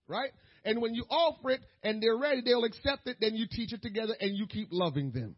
Right? 0.06 0.30
And 0.64 0.80
when 0.80 0.94
you 0.94 1.04
offer 1.10 1.50
it 1.50 1.60
and 1.82 2.02
they're 2.02 2.16
ready, 2.16 2.40
they'll 2.42 2.64
accept 2.64 3.06
it, 3.06 3.18
then 3.20 3.34
you 3.34 3.46
teach 3.50 3.74
it 3.74 3.82
together 3.82 4.14
and 4.18 4.34
you 4.34 4.46
keep 4.46 4.68
loving 4.70 5.12
them. 5.12 5.36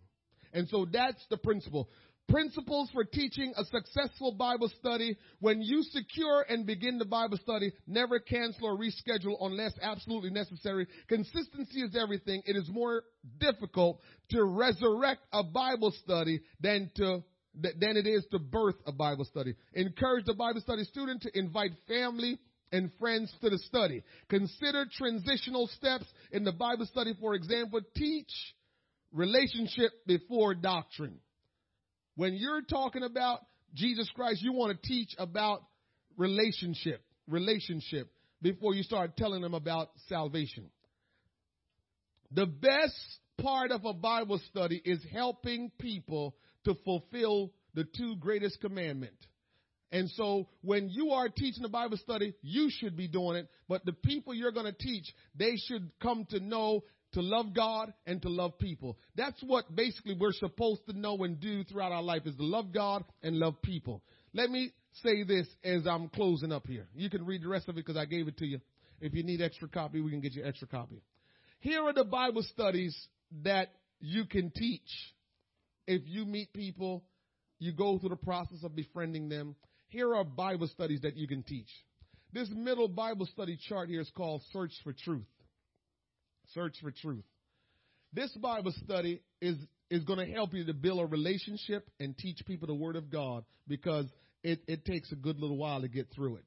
And 0.53 0.69
so 0.69 0.87
that's 0.91 1.25
the 1.31 1.37
principle. 1.37 1.89
Principles 2.31 2.89
for 2.93 3.05
teaching 3.05 3.53
a 3.57 3.65
successful 3.65 4.33
Bible 4.33 4.71
study. 4.79 5.17
When 5.41 5.61
you 5.61 5.83
secure 5.83 6.45
and 6.49 6.65
begin 6.65 6.99
the 6.99 7.05
Bible 7.05 7.39
study, 7.39 7.73
never 7.89 8.21
cancel 8.21 8.67
or 8.69 8.79
reschedule 8.79 9.37
unless 9.41 9.73
absolutely 9.83 10.31
necessary. 10.31 10.87
Consistency 11.09 11.83
is 11.83 11.97
everything. 12.01 12.43
It 12.47 12.55
is 12.55 12.69
more 12.71 13.03
difficult 13.39 14.01
to 14.31 14.45
resurrect 14.45 15.23
a 15.33 15.43
Bible 15.43 15.93
study 16.05 16.41
than 16.61 16.91
to 16.97 17.25
than 17.53 17.97
it 17.97 18.07
is 18.07 18.25
to 18.31 18.39
birth 18.39 18.77
a 18.87 18.93
Bible 18.93 19.25
study. 19.25 19.57
Encourage 19.73 20.25
the 20.25 20.35
Bible 20.35 20.61
study 20.61 20.85
student 20.85 21.23
to 21.23 21.37
invite 21.37 21.73
family 21.89 22.39
and 22.71 22.93
friends 23.01 23.35
to 23.41 23.51
the 23.51 23.59
study. 23.59 24.05
Consider 24.29 24.87
transitional 24.93 25.67
steps 25.67 26.07
in 26.31 26.45
the 26.45 26.53
Bible 26.53 26.87
study. 26.87 27.13
For 27.21 27.35
example, 27.35 27.81
teach 27.97 28.31
relationship 29.13 29.91
before 30.07 30.55
doctrine. 30.55 31.19
When 32.17 32.35
you're 32.35 32.63
talking 32.63 33.03
about 33.03 33.41
Jesus 33.75 34.11
Christ, 34.15 34.43
you 34.43 34.53
want 34.53 34.81
to 34.81 34.89
teach 34.89 35.15
about 35.19 35.63
relationship, 36.17 37.03
relationship 37.27 38.11
before 38.43 38.75
you 38.75 38.83
start 38.83 39.17
telling 39.17 39.43
them 39.43 39.55
about 39.55 39.91
salvation. 40.09 40.71
The 42.33 42.47
best 42.47 42.95
part 43.41 43.71
of 43.71 43.85
a 43.85 43.93
Bible 43.93 44.41
study 44.51 44.81
is 44.85 45.05
helping 45.13 45.71
people 45.79 46.37
to 46.65 46.75
fulfill 46.85 47.53
the 47.75 47.85
two 47.85 48.17
greatest 48.17 48.61
commandment. 48.61 49.15
And 49.93 50.09
so 50.11 50.49
when 50.63 50.89
you 50.89 51.11
are 51.11 51.29
teaching 51.29 51.65
a 51.65 51.69
Bible 51.69 51.97
study, 51.97 52.35
you 52.43 52.71
should 52.71 52.97
be 52.97 53.09
doing 53.09 53.37
it. 53.37 53.49
But 53.69 53.85
the 53.85 53.93
people 53.93 54.35
you're 54.35 54.53
going 54.53 54.67
to 54.67 54.73
teach, 54.73 55.05
they 55.35 55.57
should 55.57 55.91
come 56.01 56.27
to 56.31 56.39
know 56.39 56.85
to 57.13 57.21
love 57.21 57.55
God 57.55 57.93
and 58.07 58.23
to 58.23 58.29
love 58.29 58.59
people. 58.59 58.99
That's 59.17 59.41
what 59.43 59.75
basically 59.75 60.17
we're 60.19 60.33
supposed 60.33 60.87
to 60.89 60.99
know 60.99 61.17
and 61.25 61.41
do 61.41 61.65
throughout 61.65 61.93
our 61.93 62.03
life 62.03 62.23
is 62.27 62.37
to 62.37 62.45
love 62.45 62.73
God 62.73 63.05
and 63.23 63.37
love 63.37 63.61
people. 63.63 64.03
Let 64.33 64.51
me 64.51 64.73
say 65.03 65.25
this 65.25 65.47
as 65.65 65.87
I'm 65.87 66.09
closing 66.09 66.53
up 66.53 66.67
here. 66.67 66.87
You 66.95 67.11
can 67.11 67.27
read 67.27 67.43
the 67.43 67.49
rest 67.49 67.69
of 67.69 67.77
it 67.77 67.87
because 67.87 67.97
I 67.97 68.05
gave 68.05 68.29
it 68.29 68.37
to 68.39 68.47
you. 68.47 68.61
If 69.01 69.15
you 69.15 69.23
need 69.23 69.41
extra 69.41 69.69
copy, 69.69 70.01
we 70.01 70.11
can 70.11 70.21
get 70.21 70.35
you 70.35 70.45
extra 70.45 70.69
copy. 70.69 71.03
Here 71.61 71.83
are 71.83 71.93
the 71.93 72.05
Bible 72.05 72.43
studies 72.43 72.97
that 73.43 73.69
you 74.01 74.25
can 74.27 74.51
teach. 74.51 74.89
If 75.87 76.03
you 76.07 76.25
meet 76.25 76.53
people, 76.53 77.05
you 77.59 77.73
go 77.73 77.99
through 77.99 78.11
the 78.11 78.17
process 78.17 78.63
of 78.63 78.77
befriending 78.77 79.29
them. 79.29 79.57
Here 79.89 80.15
are 80.15 80.25
Bible 80.25 80.69
studies 80.69 81.01
that 81.03 81.17
you 81.17 81.27
can 81.27 81.43
teach. 81.43 81.69
This 82.33 82.49
middle 82.55 82.89
Bible 82.89 83.27
study 83.27 83.59
chart 83.69 83.89
here 83.89 84.01
is 84.01 84.11
called 84.17 84.43
Search 84.53 84.73
for 84.85 84.93
Truth. 84.93 85.27
Search 86.55 86.77
for 86.83 86.91
Truth. 86.91 87.25
This 88.13 88.31
Bible 88.33 88.73
study 88.85 89.23
is, 89.41 89.57
is 89.91 90.05
going 90.05 90.19
to 90.19 90.33
help 90.33 90.53
you 90.53 90.65
to 90.65 90.75
build 90.75 91.01
a 91.01 91.07
relationship 91.07 91.89
and 92.01 92.17
teach 92.17 92.39
people 92.47 92.67
the 92.67 92.75
Word 92.75 92.97
of 92.97 93.11
God 93.11 93.45
because 93.69 94.07
it, 94.43 94.61
it 94.67 94.85
takes 94.85 95.13
a 95.13 95.17
good 95.17 95.39
little 95.39 95.57
while 95.57 95.81
to 95.81 95.89
get 95.89 96.09
through 96.15 96.37
it. 96.37 96.47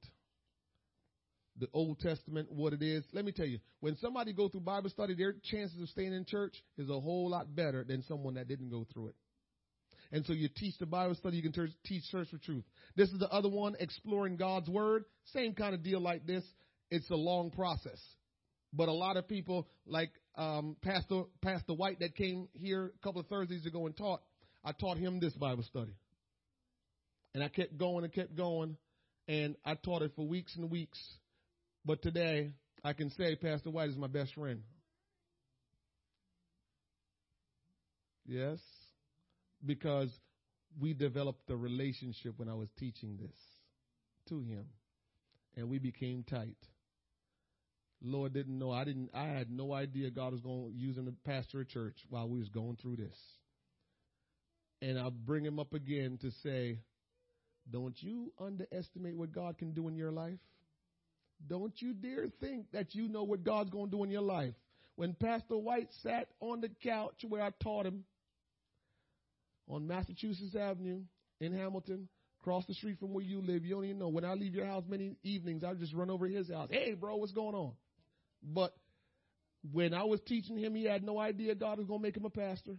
The 1.59 1.67
Old 1.71 1.99
Testament, 1.99 2.51
what 2.51 2.73
it 2.73 2.81
is. 2.81 3.03
Let 3.13 3.25
me 3.25 3.31
tell 3.31 3.45
you, 3.45 3.59
when 3.79 3.95
somebody 3.97 4.33
go 4.33 4.49
through 4.49 4.61
Bible 4.61 4.89
study, 4.89 5.13
their 5.13 5.35
chances 5.51 5.79
of 5.79 5.87
staying 5.89 6.13
in 6.13 6.25
church 6.25 6.55
is 6.77 6.89
a 6.89 6.99
whole 6.99 7.29
lot 7.29 7.55
better 7.55 7.83
than 7.83 8.03
someone 8.07 8.33
that 8.33 8.47
didn't 8.47 8.69
go 8.69 8.87
through 8.91 9.09
it. 9.09 9.15
And 10.11 10.25
so 10.25 10.33
you 10.33 10.49
teach 10.49 10.77
the 10.79 10.85
Bible 10.85 11.15
study, 11.15 11.37
you 11.37 11.43
can 11.43 11.73
teach 11.85 12.03
Search 12.11 12.29
for 12.29 12.37
Truth. 12.39 12.65
This 12.95 13.09
is 13.09 13.19
the 13.19 13.29
other 13.29 13.49
one, 13.49 13.75
Exploring 13.79 14.35
God's 14.35 14.69
Word. 14.69 15.05
Same 15.33 15.53
kind 15.53 15.73
of 15.73 15.83
deal 15.83 16.01
like 16.01 16.25
this. 16.25 16.43
It's 16.89 17.09
a 17.09 17.15
long 17.15 17.51
process. 17.51 17.99
But 18.73 18.89
a 18.89 18.93
lot 18.93 19.17
of 19.17 19.27
people, 19.27 19.67
like 19.85 20.11
um, 20.35 20.75
Pastor 20.81 21.23
Pastor 21.41 21.73
White, 21.73 21.99
that 21.99 22.15
came 22.15 22.47
here 22.53 22.91
a 22.99 23.03
couple 23.05 23.21
of 23.21 23.27
Thursdays 23.27 23.65
ago 23.67 23.85
and 23.85 23.95
taught, 23.95 24.21
I 24.65 24.71
taught 24.71 24.97
him 24.97 25.19
this 25.19 25.33
Bible 25.33 25.63
study. 25.63 25.93
And 27.35 27.43
I 27.43 27.49
kept 27.49 27.77
going 27.77 28.03
and 28.03 28.11
kept 28.13 28.35
going, 28.35 28.77
and 29.27 29.55
I 29.63 29.75
taught 29.75 30.01
it 30.01 30.11
for 30.15 30.25
weeks 30.25 30.55
and 30.55 30.71
weeks. 30.71 30.99
But 31.85 32.01
today, 32.01 32.51
I 32.83 32.93
can 32.93 33.11
say 33.11 33.35
Pastor 33.35 33.69
White 33.69 33.89
is 33.89 33.97
my 33.97 34.07
best 34.07 34.33
friend. 34.33 34.61
Yes, 38.25 38.59
because 39.63 40.09
we 40.79 40.93
developed 40.93 41.49
a 41.49 41.55
relationship 41.55 42.33
when 42.37 42.49
I 42.49 42.53
was 42.53 42.69
teaching 42.79 43.17
this 43.21 43.37
to 44.29 44.39
him, 44.39 44.65
and 45.55 45.69
we 45.69 45.77
became 45.77 46.23
tight. 46.23 46.57
Lord 48.03 48.33
didn't 48.33 48.59
know. 48.59 48.71
I 48.71 48.83
didn't. 48.83 49.09
I 49.13 49.25
had 49.25 49.49
no 49.49 49.73
idea 49.73 50.11
God 50.11 50.33
was 50.33 50.41
going 50.41 50.71
to 50.71 50.77
use 50.77 50.97
him 50.97 51.05
to 51.05 51.13
pastor 51.25 51.61
a 51.61 51.65
church 51.65 51.95
while 52.09 52.27
we 52.27 52.39
was 52.39 52.49
going 52.49 52.77
through 52.81 52.97
this. 52.97 53.17
And 54.81 54.99
I'll 54.99 55.11
bring 55.11 55.45
him 55.45 55.59
up 55.59 55.73
again 55.73 56.19
to 56.21 56.31
say, 56.43 56.79
don't 57.71 57.95
you 58.01 58.33
underestimate 58.39 59.15
what 59.15 59.31
God 59.31 59.57
can 59.57 59.71
do 59.71 59.87
in 59.87 59.95
your 59.95 60.11
life. 60.11 60.39
Don't 61.47 61.73
you 61.81 61.93
dare 61.93 62.27
think 62.41 62.71
that 62.73 62.93
you 62.93 63.07
know 63.07 63.23
what 63.23 63.43
God's 63.43 63.69
going 63.69 63.89
to 63.89 63.97
do 63.97 64.03
in 64.03 64.11
your 64.11 64.21
life. 64.21 64.53
When 64.95 65.13
Pastor 65.13 65.57
White 65.57 65.89
sat 66.03 66.27
on 66.41 66.61
the 66.61 66.69
couch 66.83 67.23
where 67.27 67.41
I 67.41 67.51
taught 67.61 67.85
him 67.85 68.03
on 69.69 69.87
Massachusetts 69.87 70.55
Avenue 70.55 71.01
in 71.39 71.53
Hamilton, 71.53 72.09
across 72.41 72.65
the 72.65 72.73
street 72.73 72.99
from 72.99 73.13
where 73.13 73.23
you 73.23 73.41
live, 73.41 73.63
you 73.63 73.73
don't 73.73 73.85
even 73.85 73.99
know. 73.99 74.09
When 74.09 74.25
I 74.25 74.33
leave 74.33 74.53
your 74.53 74.65
house 74.65 74.83
many 74.87 75.15
evenings, 75.23 75.63
I 75.63 75.73
just 75.73 75.93
run 75.93 76.09
over 76.09 76.27
to 76.27 76.33
his 76.33 76.49
house. 76.49 76.67
Hey, 76.69 76.93
bro, 76.93 77.15
what's 77.15 77.31
going 77.31 77.55
on? 77.55 77.71
But 78.43 78.75
when 79.71 79.93
I 79.93 80.03
was 80.03 80.19
teaching 80.25 80.57
him, 80.57 80.75
he 80.75 80.85
had 80.85 81.03
no 81.03 81.17
idea 81.17 81.55
God 81.55 81.77
was 81.77 81.87
going 81.87 81.99
to 81.99 82.03
make 82.03 82.17
him 82.17 82.25
a 82.25 82.29
pastor. 82.29 82.75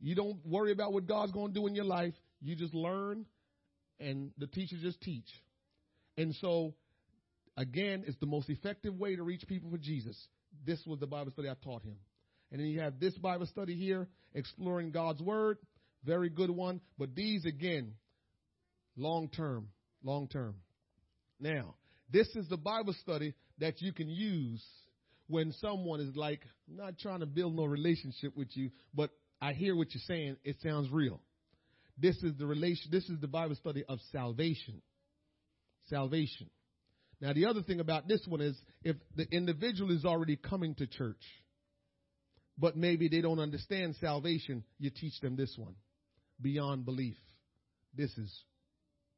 You 0.00 0.14
don't 0.14 0.44
worry 0.44 0.72
about 0.72 0.92
what 0.92 1.06
God's 1.06 1.32
going 1.32 1.52
to 1.52 1.60
do 1.60 1.66
in 1.66 1.74
your 1.74 1.84
life. 1.84 2.14
You 2.40 2.56
just 2.56 2.74
learn, 2.74 3.26
and 4.00 4.30
the 4.38 4.46
teacher 4.46 4.76
just 4.80 5.00
teach. 5.00 5.28
And 6.16 6.34
so, 6.36 6.74
again, 7.56 8.04
it's 8.06 8.18
the 8.18 8.26
most 8.26 8.50
effective 8.50 8.94
way 8.94 9.16
to 9.16 9.22
reach 9.22 9.46
people 9.46 9.70
for 9.70 9.78
Jesus. 9.78 10.16
This 10.66 10.80
was 10.86 10.98
the 10.98 11.06
Bible 11.06 11.32
study 11.32 11.48
I 11.48 11.54
taught 11.62 11.82
him. 11.82 11.96
And 12.50 12.60
then 12.60 12.68
you 12.68 12.80
have 12.80 13.00
this 13.00 13.16
Bible 13.18 13.46
study 13.46 13.74
here, 13.74 14.08
exploring 14.34 14.90
God's 14.90 15.20
Word. 15.20 15.58
Very 16.04 16.28
good 16.28 16.50
one. 16.50 16.80
But 16.98 17.14
these, 17.14 17.44
again, 17.44 17.94
long 18.96 19.28
term. 19.28 19.68
Long 20.02 20.28
term. 20.28 20.56
Now, 21.40 21.74
this 22.10 22.28
is 22.36 22.48
the 22.48 22.56
Bible 22.56 22.94
study 23.00 23.34
that 23.58 23.80
you 23.80 23.92
can 23.92 24.08
use 24.08 24.62
when 25.28 25.52
someone 25.60 26.00
is 26.00 26.14
like, 26.16 26.40
not 26.68 26.98
trying 26.98 27.20
to 27.20 27.26
build 27.26 27.54
no 27.56 27.64
relationship 27.64 28.36
with 28.36 28.48
you, 28.56 28.70
but 28.94 29.10
I 29.40 29.52
hear 29.52 29.74
what 29.74 29.88
you're 29.94 30.02
saying. 30.06 30.36
It 30.44 30.56
sounds 30.62 30.90
real. 30.90 31.20
This 31.96 32.16
is 32.22 32.36
the 32.38 32.46
relation, 32.46 32.90
this 32.90 33.08
is 33.08 33.20
the 33.20 33.28
Bible 33.28 33.54
study 33.54 33.84
of 33.88 34.00
salvation. 34.12 34.82
Salvation. 35.88 36.50
Now, 37.20 37.32
the 37.32 37.46
other 37.46 37.62
thing 37.62 37.80
about 37.80 38.08
this 38.08 38.20
one 38.26 38.40
is 38.40 38.56
if 38.82 38.96
the 39.16 39.26
individual 39.30 39.92
is 39.92 40.04
already 40.04 40.36
coming 40.36 40.74
to 40.76 40.86
church, 40.86 41.22
but 42.58 42.76
maybe 42.76 43.08
they 43.08 43.20
don't 43.20 43.38
understand 43.38 43.96
salvation, 44.00 44.64
you 44.78 44.90
teach 44.90 45.18
them 45.20 45.36
this 45.36 45.54
one. 45.56 45.74
Beyond 46.40 46.84
belief. 46.84 47.16
This 47.94 48.10
is 48.18 48.32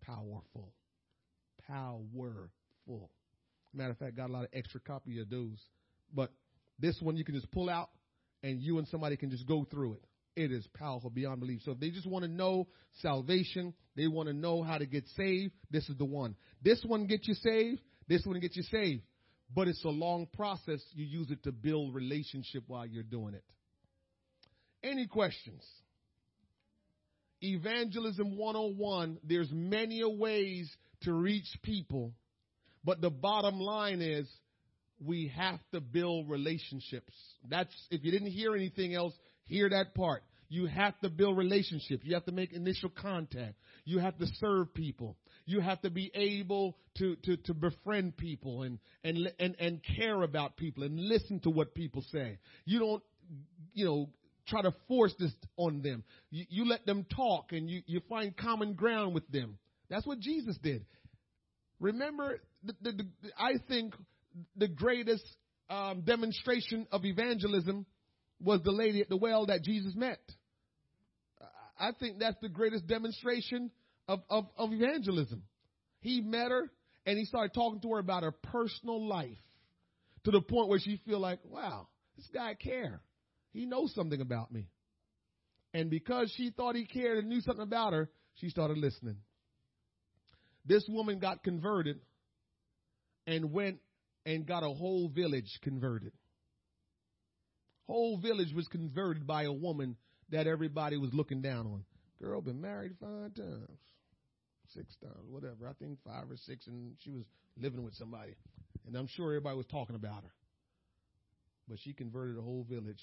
powerful. 0.03 0.73
Powerful. 1.67 3.11
Matter 3.77 3.91
of 3.91 3.99
fact, 3.99 4.17
got 4.17 4.31
a 4.31 4.33
lot 4.33 4.45
of 4.45 4.51
extra 4.53 4.81
copy 4.81 5.21
of 5.21 5.29
those. 5.29 5.59
But 6.15 6.33
this 6.79 6.99
one 7.01 7.17
you 7.17 7.25
can 7.25 7.35
just 7.35 7.51
pull 7.51 7.69
out 7.69 7.91
and 8.43 8.61
you 8.61 8.79
and 8.79 8.89
somebody 8.89 9.17
can 9.17 9.31
just 9.31 9.47
go 9.47 9.67
through 9.71 9.95
it. 9.95 10.05
It 10.35 10.53
is 10.53 10.67
powerful 10.79 11.11
beyond 11.11 11.41
belief. 11.41 11.63
So 11.65 11.73
if 11.73 11.81
they 11.81 11.91
just 11.91 12.07
want 12.07 12.25
to 12.25 12.31
know 12.31 12.69
salvation, 13.01 13.75
they 13.97 14.07
want 14.07 14.29
to 14.29 14.35
know 14.35 14.63
how 14.63 14.79
to 14.79 14.87
get 14.87 15.05
saved, 15.17 15.53
this 15.71 15.89
is 15.89 15.97
the 15.97 16.05
one. 16.05 16.37
This 16.63 16.83
one 16.87 17.07
gets 17.07 17.27
you 17.29 17.35
saved, 17.35 17.81
this 18.09 18.25
one 18.25 18.41
gets 18.41 18.57
you 18.57 18.63
saved. 18.65 19.03
But 19.55 19.69
it's 19.69 19.85
a 19.85 19.89
long 19.89 20.27
process. 20.35 20.83
You 20.93 21.05
use 21.05 21.31
it 21.31 21.43
to 21.45 21.53
build 21.53 21.95
relationship 21.95 22.65
while 22.67 22.85
you're 22.85 23.03
doing 23.03 23.35
it. 23.35 23.45
Any 24.83 25.07
questions? 25.07 25.63
Evangelism 27.41 28.37
101, 28.37 29.19
there's 29.23 29.51
many 29.53 30.03
ways 30.05 30.75
to 31.03 31.13
reach 31.13 31.47
people 31.63 32.13
but 32.87 33.01
the 33.01 33.11
bottom 33.11 33.59
line 33.59 34.01
is 34.01 34.29
we 35.05 35.31
have 35.37 35.59
to 35.73 35.81
build 35.81 36.31
relationships. 36.31 37.13
That's, 37.51 37.75
if 37.91 38.05
you 38.05 38.13
didn't 38.13 38.31
hear 38.31 38.55
anything 38.55 38.95
else, 38.95 39.13
hear 39.45 39.69
that 39.69 39.95
part. 39.95 40.23
You 40.49 40.67
have 40.67 40.99
to 41.01 41.11
build 41.11 41.37
relationships. 41.37 42.05
You 42.05 42.15
have 42.15 42.25
to 42.27 42.33
make 42.33 42.53
initial 42.53 42.89
contact. 42.89 43.55
You 43.85 43.99
have 43.99 44.17
to 44.19 44.27
serve 44.39 44.73
people. 44.73 45.17
You 45.45 45.61
have 45.61 45.83
to 45.83 45.91
be 45.91 46.13
able 46.15 46.77
to, 46.99 47.17
to, 47.25 47.37
to 47.37 47.55
befriend 47.55 48.17
people 48.17 48.63
and, 48.63 48.79
and, 49.03 49.33
and, 49.41 49.57
and 49.59 49.81
care 49.97 50.23
about 50.23 50.57
people 50.57 50.85
and 50.85 50.99
listen 50.99 51.41
to 51.41 51.51
what 51.51 51.75
people 51.75 52.05
say. 52.13 52.39
You 52.65 52.79
don't, 52.79 53.03
you 53.75 53.85
know, 53.85 54.09
try 54.47 54.63
to 54.63 54.73
force 54.87 55.13
this 55.19 55.33
on 55.57 55.83
them. 55.83 56.05
You, 56.31 56.45
you 56.49 56.69
let 56.69 56.87
them 56.87 57.05
talk 57.15 57.51
and 57.51 57.69
you, 57.69 57.83
you 57.87 58.01
find 58.09 58.37
common 58.37 58.75
ground 58.75 59.13
with 59.13 59.27
them. 59.33 59.59
That's 59.91 60.07
what 60.07 60.21
Jesus 60.21 60.57
did. 60.63 60.85
Remember, 61.81 62.41
the, 62.67 62.75
the, 62.83 62.93
the, 62.93 63.31
I 63.39 63.55
think 63.69 63.95
the 64.57 64.69
greatest 64.69 65.25
um, 65.71 66.03
demonstration 66.03 66.87
of 66.93 67.05
evangelism 67.05 67.87
was 68.41 68.61
the 68.63 68.73
lady 68.73 69.01
at 69.01 69.09
the 69.09 69.17
well 69.17 69.47
that 69.47 69.63
Jesus 69.63 69.95
met. 69.95 70.21
I 71.79 71.93
think 71.99 72.19
that's 72.19 72.37
the 72.41 72.49
greatest 72.49 72.87
demonstration 72.87 73.71
of, 74.09 74.21
of, 74.31 74.47
of 74.57 74.73
evangelism. 74.73 75.43
He 76.01 76.21
met 76.21 76.51
her 76.51 76.71
and 77.05 77.19
he 77.19 77.25
started 77.25 77.53
talking 77.55 77.81
to 77.81 77.93
her 77.93 77.99
about 77.99 78.23
her 78.23 78.33
personal 78.33 79.07
life 79.07 79.39
to 80.25 80.31
the 80.31 80.41
point 80.41 80.69
where 80.69 80.79
she 80.79 81.01
feel 81.07 81.21
like, 81.21 81.39
wow, 81.45 81.89
this 82.17 82.29
guy 82.33 82.55
care. 82.55 83.01
He 83.53 83.67
knows 83.67 83.95
something 83.95 84.21
about 84.21 84.53
me. 84.53 84.69
And 85.73 85.91
because 85.91 86.33
she 86.37 86.51
thought 86.51 86.75
he 86.75 86.87
cared 86.87 87.19
and 87.19 87.29
knew 87.29 87.41
something 87.41 87.63
about 87.63 87.93
her, 87.93 88.09
she 88.35 88.49
started 88.49 88.79
listening. 88.79 89.17
This 90.65 90.85
woman 90.89 91.19
got 91.19 91.45
converted 91.45 92.01
and 93.27 93.53
went 93.53 93.79
and 94.25 94.47
got 94.47 94.63
a 94.63 94.69
whole 94.69 95.09
village 95.09 95.59
converted. 95.63 96.13
Whole 97.87 98.19
village 98.19 98.53
was 98.55 98.67
converted 98.69 99.27
by 99.27 99.45
a 99.45 99.53
woman 99.53 99.97
that 100.31 100.47
everybody 100.47 100.97
was 100.97 101.11
looking 101.13 101.41
down 101.41 101.67
on. 101.67 101.85
Girl 102.21 102.41
been 102.41 102.61
married 102.61 102.93
five 103.01 103.35
times, 103.35 103.79
six 104.75 104.97
times, 104.97 105.29
whatever. 105.29 105.69
I 105.69 105.73
think 105.75 105.99
five 106.05 106.31
or 106.31 106.37
six, 106.37 106.67
and 106.67 106.95
she 107.05 107.11
was 107.11 107.25
living 107.57 107.85
with 107.85 107.95
somebody. 107.95 108.35
And 108.87 108.97
I'm 108.97 109.07
sure 109.07 109.27
everybody 109.27 109.57
was 109.57 109.67
talking 109.67 109.95
about 109.97 110.25
her. 110.25 110.33
But 111.69 111.79
she 111.81 111.93
converted 111.93 112.39
a 112.39 112.43
whole 112.43 112.67
village 112.69 113.03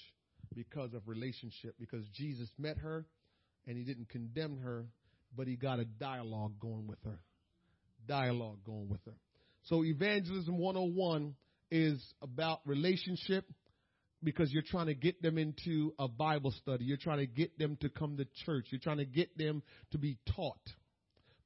because 0.54 0.92
of 0.94 1.06
relationship, 1.06 1.74
because 1.78 2.06
Jesus 2.14 2.48
met 2.58 2.78
her 2.78 3.06
and 3.66 3.76
he 3.76 3.84
didn't 3.84 4.08
condemn 4.08 4.58
her, 4.58 4.86
but 5.36 5.46
he 5.46 5.56
got 5.56 5.78
a 5.78 5.84
dialogue 5.84 6.58
going 6.60 6.86
with 6.86 7.02
her. 7.04 7.18
Dialogue 8.06 8.58
going 8.64 8.88
with 8.88 9.00
her. 9.06 9.16
So 9.64 9.84
evangelism 9.84 10.58
101 10.58 11.34
is 11.70 12.02
about 12.20 12.60
relationship 12.66 13.46
because 14.22 14.52
you're 14.52 14.62
trying 14.62 14.86
to 14.86 14.94
get 14.94 15.22
them 15.22 15.38
into 15.38 15.94
a 15.98 16.08
Bible 16.08 16.50
study. 16.50 16.84
You're 16.84 16.96
trying 16.96 17.18
to 17.18 17.26
get 17.26 17.58
them 17.58 17.76
to 17.80 17.88
come 17.88 18.16
to 18.16 18.26
church. 18.44 18.66
You're 18.70 18.80
trying 18.80 18.98
to 18.98 19.04
get 19.04 19.36
them 19.36 19.62
to 19.92 19.98
be 19.98 20.18
taught. 20.34 20.60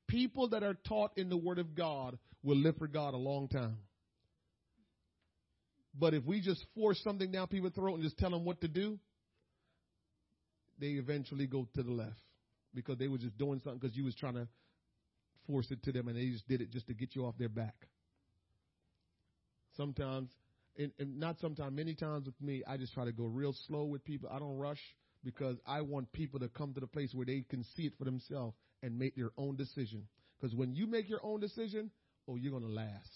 People 0.09 0.51
that 0.51 0.62
are 0.62 0.77
taught 0.89 1.12
in 1.16 1.29
the 1.29 1.37
Word 1.37 1.59
of 1.59 1.75
God 1.75 2.19
will 2.43 2.57
live 2.57 2.77
for 2.77 2.89
God 2.89 3.14
a 3.14 3.19
long 3.19 3.49
time. 3.49 3.79
But 5.99 6.14
if 6.14 6.25
we 6.25 6.41
just 6.41 6.64
force 6.75 7.01
something 7.03 7.31
down 7.31 7.49
people's 7.49 7.73
throat 7.75 7.95
and 7.95 8.03
just 8.03 8.19
tell 8.19 8.31
them 8.31 8.45
what 8.45 8.61
to 8.61 8.69
do, 8.69 8.99
they 10.79 10.89
eventually 10.89 11.47
go 11.47 11.69
to 11.75 11.83
the 11.83 11.91
left 11.91 12.21
because 12.75 12.99
they 12.99 13.09
were 13.09 13.19
just 13.19 13.37
doing 13.37 13.61
something 13.64 13.81
because 13.81 13.97
you 13.97 14.05
was 14.05 14.14
trying 14.14 14.35
to 14.35 14.47
force 15.47 15.66
it 15.71 15.83
to 15.83 15.93
them 15.93 16.09
and 16.09 16.16
they 16.16 16.27
just 16.27 16.47
did 16.47 16.61
it 16.61 16.71
just 16.71 16.87
to 16.87 16.95
get 16.95 17.16
you 17.16 17.25
off 17.27 17.37
their 17.39 17.49
back. 17.49 17.75
Sometimes, 19.79 20.29
and, 20.76 20.93
and 20.99 21.18
not 21.18 21.39
sometimes, 21.41 21.74
many 21.74 21.95
times 21.95 22.26
with 22.26 22.39
me, 22.43 22.62
I 22.68 22.76
just 22.76 22.93
try 22.93 23.07
to 23.07 23.12
go 23.12 23.24
real 23.24 23.55
slow 23.66 23.85
with 23.85 24.05
people. 24.05 24.29
I 24.31 24.39
don't 24.39 24.59
rush 24.59 24.81
because 25.24 25.57
I 25.66 25.81
want 25.81 26.12
people 26.12 26.41
to 26.41 26.49
come 26.49 26.74
to 26.74 26.81
the 26.81 26.87
place 26.87 27.14
where 27.14 27.24
they 27.24 27.45
can 27.49 27.64
see 27.76 27.85
it 27.85 27.93
for 27.97 28.05
themselves 28.05 28.57
and 28.83 28.99
make 28.99 29.16
their 29.16 29.31
own 29.39 29.57
decision. 29.57 30.09
Because 30.39 30.55
when 30.55 30.74
you 30.74 30.87
make 30.87 31.09
your 31.09 31.20
own 31.22 31.41
decision, 31.41 31.91
oh, 32.29 32.37
you're 32.37 32.51
going 32.51 32.64
to 32.64 32.68
last. 32.68 33.11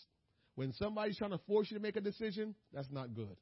When 0.54 0.72
somebody's 0.74 1.18
trying 1.18 1.32
to 1.32 1.40
force 1.48 1.70
you 1.70 1.76
to 1.76 1.82
make 1.82 1.96
a 1.96 2.00
decision, 2.00 2.54
that's 2.72 2.90
not 2.90 3.14
good. 3.14 3.36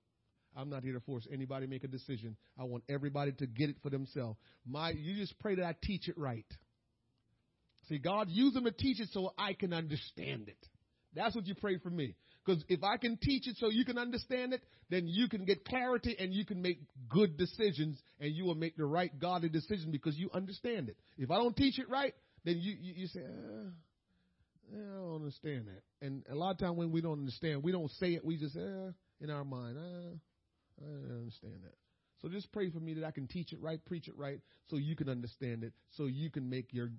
I'm 0.57 0.71
not 0.71 0.83
here 0.83 0.95
to 0.95 1.01
force 1.01 1.29
anybody 1.33 1.67
to 1.67 1.71
make 1.71 1.85
a 1.85 1.89
decision. 1.89 2.37
I 2.59 2.65
want 2.65 2.85
everybody 2.89 3.33
to 3.33 3.47
get 3.47 3.71
it 3.71 3.77
for 3.83 3.91
themselves. 3.91 4.39
My, 4.67 4.91
you 4.91 5.15
just 5.15 5.39
pray 5.39 5.57
that 5.57 5.65
I 5.65 5.75
teach 5.83 6.09
it 6.09 6.19
right. 6.19 6.47
See, 7.89 7.99
God, 7.99 8.29
use 8.31 8.55
them 8.55 8.65
to 8.65 8.73
teach 8.73 9.01
it 9.01 9.09
so 9.13 9.33
I 9.39 9.53
can 9.53 9.73
understand 9.73 10.49
it. 10.49 10.69
That's 11.15 11.35
what 11.35 11.47
you 11.47 11.55
pray 11.55 11.79
for 11.79 11.91
me. 11.91 12.15
Because 12.51 12.65
if 12.69 12.83
I 12.83 12.97
can 12.97 13.17
teach 13.17 13.47
it 13.47 13.57
so 13.59 13.69
you 13.69 13.85
can 13.85 13.97
understand 13.97 14.53
it, 14.53 14.63
then 14.89 15.07
you 15.07 15.29
can 15.29 15.45
get 15.45 15.65
clarity 15.65 16.17
and 16.19 16.35
you 16.35 16.45
can 16.45 16.61
make 16.61 16.81
good 17.09 17.37
decisions 17.37 17.97
and 18.19 18.33
you 18.35 18.45
will 18.45 18.57
make 18.57 18.77
the 18.77 18.85
right 18.85 19.17
godly 19.21 19.49
decision 19.49 19.93
because 19.93 20.17
you 20.17 20.31
understand 20.35 20.89
it. 20.89 20.97
If 21.17 21.31
I 21.31 21.37
don't 21.37 21.57
teach 21.57 21.79
it 21.79 21.89
right, 21.89 22.13
then 22.45 22.59
you, 22.59 22.75
you, 22.81 22.95
you 22.97 23.07
say, 23.07 23.21
uh, 23.21 23.71
I 24.73 24.99
don't 24.99 25.17
understand 25.17 25.69
that. 25.69 26.05
And 26.05 26.25
a 26.29 26.35
lot 26.35 26.51
of 26.51 26.59
times 26.59 26.77
when 26.77 26.91
we 26.91 27.01
don't 27.01 27.21
understand, 27.21 27.63
we 27.63 27.71
don't 27.71 27.91
say 27.93 28.15
it. 28.15 28.25
We 28.25 28.37
just, 28.37 28.57
uh, 28.57 28.91
in 29.21 29.31
our 29.31 29.45
mind, 29.45 29.77
uh, 29.79 30.83
I 30.83 30.89
don't 31.07 31.19
understand 31.21 31.55
that. 31.63 31.75
So 32.21 32.29
just 32.29 32.51
pray 32.53 32.69
for 32.71 32.81
me 32.81 32.95
that 32.95 33.05
I 33.05 33.13
can 33.13 33.29
teach 33.29 33.53
it 33.53 33.61
right, 33.61 33.83
preach 33.87 34.09
it 34.09 34.17
right, 34.17 34.41
so 34.69 34.77
you 34.77 34.97
can 34.97 35.09
understand 35.09 35.63
it, 35.63 35.73
so 35.93 36.07
you 36.07 36.31
can 36.31 36.51
make 36.51 36.73
your, 36.73 36.91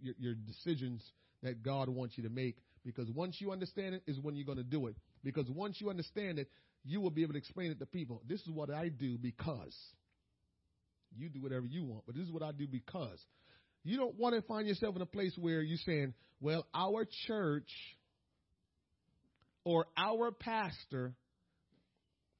your, 0.00 0.14
your 0.18 0.34
decisions 0.34 1.02
that 1.42 1.62
God 1.62 1.88
wants 1.88 2.16
you 2.16 2.24
to 2.24 2.30
make. 2.30 2.56
Because 2.84 3.10
once 3.10 3.36
you 3.40 3.52
understand 3.52 3.94
it 3.94 4.02
is 4.06 4.18
when 4.20 4.36
you're 4.36 4.46
going 4.46 4.58
to 4.58 4.64
do 4.64 4.86
it. 4.86 4.96
Because 5.24 5.48
once 5.48 5.80
you 5.80 5.90
understand 5.90 6.38
it, 6.38 6.48
you 6.84 7.00
will 7.00 7.10
be 7.10 7.22
able 7.22 7.32
to 7.32 7.38
explain 7.38 7.70
it 7.70 7.78
to 7.80 7.86
people. 7.86 8.22
This 8.28 8.40
is 8.42 8.50
what 8.50 8.70
I 8.70 8.88
do 8.88 9.18
because. 9.18 9.76
You 11.16 11.28
do 11.28 11.40
whatever 11.40 11.66
you 11.66 11.84
want, 11.84 12.04
but 12.06 12.14
this 12.14 12.24
is 12.24 12.32
what 12.32 12.42
I 12.42 12.52
do 12.52 12.66
because. 12.66 13.18
You 13.82 13.96
don't 13.96 14.16
want 14.16 14.34
to 14.34 14.42
find 14.42 14.68
yourself 14.68 14.94
in 14.96 15.02
a 15.02 15.06
place 15.06 15.32
where 15.38 15.62
you're 15.62 15.78
saying, 15.84 16.14
well, 16.40 16.66
our 16.74 17.06
church 17.26 17.70
or 19.64 19.86
our 19.96 20.30
pastor 20.30 21.14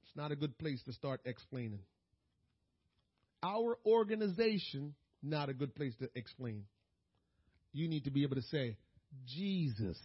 it's 0.07 0.15
not 0.15 0.31
a 0.31 0.35
good 0.37 0.57
place 0.57 0.81
to 0.83 0.93
start 0.93 1.19
explaining. 1.25 1.79
Our 3.43 3.77
organization, 3.85 4.95
not 5.21 5.49
a 5.49 5.53
good 5.53 5.75
place 5.75 5.93
to 5.99 6.09
explain. 6.15 6.63
You 7.77 7.87
need 7.87 8.05
to 8.05 8.11
be 8.11 8.23
able 8.23 8.37
to 8.37 8.41
say, 8.41 8.75
Jesus, 9.27 9.99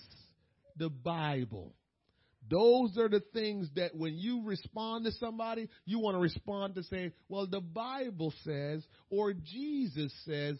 the 0.76 0.90
Bible. 0.90 1.72
Those 2.50 2.98
are 2.98 3.08
the 3.08 3.22
things 3.32 3.68
that 3.76 3.96
when 3.96 4.14
you 4.14 4.42
respond 4.44 5.06
to 5.06 5.12
somebody, 5.12 5.70
you 5.86 5.98
want 5.98 6.16
to 6.16 6.20
respond 6.20 6.74
to 6.74 6.82
say, 6.82 7.12
well, 7.30 7.46
the 7.46 7.62
Bible 7.62 8.34
says, 8.44 8.84
or 9.08 9.32
Jesus 9.32 10.12
says, 10.26 10.58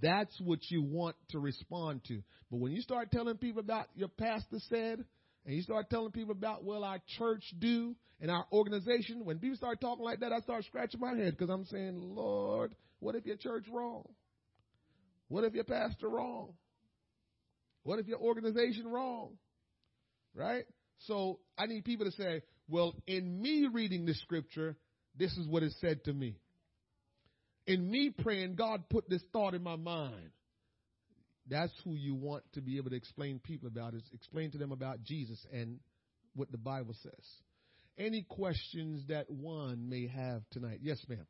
that's 0.00 0.40
what 0.40 0.60
you 0.68 0.82
want 0.82 1.16
to 1.30 1.40
respond 1.40 2.02
to. 2.08 2.22
But 2.48 2.60
when 2.60 2.70
you 2.70 2.80
start 2.80 3.10
telling 3.10 3.38
people 3.38 3.60
about 3.60 3.86
your 3.96 4.08
pastor 4.08 4.58
said, 4.68 5.04
and 5.44 5.54
you 5.54 5.62
start 5.62 5.90
telling 5.90 6.12
people 6.12 6.32
about, 6.32 6.62
well, 6.62 6.84
our 6.84 7.00
church 7.18 7.42
do 7.58 7.96
and 8.20 8.30
our 8.30 8.46
organization, 8.52 9.24
when 9.24 9.40
people 9.40 9.56
start 9.56 9.80
talking 9.80 10.04
like 10.04 10.20
that, 10.20 10.32
I 10.32 10.38
start 10.40 10.64
scratching 10.64 11.00
my 11.00 11.16
head 11.16 11.36
because 11.36 11.50
I'm 11.50 11.64
saying, 11.64 11.98
Lord, 12.00 12.76
what 13.00 13.16
if 13.16 13.26
your 13.26 13.36
church 13.36 13.64
wrong? 13.72 14.04
What 15.28 15.44
if 15.44 15.54
your 15.54 15.64
pastor 15.64 16.08
wrong? 16.08 16.54
What 17.82 17.98
if 17.98 18.06
your 18.06 18.18
organization 18.18 18.86
wrong? 18.86 19.38
Right? 20.34 20.64
So 21.06 21.40
I 21.58 21.66
need 21.66 21.84
people 21.84 22.06
to 22.06 22.12
say, 22.12 22.42
well, 22.68 22.94
in 23.06 23.40
me 23.40 23.68
reading 23.72 24.06
the 24.06 24.14
scripture, 24.14 24.76
this 25.16 25.36
is 25.36 25.46
what 25.46 25.62
it 25.62 25.72
said 25.80 26.04
to 26.04 26.12
me. 26.12 26.36
In 27.66 27.90
me 27.90 28.10
praying, 28.10 28.54
God 28.56 28.88
put 28.88 29.08
this 29.08 29.22
thought 29.32 29.54
in 29.54 29.62
my 29.62 29.76
mind. 29.76 30.30
That's 31.48 31.72
who 31.84 31.94
you 31.94 32.14
want 32.14 32.42
to 32.54 32.60
be 32.60 32.76
able 32.76 32.90
to 32.90 32.96
explain 32.96 33.38
people 33.38 33.68
about 33.68 33.94
is 33.94 34.02
explain 34.12 34.50
to 34.52 34.58
them 34.58 34.72
about 34.72 35.02
Jesus 35.04 35.44
and 35.52 35.78
what 36.34 36.50
the 36.50 36.58
Bible 36.58 36.94
says. 37.02 37.24
Any 37.98 38.22
questions 38.28 39.04
that 39.08 39.30
one 39.30 39.88
may 39.88 40.06
have 40.08 40.42
tonight? 40.50 40.80
Yes, 40.82 40.98
ma'am. 41.08 41.26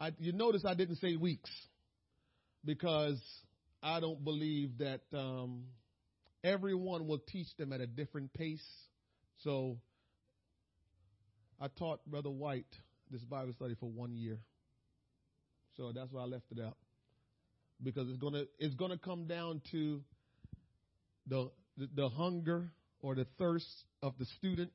I, 0.00 0.12
you 0.18 0.32
notice 0.32 0.64
I 0.64 0.72
didn't 0.72 0.96
say 0.96 1.16
weeks 1.16 1.50
because 2.64 3.20
I 3.82 4.00
don't 4.00 4.24
believe 4.24 4.78
that 4.78 5.02
um, 5.12 5.64
everyone 6.42 7.06
will 7.06 7.18
teach 7.18 7.48
them 7.58 7.70
at 7.72 7.82
a 7.82 7.86
different 7.86 8.32
pace. 8.32 8.64
So 9.44 9.76
I 11.60 11.68
taught 11.68 12.00
Brother 12.06 12.30
White 12.30 12.64
this 13.10 13.20
Bible 13.22 13.52
study 13.52 13.76
for 13.78 13.90
one 13.90 14.14
year. 14.14 14.38
So 15.76 15.92
that's 15.92 16.10
why 16.10 16.22
I 16.22 16.26
left 16.26 16.46
it 16.50 16.60
out. 16.64 16.78
Because 17.82 18.08
it's 18.08 18.18
gonna 18.18 18.44
it's 18.58 18.74
gonna 18.74 18.98
come 18.98 19.26
down 19.26 19.60
to 19.72 20.00
the 21.26 21.50
the, 21.76 21.88
the 21.94 22.08
hunger 22.08 22.70
or 23.00 23.14
the 23.14 23.26
thirst 23.38 23.84
of 24.02 24.14
the 24.18 24.24
student 24.38 24.72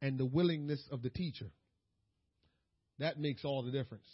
and 0.00 0.18
the 0.18 0.24
willingness 0.24 0.82
of 0.92 1.02
the 1.02 1.10
teacher. 1.10 1.46
That 2.98 3.18
makes 3.18 3.44
all 3.44 3.62
the 3.62 3.70
difference. 3.70 4.06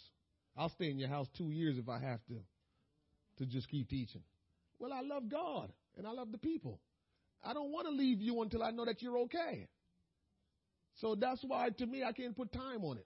I'll 0.57 0.69
stay 0.69 0.89
in 0.89 0.97
your 0.97 1.09
house 1.09 1.27
two 1.37 1.51
years 1.51 1.77
if 1.77 1.89
I 1.89 1.99
have 1.99 2.19
to, 2.27 2.35
to 3.37 3.45
just 3.45 3.69
keep 3.69 3.89
teaching. 3.89 4.21
Well, 4.79 4.93
I 4.93 5.01
love 5.01 5.29
God 5.29 5.71
and 5.97 6.07
I 6.07 6.11
love 6.11 6.31
the 6.31 6.37
people. 6.37 6.79
I 7.43 7.53
don't 7.53 7.71
want 7.71 7.87
to 7.87 7.93
leave 7.93 8.21
you 8.21 8.41
until 8.41 8.63
I 8.63 8.71
know 8.71 8.85
that 8.85 9.01
you're 9.01 9.17
okay. 9.19 9.67
So 11.01 11.15
that's 11.15 11.41
why, 11.45 11.69
to 11.77 11.85
me, 11.85 12.03
I 12.03 12.13
can't 12.13 12.35
put 12.35 12.51
time 12.51 12.83
on 12.83 12.97
it. 12.97 13.05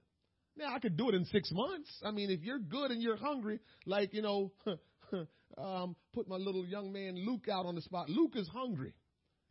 Now 0.55 0.75
I 0.75 0.79
could 0.79 0.97
do 0.97 1.09
it 1.09 1.15
in 1.15 1.25
six 1.25 1.51
months. 1.51 1.89
I 2.03 2.11
mean, 2.11 2.29
if 2.29 2.41
you're 2.41 2.59
good 2.59 2.91
and 2.91 3.01
you're 3.01 3.17
hungry, 3.17 3.59
like 3.85 4.13
you 4.13 4.21
know, 4.21 4.51
um, 5.57 5.95
put 6.13 6.27
my 6.27 6.35
little 6.35 6.65
young 6.65 6.91
man 6.91 7.15
Luke 7.15 7.47
out 7.51 7.65
on 7.65 7.75
the 7.75 7.81
spot. 7.81 8.09
Luke 8.09 8.33
is 8.35 8.47
hungry, 8.49 8.93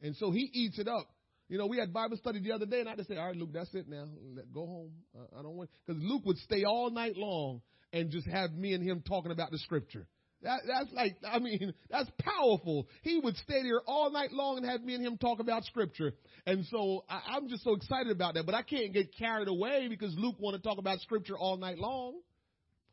and 0.03 0.15
so 0.17 0.31
he 0.31 0.51
eats 0.53 0.79
it 0.79 0.87
up. 0.87 1.09
You 1.49 1.57
know, 1.57 1.67
we 1.67 1.79
had 1.79 1.95
Bible 1.95 2.19
study 2.19 2.41
the 2.41 2.53
other 2.53 2.67
day, 2.67 2.81
and 2.81 2.89
I 2.89 2.97
just 2.97 3.09
say, 3.09 3.17
"All 3.17 3.27
right, 3.27 3.37
Luke, 3.37 3.51
that's 3.55 3.73
it 3.75 3.89
now. 3.89 4.05
Let, 4.35 4.53
go 4.53 4.67
home. 4.67 4.91
Uh, 5.19 5.39
I 5.39 5.43
don't 5.43 5.57
want." 5.57 5.71
Because 5.87 6.03
Luke 6.03 6.27
would 6.27 6.39
stay 6.39 6.65
all 6.65 6.91
night 6.91 7.17
long 7.17 7.63
and 7.93 8.11
just 8.11 8.27
have 8.27 8.53
me 8.53 8.75
and 8.75 8.83
him 8.83 9.03
talking 9.07 9.33
about 9.33 9.51
the 9.51 9.59
scripture. 9.59 10.07
That, 10.43 10.61
that's 10.69 10.93
like, 10.93 11.17
I 11.27 11.41
mean, 11.41 11.75
that's 11.91 12.11
powerful. 12.21 12.89
He 13.03 13.19
would 13.19 13.37
stay 13.39 13.63
there 13.63 13.81
all 13.87 14.11
night 14.11 14.33
long 14.33 14.59
and 14.59 14.67
have 14.67 14.83
me 14.83 14.95
and 14.95 15.05
him 15.05 15.19
talk 15.19 15.41
about 15.41 15.65
scripture. 15.65 16.13
And 16.47 16.65
so 16.67 17.05
I, 17.09 17.37
I'm 17.37 17.49
just 17.49 17.65
so 17.65 17.75
excited 17.75 18.13
about 18.13 18.35
that, 18.35 18.47
but 18.47 18.55
I 18.55 18.63
can't 18.63 18.93
get 18.93 19.17
carried 19.17 19.49
away 19.49 19.89
because 19.89 20.15
Luke 20.17 20.37
want 20.39 20.57
to 20.57 20.63
talk 20.63 20.79
about 20.79 21.01
scripture 21.01 21.37
all 21.37 21.57
night 21.57 21.79
long. 21.79 22.21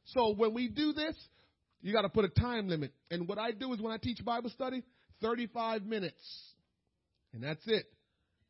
So 0.05 0.33
when 0.33 0.53
we 0.53 0.69
do 0.69 0.93
this, 0.93 1.15
you 1.81 1.93
got 1.93 2.01
to 2.01 2.09
put 2.09 2.25
a 2.25 2.29
time 2.29 2.67
limit. 2.67 2.93
And 3.11 3.27
what 3.27 3.37
I 3.37 3.51
do 3.51 3.73
is 3.73 3.81
when 3.81 3.93
I 3.93 3.97
teach 3.97 4.23
Bible 4.25 4.49
study, 4.49 4.83
35 5.21 5.83
minutes. 5.83 6.21
And 7.33 7.43
that's 7.43 7.61
it. 7.67 7.85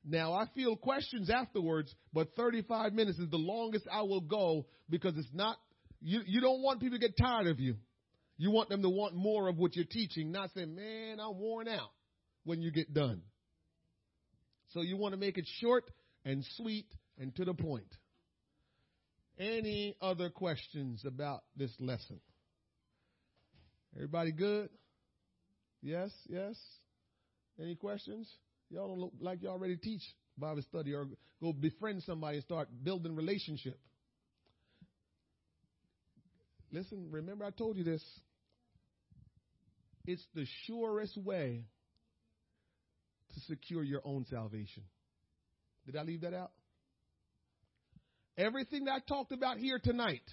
Now 0.08 0.34
I 0.34 0.46
feel 0.54 0.76
questions 0.76 1.30
afterwards, 1.30 1.94
but 2.14 2.36
35 2.36 2.94
minutes 2.94 3.18
is 3.18 3.30
the 3.30 3.38
longest 3.38 3.88
I 3.92 4.04
will 4.04 4.22
go 4.22 4.68
because 4.90 5.18
it's 5.18 5.28
not, 5.34 5.58
you, 6.06 6.22
you 6.28 6.40
don't 6.40 6.62
want 6.62 6.82
people 6.82 7.00
to 7.00 7.02
get 7.02 7.18
tired 7.18 7.48
of 7.48 7.60
you. 7.60 7.76
You 8.38 8.52
want 8.52 8.70
them 8.70 8.84
to 8.84 8.90
want 8.90 9.16
more 9.16 9.48
of 9.48 9.58
what 9.58 9.76
you're 9.76 9.86
teaching, 9.86 10.32
not 10.32 10.52
say, 10.56 10.66
man, 10.66 11.20
I'm 11.20 11.40
worn 11.40 11.68
out 11.68 11.90
when 12.44 12.62
you 12.62 12.72
get 12.72 12.94
done. 12.94 13.24
So 14.70 14.82
you 14.82 14.98
want 14.98 15.14
to 15.14 15.20
make 15.20 15.40
it 15.40 15.48
short 15.60 15.90
and 16.24 16.46
sweet 16.58 16.86
and 17.18 17.36
to 17.38 17.46
the 17.46 17.56
point. 17.56 17.88
Any 19.40 19.96
other 20.00 20.30
questions 20.30 21.04
about 21.06 21.42
this 21.58 21.72
lesson? 21.80 22.20
Everybody 23.96 24.32
good? 24.32 24.70
Yes, 25.82 26.12
yes. 26.28 26.56
Any 27.60 27.76
questions? 27.76 28.30
Y'all 28.70 28.90
don't 28.90 29.00
look 29.00 29.14
like 29.20 29.42
y'all 29.42 29.58
ready 29.58 29.76
to 29.76 29.82
teach 29.82 30.04
Bible 30.38 30.62
study 30.70 30.94
or 30.94 31.08
go 31.42 31.52
befriend 31.52 32.04
somebody 32.04 32.38
and 32.38 32.44
start 32.46 32.68
building 32.84 33.16
relationship. 33.16 33.80
Listen, 36.72 37.08
remember 37.12 37.46
I 37.46 37.52
told 37.52 37.78
you 37.78 37.84
this. 37.84 38.04
It's 40.06 40.26
the 40.36 40.46
surest 40.68 41.18
way 41.18 41.66
to 43.34 43.40
secure 43.42 43.84
your 43.84 44.02
own 44.06 44.26
salvation. 44.30 44.84
Did 45.86 45.96
I 45.96 46.04
leave 46.04 46.22
that 46.22 46.34
out? 46.34 46.52
Everything 48.38 48.86
that 48.86 48.92
I 48.92 49.00
talked 49.08 49.32
about 49.32 49.58
here 49.58 49.80
tonight, 49.84 50.24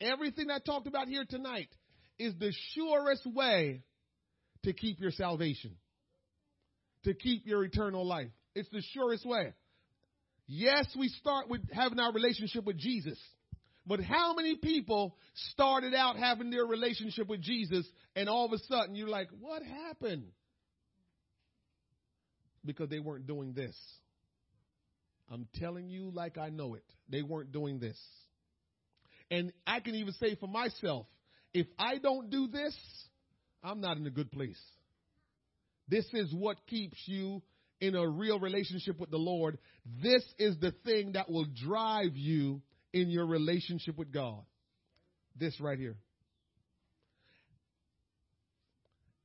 everything 0.00 0.48
that 0.48 0.54
I 0.54 0.58
talked 0.58 0.86
about 0.86 1.08
here 1.08 1.24
tonight 1.28 1.68
is 2.18 2.34
the 2.38 2.52
surest 2.74 3.26
way 3.26 3.82
to 4.64 4.72
keep 4.72 5.00
your 5.00 5.10
salvation, 5.10 5.76
to 7.04 7.14
keep 7.14 7.46
your 7.46 7.64
eternal 7.64 8.06
life. 8.06 8.30
It's 8.54 8.68
the 8.70 8.82
surest 8.94 9.26
way. 9.26 9.54
Yes, 10.46 10.86
we 10.98 11.08
start 11.08 11.48
with 11.48 11.62
having 11.72 11.98
our 11.98 12.12
relationship 12.12 12.64
with 12.64 12.76
Jesus. 12.76 13.18
But 13.86 14.00
how 14.00 14.34
many 14.34 14.56
people 14.56 15.16
started 15.52 15.94
out 15.94 16.16
having 16.16 16.50
their 16.50 16.64
relationship 16.64 17.28
with 17.28 17.40
Jesus 17.40 17.86
and 18.14 18.28
all 18.28 18.46
of 18.46 18.52
a 18.52 18.58
sudden 18.58 18.94
you're 18.94 19.08
like, 19.08 19.28
what 19.40 19.62
happened? 19.62 20.26
Because 22.64 22.88
they 22.88 23.00
weren't 23.00 23.26
doing 23.26 23.54
this. 23.54 23.76
I'm 25.30 25.48
telling 25.54 25.88
you 25.88 26.10
like 26.12 26.38
I 26.38 26.50
know 26.50 26.74
it. 26.74 26.84
They 27.08 27.22
weren't 27.22 27.52
doing 27.52 27.80
this. 27.80 27.98
And 29.30 29.52
I 29.66 29.80
can 29.80 29.94
even 29.94 30.12
say 30.14 30.36
for 30.36 30.46
myself, 30.46 31.06
if 31.54 31.66
I 31.78 31.98
don't 31.98 32.30
do 32.30 32.48
this, 32.48 32.76
I'm 33.64 33.80
not 33.80 33.96
in 33.96 34.06
a 34.06 34.10
good 34.10 34.30
place. 34.30 34.60
This 35.88 36.06
is 36.12 36.32
what 36.32 36.66
keeps 36.66 36.98
you 37.06 37.42
in 37.80 37.96
a 37.96 38.06
real 38.06 38.38
relationship 38.38 39.00
with 39.00 39.10
the 39.10 39.18
Lord. 39.18 39.58
This 40.02 40.22
is 40.38 40.56
the 40.60 40.72
thing 40.84 41.12
that 41.12 41.30
will 41.30 41.46
drive 41.66 42.14
you 42.14 42.62
in 42.92 43.10
your 43.10 43.26
relationship 43.26 43.96
with 43.96 44.12
God. 44.12 44.42
This 45.36 45.58
right 45.60 45.78
here. 45.78 45.96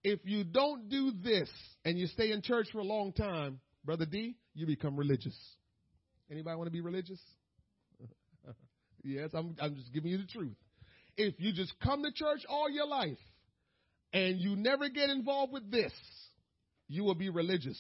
If 0.04 0.20
you 0.24 0.44
don't 0.44 0.90
do 0.90 1.12
this 1.24 1.50
and 1.84 1.98
you 1.98 2.08
stay 2.08 2.32
in 2.32 2.42
church 2.42 2.68
for 2.72 2.80
a 2.80 2.84
long 2.84 3.12
time, 3.12 3.60
Brother 3.84 4.06
D, 4.06 4.36
you 4.54 4.66
become 4.66 4.96
religious. 4.96 5.38
Anybody 6.32 6.56
want 6.56 6.68
to 6.68 6.72
be 6.72 6.82
religious? 6.82 7.20
yes, 9.04 9.32
I'm, 9.34 9.56
I'm 9.60 9.76
just 9.76 9.94
giving 9.94 10.12
you 10.12 10.18
the 10.18 10.28
truth. 10.28 10.56
If 11.18 11.36
you 11.40 11.52
just 11.52 11.74
come 11.84 12.04
to 12.04 12.12
church 12.14 12.42
all 12.48 12.70
your 12.70 12.88
life 12.88 13.18
and 14.14 14.40
you 14.40 14.56
never 14.56 14.88
get 14.88 15.10
involved 15.10 15.52
with 15.52 15.70
this, 15.72 15.92
you 16.88 17.04
will 17.04 17.16
be 17.16 17.30
religious. 17.30 17.78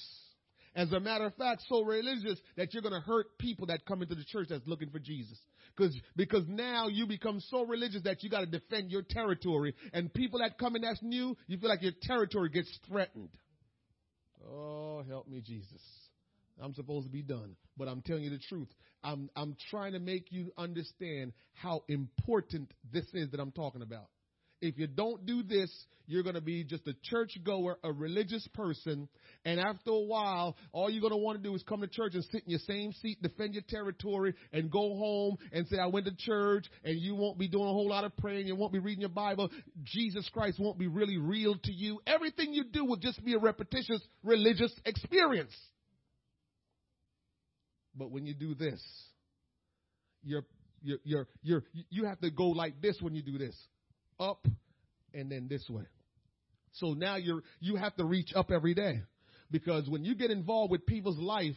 As 0.75 0.91
a 0.91 0.99
matter 0.99 1.25
of 1.25 1.35
fact, 1.35 1.63
so 1.69 1.81
religious 1.83 2.39
that 2.55 2.73
you're 2.73 2.83
going 2.83 2.93
to 2.93 2.99
hurt 2.99 3.37
people 3.37 3.67
that 3.67 3.85
come 3.85 4.01
into 4.01 4.15
the 4.15 4.23
church 4.25 4.47
that's 4.49 4.67
looking 4.67 4.89
for 4.89 4.99
Jesus. 4.99 5.37
Cause, 5.77 5.95
because 6.15 6.43
now 6.47 6.87
you 6.87 7.05
become 7.05 7.39
so 7.39 7.63
religious 7.63 8.01
that 8.03 8.23
you 8.23 8.29
got 8.29 8.39
to 8.39 8.47
defend 8.47 8.89
your 8.89 9.03
territory. 9.03 9.75
And 9.93 10.11
people 10.11 10.39
that 10.39 10.57
come 10.57 10.75
in 10.75 10.81
that's 10.81 11.01
new, 11.03 11.37
you 11.45 11.57
feel 11.57 11.69
like 11.69 11.83
your 11.83 11.93
territory 12.01 12.49
gets 12.49 12.69
threatened. 12.87 13.29
Oh, 14.43 15.03
help 15.07 15.27
me, 15.27 15.41
Jesus. 15.41 15.81
I'm 16.59 16.73
supposed 16.73 17.05
to 17.05 17.11
be 17.11 17.21
done. 17.21 17.55
But 17.77 17.87
I'm 17.87 18.01
telling 18.01 18.23
you 18.23 18.31
the 18.31 18.39
truth. 18.49 18.69
I'm, 19.03 19.29
I'm 19.35 19.55
trying 19.69 19.93
to 19.93 19.99
make 19.99 20.31
you 20.31 20.51
understand 20.57 21.33
how 21.53 21.83
important 21.87 22.73
this 22.91 23.05
is 23.13 23.29
that 23.31 23.39
I'm 23.39 23.51
talking 23.51 23.83
about. 23.83 24.07
If 24.59 24.77
you 24.79 24.87
don't 24.87 25.25
do 25.25 25.43
this, 25.43 25.71
you're 26.07 26.23
going 26.23 26.35
to 26.35 26.41
be 26.41 26.63
just 26.63 26.87
a 26.87 26.93
church 27.03 27.37
goer, 27.43 27.77
a 27.83 27.91
religious 27.91 28.47
person, 28.53 29.07
and 29.45 29.59
after 29.59 29.91
a 29.91 29.99
while, 29.99 30.55
all 30.71 30.89
you're 30.89 31.01
going 31.01 31.11
to 31.11 31.17
want 31.17 31.37
to 31.37 31.43
do 31.43 31.53
is 31.53 31.61
come 31.63 31.81
to 31.81 31.87
church 31.87 32.15
and 32.15 32.23
sit 32.31 32.43
in 32.45 32.49
your 32.51 32.59
same 32.59 32.91
seat, 32.93 33.21
defend 33.21 33.53
your 33.53 33.63
territory, 33.67 34.33
and 34.53 34.71
go 34.71 34.95
home 34.95 35.37
and 35.51 35.67
say, 35.67 35.77
I 35.77 35.87
went 35.87 36.05
to 36.05 36.15
church, 36.15 36.65
and 36.83 36.99
you 36.99 37.13
won't 37.13 37.37
be 37.37 37.47
doing 37.47 37.65
a 37.65 37.71
whole 37.71 37.89
lot 37.89 38.03
of 38.03 38.15
praying, 38.17 38.47
you 38.47 38.55
won't 38.55 38.73
be 38.73 38.79
reading 38.79 39.01
your 39.01 39.09
Bible. 39.09 39.49
Jesus 39.83 40.27
Christ 40.29 40.59
won't 40.59 40.79
be 40.79 40.87
really 40.87 41.17
real 41.17 41.55
to 41.55 41.71
you. 41.71 41.99
Everything 42.07 42.53
you 42.53 42.63
do 42.63 42.85
will 42.85 42.97
just 42.97 43.23
be 43.23 43.33
a 43.33 43.39
repetitious 43.39 44.01
religious 44.23 44.73
experience. 44.85 45.55
But 47.95 48.11
when 48.11 48.25
you 48.25 48.33
do 48.33 48.55
this, 48.55 48.81
you're, 50.23 50.45
you're, 50.81 51.27
you're, 51.43 51.63
you 51.89 52.05
have 52.05 52.19
to 52.21 52.31
go 52.31 52.47
like 52.47 52.81
this 52.81 52.97
when 53.01 53.13
you 53.13 53.21
do 53.21 53.37
this 53.37 53.55
up 54.19 54.47
and 55.13 55.31
then 55.31 55.47
this 55.47 55.67
way. 55.69 55.83
So 56.73 56.93
now 56.93 57.15
you're, 57.15 57.41
you 57.59 57.75
have 57.75 57.95
to 57.95 58.05
reach 58.05 58.31
up 58.35 58.51
every 58.51 58.73
day 58.73 59.01
because 59.51 59.89
when 59.89 60.03
you 60.03 60.15
get 60.15 60.31
involved 60.31 60.71
with 60.71 60.85
people's 60.85 61.17
life, 61.17 61.55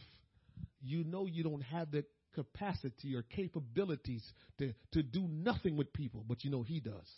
you 0.81 1.03
know 1.03 1.25
you 1.27 1.43
don't 1.43 1.61
have 1.61 1.91
the 1.91 2.05
capacity 2.33 3.15
or 3.15 3.23
capabilities 3.23 4.23
to, 4.57 4.73
to 4.93 5.03
do 5.03 5.27
nothing 5.29 5.77
with 5.77 5.93
people, 5.93 6.23
but 6.27 6.43
you 6.43 6.49
know 6.49 6.63
he 6.63 6.79
does. 6.79 7.09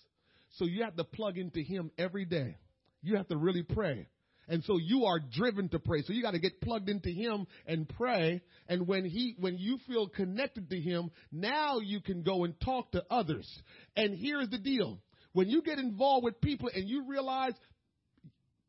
So 0.57 0.65
you 0.65 0.83
have 0.83 0.95
to 0.97 1.03
plug 1.03 1.37
into 1.37 1.61
him 1.61 1.91
every 1.97 2.25
day. 2.25 2.57
You 3.01 3.17
have 3.17 3.27
to 3.29 3.37
really 3.37 3.63
pray. 3.63 4.07
And 4.47 4.63
so 4.65 4.77
you 4.77 5.05
are 5.05 5.19
driven 5.19 5.69
to 5.69 5.79
pray. 5.79 6.01
So 6.01 6.11
you 6.11 6.21
got 6.21 6.31
to 6.31 6.39
get 6.39 6.59
plugged 6.61 6.89
into 6.89 7.09
him 7.09 7.47
and 7.65 7.87
pray. 7.87 8.41
And 8.67 8.87
when 8.87 9.05
he, 9.05 9.35
when 9.39 9.57
you 9.57 9.77
feel 9.87 10.07
connected 10.09 10.69
to 10.69 10.79
him, 10.79 11.11
now 11.31 11.79
you 11.79 12.01
can 12.01 12.23
go 12.23 12.43
and 12.43 12.59
talk 12.59 12.91
to 12.91 13.03
others. 13.09 13.49
And 13.95 14.17
here's 14.17 14.49
the 14.49 14.57
deal. 14.57 14.99
When 15.33 15.49
you 15.49 15.61
get 15.61 15.79
involved 15.79 16.23
with 16.23 16.39
people 16.41 16.69
and 16.73 16.87
you 16.87 17.05
realize 17.07 17.53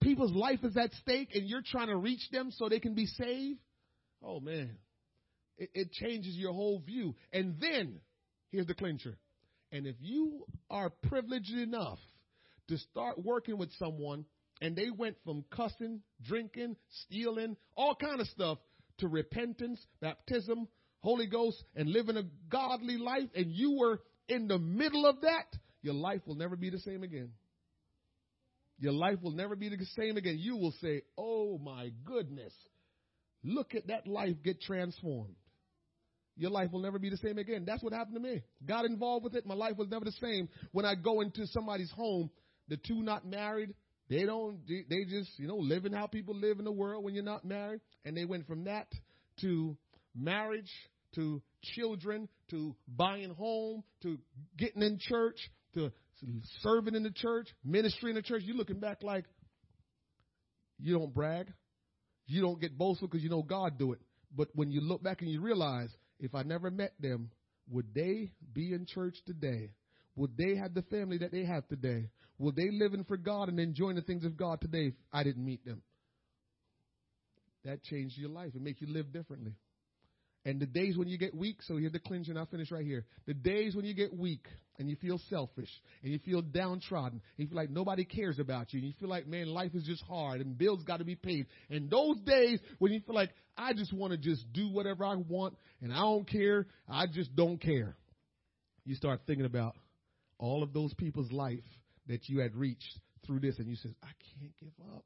people's 0.03 0.33
life 0.33 0.61
is 0.63 0.77
at 0.77 0.93
stake 0.95 1.31
and 1.35 1.49
you're 1.49 1.63
trying 1.65 1.89
to 1.89 1.97
reach 1.97 2.29
them 2.31 2.51
so 2.51 2.69
they 2.69 2.81
can 2.81 2.95
be 2.95 3.07
saved, 3.07 3.59
oh 4.23 4.41
man, 4.41 4.77
it, 5.59 5.71
it 5.75 5.93
changes 5.93 6.35
your 6.37 6.53
whole 6.53 6.81
view. 6.81 7.15
And 7.33 7.57
then, 7.61 8.01
here's 8.51 8.67
the 8.67 8.75
clincher. 8.75 9.17
And 9.73 9.87
if 9.87 9.97
you 10.01 10.45
are 10.71 10.91
privileged 10.91 11.53
enough 11.53 11.99
to 12.69 12.79
start 12.79 13.23
working 13.23 13.59
with 13.59 13.71
someone 13.79 14.25
and 14.61 14.77
they 14.77 14.91
went 14.91 15.17
from 15.25 15.45
cussing, 15.51 16.01
drinking, 16.23 16.77
stealing, 17.05 17.57
all 17.77 17.95
kind 17.95 18.21
of 18.21 18.27
stuff 18.29 18.59
to 18.99 19.09
repentance, 19.09 19.85
baptism, 20.01 20.69
Holy 21.01 21.27
Ghost, 21.27 21.63
and 21.75 21.91
living 21.91 22.17
a 22.17 22.23
godly 22.49 22.97
life, 22.97 23.29
and 23.35 23.53
you 23.53 23.77
were 23.79 24.01
in 24.29 24.49
the 24.49 24.59
middle 24.59 25.07
of 25.07 25.21
that, 25.23 25.59
your 25.85 25.95
life 25.95 26.23
will 26.25 26.35
never 26.35 26.57
be 26.57 26.71
the 26.71 26.79
same 26.79 27.03
again. 27.03 27.29
Your 28.79 28.95
life 28.95 29.19
will 29.23 29.33
never 29.33 29.55
be 29.55 29.69
the 29.69 29.77
same 29.97 30.17
again. 30.17 30.39
You 30.41 30.57
will 30.57 30.73
say, 30.81 31.03
Oh 31.19 31.59
my 31.59 31.91
goodness, 32.05 32.55
look 33.45 33.75
at 33.75 33.89
that 33.89 34.07
life 34.07 34.37
get 34.43 34.63
transformed. 34.63 35.37
Your 36.37 36.51
life 36.51 36.73
will 36.73 36.81
never 36.81 36.99
be 36.99 37.11
the 37.11 37.19
same 37.19 37.37
again. 37.37 37.65
That's 37.67 37.83
what 37.83 37.93
happened 37.93 38.17
to 38.17 38.21
me. 38.23 38.43
Got 38.67 38.87
involved 38.87 39.25
with 39.25 39.37
it. 39.37 39.45
My 39.45 39.55
life 39.55 39.77
was 39.77 39.89
never 39.91 40.07
the 40.07 40.13
same. 40.13 40.49
When 40.73 40.87
I 40.87 40.95
go 40.95 41.21
into 41.21 41.47
somebody's 41.49 41.93
home, 41.93 42.31
the 42.69 42.79
two 42.79 43.03
not 43.03 43.27
married, 43.27 43.75
they 44.09 44.25
don't, 44.25 44.59
they 44.67 45.05
just, 45.05 45.39
you 45.39 45.47
know, 45.47 45.59
living 45.59 45.93
how 45.93 46.07
people 46.07 46.35
live 46.35 46.59
in 46.59 46.65
the 46.65 46.73
world 46.73 47.05
when 47.05 47.15
you're 47.15 47.23
not 47.23 47.45
married. 47.45 47.83
And 48.07 48.17
they 48.17 48.25
went 48.25 48.47
from 48.47 48.65
that 48.65 48.89
to 49.43 49.77
marriage, 50.15 50.71
to 51.15 51.41
children, 51.63 52.29
to 52.51 52.75
buying 52.89 53.35
home, 53.35 53.85
to 54.03 54.19
getting 54.59 54.83
in 54.83 54.99
church, 54.99 55.39
to 55.75 55.93
serving 56.63 56.95
in 56.95 57.03
the 57.03 57.11
church, 57.11 57.49
ministry 57.65 58.11
in 58.11 58.17
the 58.17 58.23
church, 58.23 58.43
you're 58.45 58.57
looking 58.57 58.81
back 58.81 59.03
like 59.03 59.25
you 60.79 60.99
don't 60.99 61.13
brag. 61.13 61.53
You 62.27 62.41
don't 62.41 62.61
get 62.61 62.77
boastful 62.79 63.09
because 63.09 63.23
you 63.23 63.31
know 63.31 63.43
God 63.43 63.79
do 63.79 63.93
it. 63.93 64.01
But 64.35 64.49
when 64.55 64.71
you 64.71 64.81
look 64.81 65.03
back 65.03 65.21
and 65.21 65.31
you 65.31 65.41
realize, 65.41 65.91
if 66.19 66.35
I 66.35 66.43
never 66.43 66.71
met 66.71 66.95
them, 66.99 67.31
would 67.69 67.95
they 67.95 68.31
be 68.53 68.73
in 68.73 68.87
church 68.87 69.17
today? 69.27 69.71
Would 70.17 70.37
they 70.37 70.57
have 70.57 70.75
the 70.75 70.83
family 70.83 71.19
that 71.19 71.33
they 71.33 71.45
have 71.45 71.67
today? 71.69 72.09
Would 72.39 72.57
they 72.57 72.71
living 72.71 73.05
for 73.05 73.17
God 73.17 73.49
and 73.49 73.61
enjoying 73.61 73.97
the 73.97 74.03
things 74.03 74.25
of 74.25 74.37
God 74.37 74.61
today 74.61 74.87
if 74.87 74.95
I 75.13 75.23
didn't 75.23 75.45
meet 75.45 75.65
them? 75.65 75.83
That 77.65 77.83
changed 77.83 78.19
your 78.19 78.31
life. 78.31 78.53
It 78.55 78.63
make 78.63 78.81
you 78.81 78.89
live 78.89 79.13
differently. 79.13 79.53
And 80.47 80.61
the 80.61 80.67
days 80.67 80.97
when 80.97 81.09
you 81.09 81.17
get 81.17 81.35
weak, 81.35 81.63
so 81.63 81.79
here's 81.79 81.93
the 81.93 82.01
and 82.11 82.39
I'll 82.39 82.47
finish 82.47 82.71
right 82.71 82.85
here. 82.85 83.07
The 83.27 83.33
days 83.33 83.75
when 83.75 83.87
you 83.87 83.95
get 83.95 84.15
weak 84.15 84.47
and 84.79 84.91
you 84.91 84.97
feel 84.97 85.19
selfish 85.31 85.71
and 86.03 86.13
you 86.13 86.19
feel 86.19 86.43
downtrodden, 86.43 87.23
and 87.23 87.39
you 87.39 87.47
feel 87.47 87.57
like 87.57 87.71
nobody 87.71 88.05
cares 88.05 88.39
about 88.39 88.73
you, 88.73 88.81
and 88.81 88.87
you 88.87 88.95
feel 89.01 89.09
like, 89.09 89.27
man, 89.27 89.47
life 89.47 89.75
is 89.75 89.85
just 89.85 90.03
hard 90.03 90.43
and 90.43 90.59
bills 90.59 90.83
got 90.85 90.99
to 90.99 91.05
be 91.05 91.15
paid. 91.15 91.47
And 91.71 91.89
those 91.89 92.21
days 92.21 92.61
when 92.79 92.93
you 92.93 93.01
feel 93.01 93.15
like, 93.15 93.31
I 93.57 93.73
just 93.73 93.93
want 93.93 94.13
to 94.13 94.19
just 94.19 94.53
do 94.53 94.69
whatever 94.69 95.05
I 95.05 95.15
want 95.15 95.57
and 95.81 95.93
I 95.93 96.01
don't 96.01 96.29
care, 96.29 96.67
I 96.89 97.07
just 97.07 97.35
don't 97.35 97.59
care. 97.59 97.97
You 98.85 98.95
start 98.97 99.23
thinking 99.27 99.47
about 99.47 99.77
all 100.39 100.63
of 100.63 100.75
those 100.75 100.93
people's 100.95 101.33
life 101.33 101.65
that 102.07 102.29
you 102.29 102.41
had 102.41 102.55
reached 102.55 103.01
through 103.27 103.41
this, 103.41 103.59
and 103.59 103.67
you 103.67 103.77
said, 103.77 103.95
I 104.03 104.11
can't 104.39 104.53
give 104.61 104.73
up. 104.95 105.05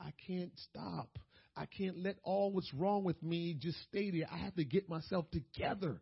I 0.00 0.10
can't 0.26 0.50
stop. 0.56 1.08
I 1.56 1.66
can't 1.66 1.98
let 1.98 2.16
all 2.22 2.50
what's 2.50 2.72
wrong 2.72 3.04
with 3.04 3.22
me 3.22 3.54
just 3.58 3.78
stay 3.88 4.10
there. 4.10 4.26
I 4.32 4.38
have 4.38 4.54
to 4.56 4.64
get 4.64 4.88
myself 4.88 5.26
together. 5.30 6.00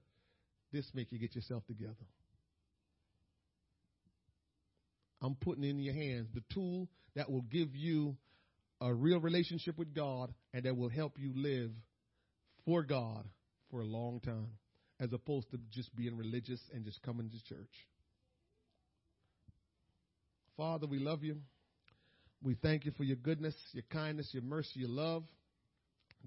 This 0.73 0.89
make 0.95 1.11
you 1.11 1.19
get 1.19 1.35
yourself 1.35 1.67
together. 1.67 1.95
I'm 5.21 5.35
putting 5.35 5.65
in 5.65 5.79
your 5.81 5.95
hands 5.95 6.29
the 6.33 6.43
tool 6.55 6.89
that 7.15 7.31
will 7.31 7.43
give 7.43 7.75
you 7.75 8.17
a 8.81 8.95
real 8.95 9.21
relationship 9.21 9.77
with 9.77 9.95
God 9.95 10.33
and 10.55 10.65
that 10.65 10.77
will 10.77 10.89
help 10.89 11.19
you 11.19 11.33
live 11.35 11.71
for 12.65 12.83
God 12.83 13.27
for 13.71 13.81
a 13.81 13.85
long 13.85 14.21
time, 14.21 14.49
as 14.99 15.13
opposed 15.13 15.51
to 15.51 15.59
just 15.71 15.95
being 15.95 16.17
religious 16.17 16.61
and 16.73 16.85
just 16.85 17.03
coming 17.03 17.29
to 17.29 17.45
church. 17.45 17.89
Father, 20.57 20.87
we 20.87 20.99
love 20.99 21.25
you. 21.25 21.39
We 22.43 22.55
thank 22.55 22.85
you 22.85 22.93
for 22.93 23.05
your 23.05 23.17
goodness, 23.17 23.55
your 23.73 23.85
kindness, 23.91 24.31
your 24.33 24.43
mercy, 24.43 24.81
your 24.81 24.89
love. 24.89 25.25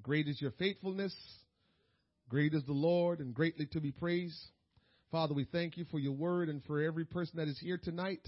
Great 0.01 0.27
is 0.27 0.41
your 0.41 0.51
faithfulness. 0.51 1.15
Great 2.29 2.53
is 2.53 2.63
the 2.65 2.73
Lord 2.73 3.19
and 3.19 3.33
greatly 3.33 3.67
to 3.67 3.79
be 3.79 3.91
praised. 3.91 4.39
Father, 5.11 5.33
we 5.33 5.45
thank 5.45 5.77
you 5.77 5.85
for 5.85 5.99
your 5.99 6.13
word 6.13 6.49
and 6.49 6.63
for 6.63 6.81
every 6.81 7.05
person 7.05 7.37
that 7.37 7.47
is 7.47 7.59
here 7.59 7.77
tonight. 7.77 8.27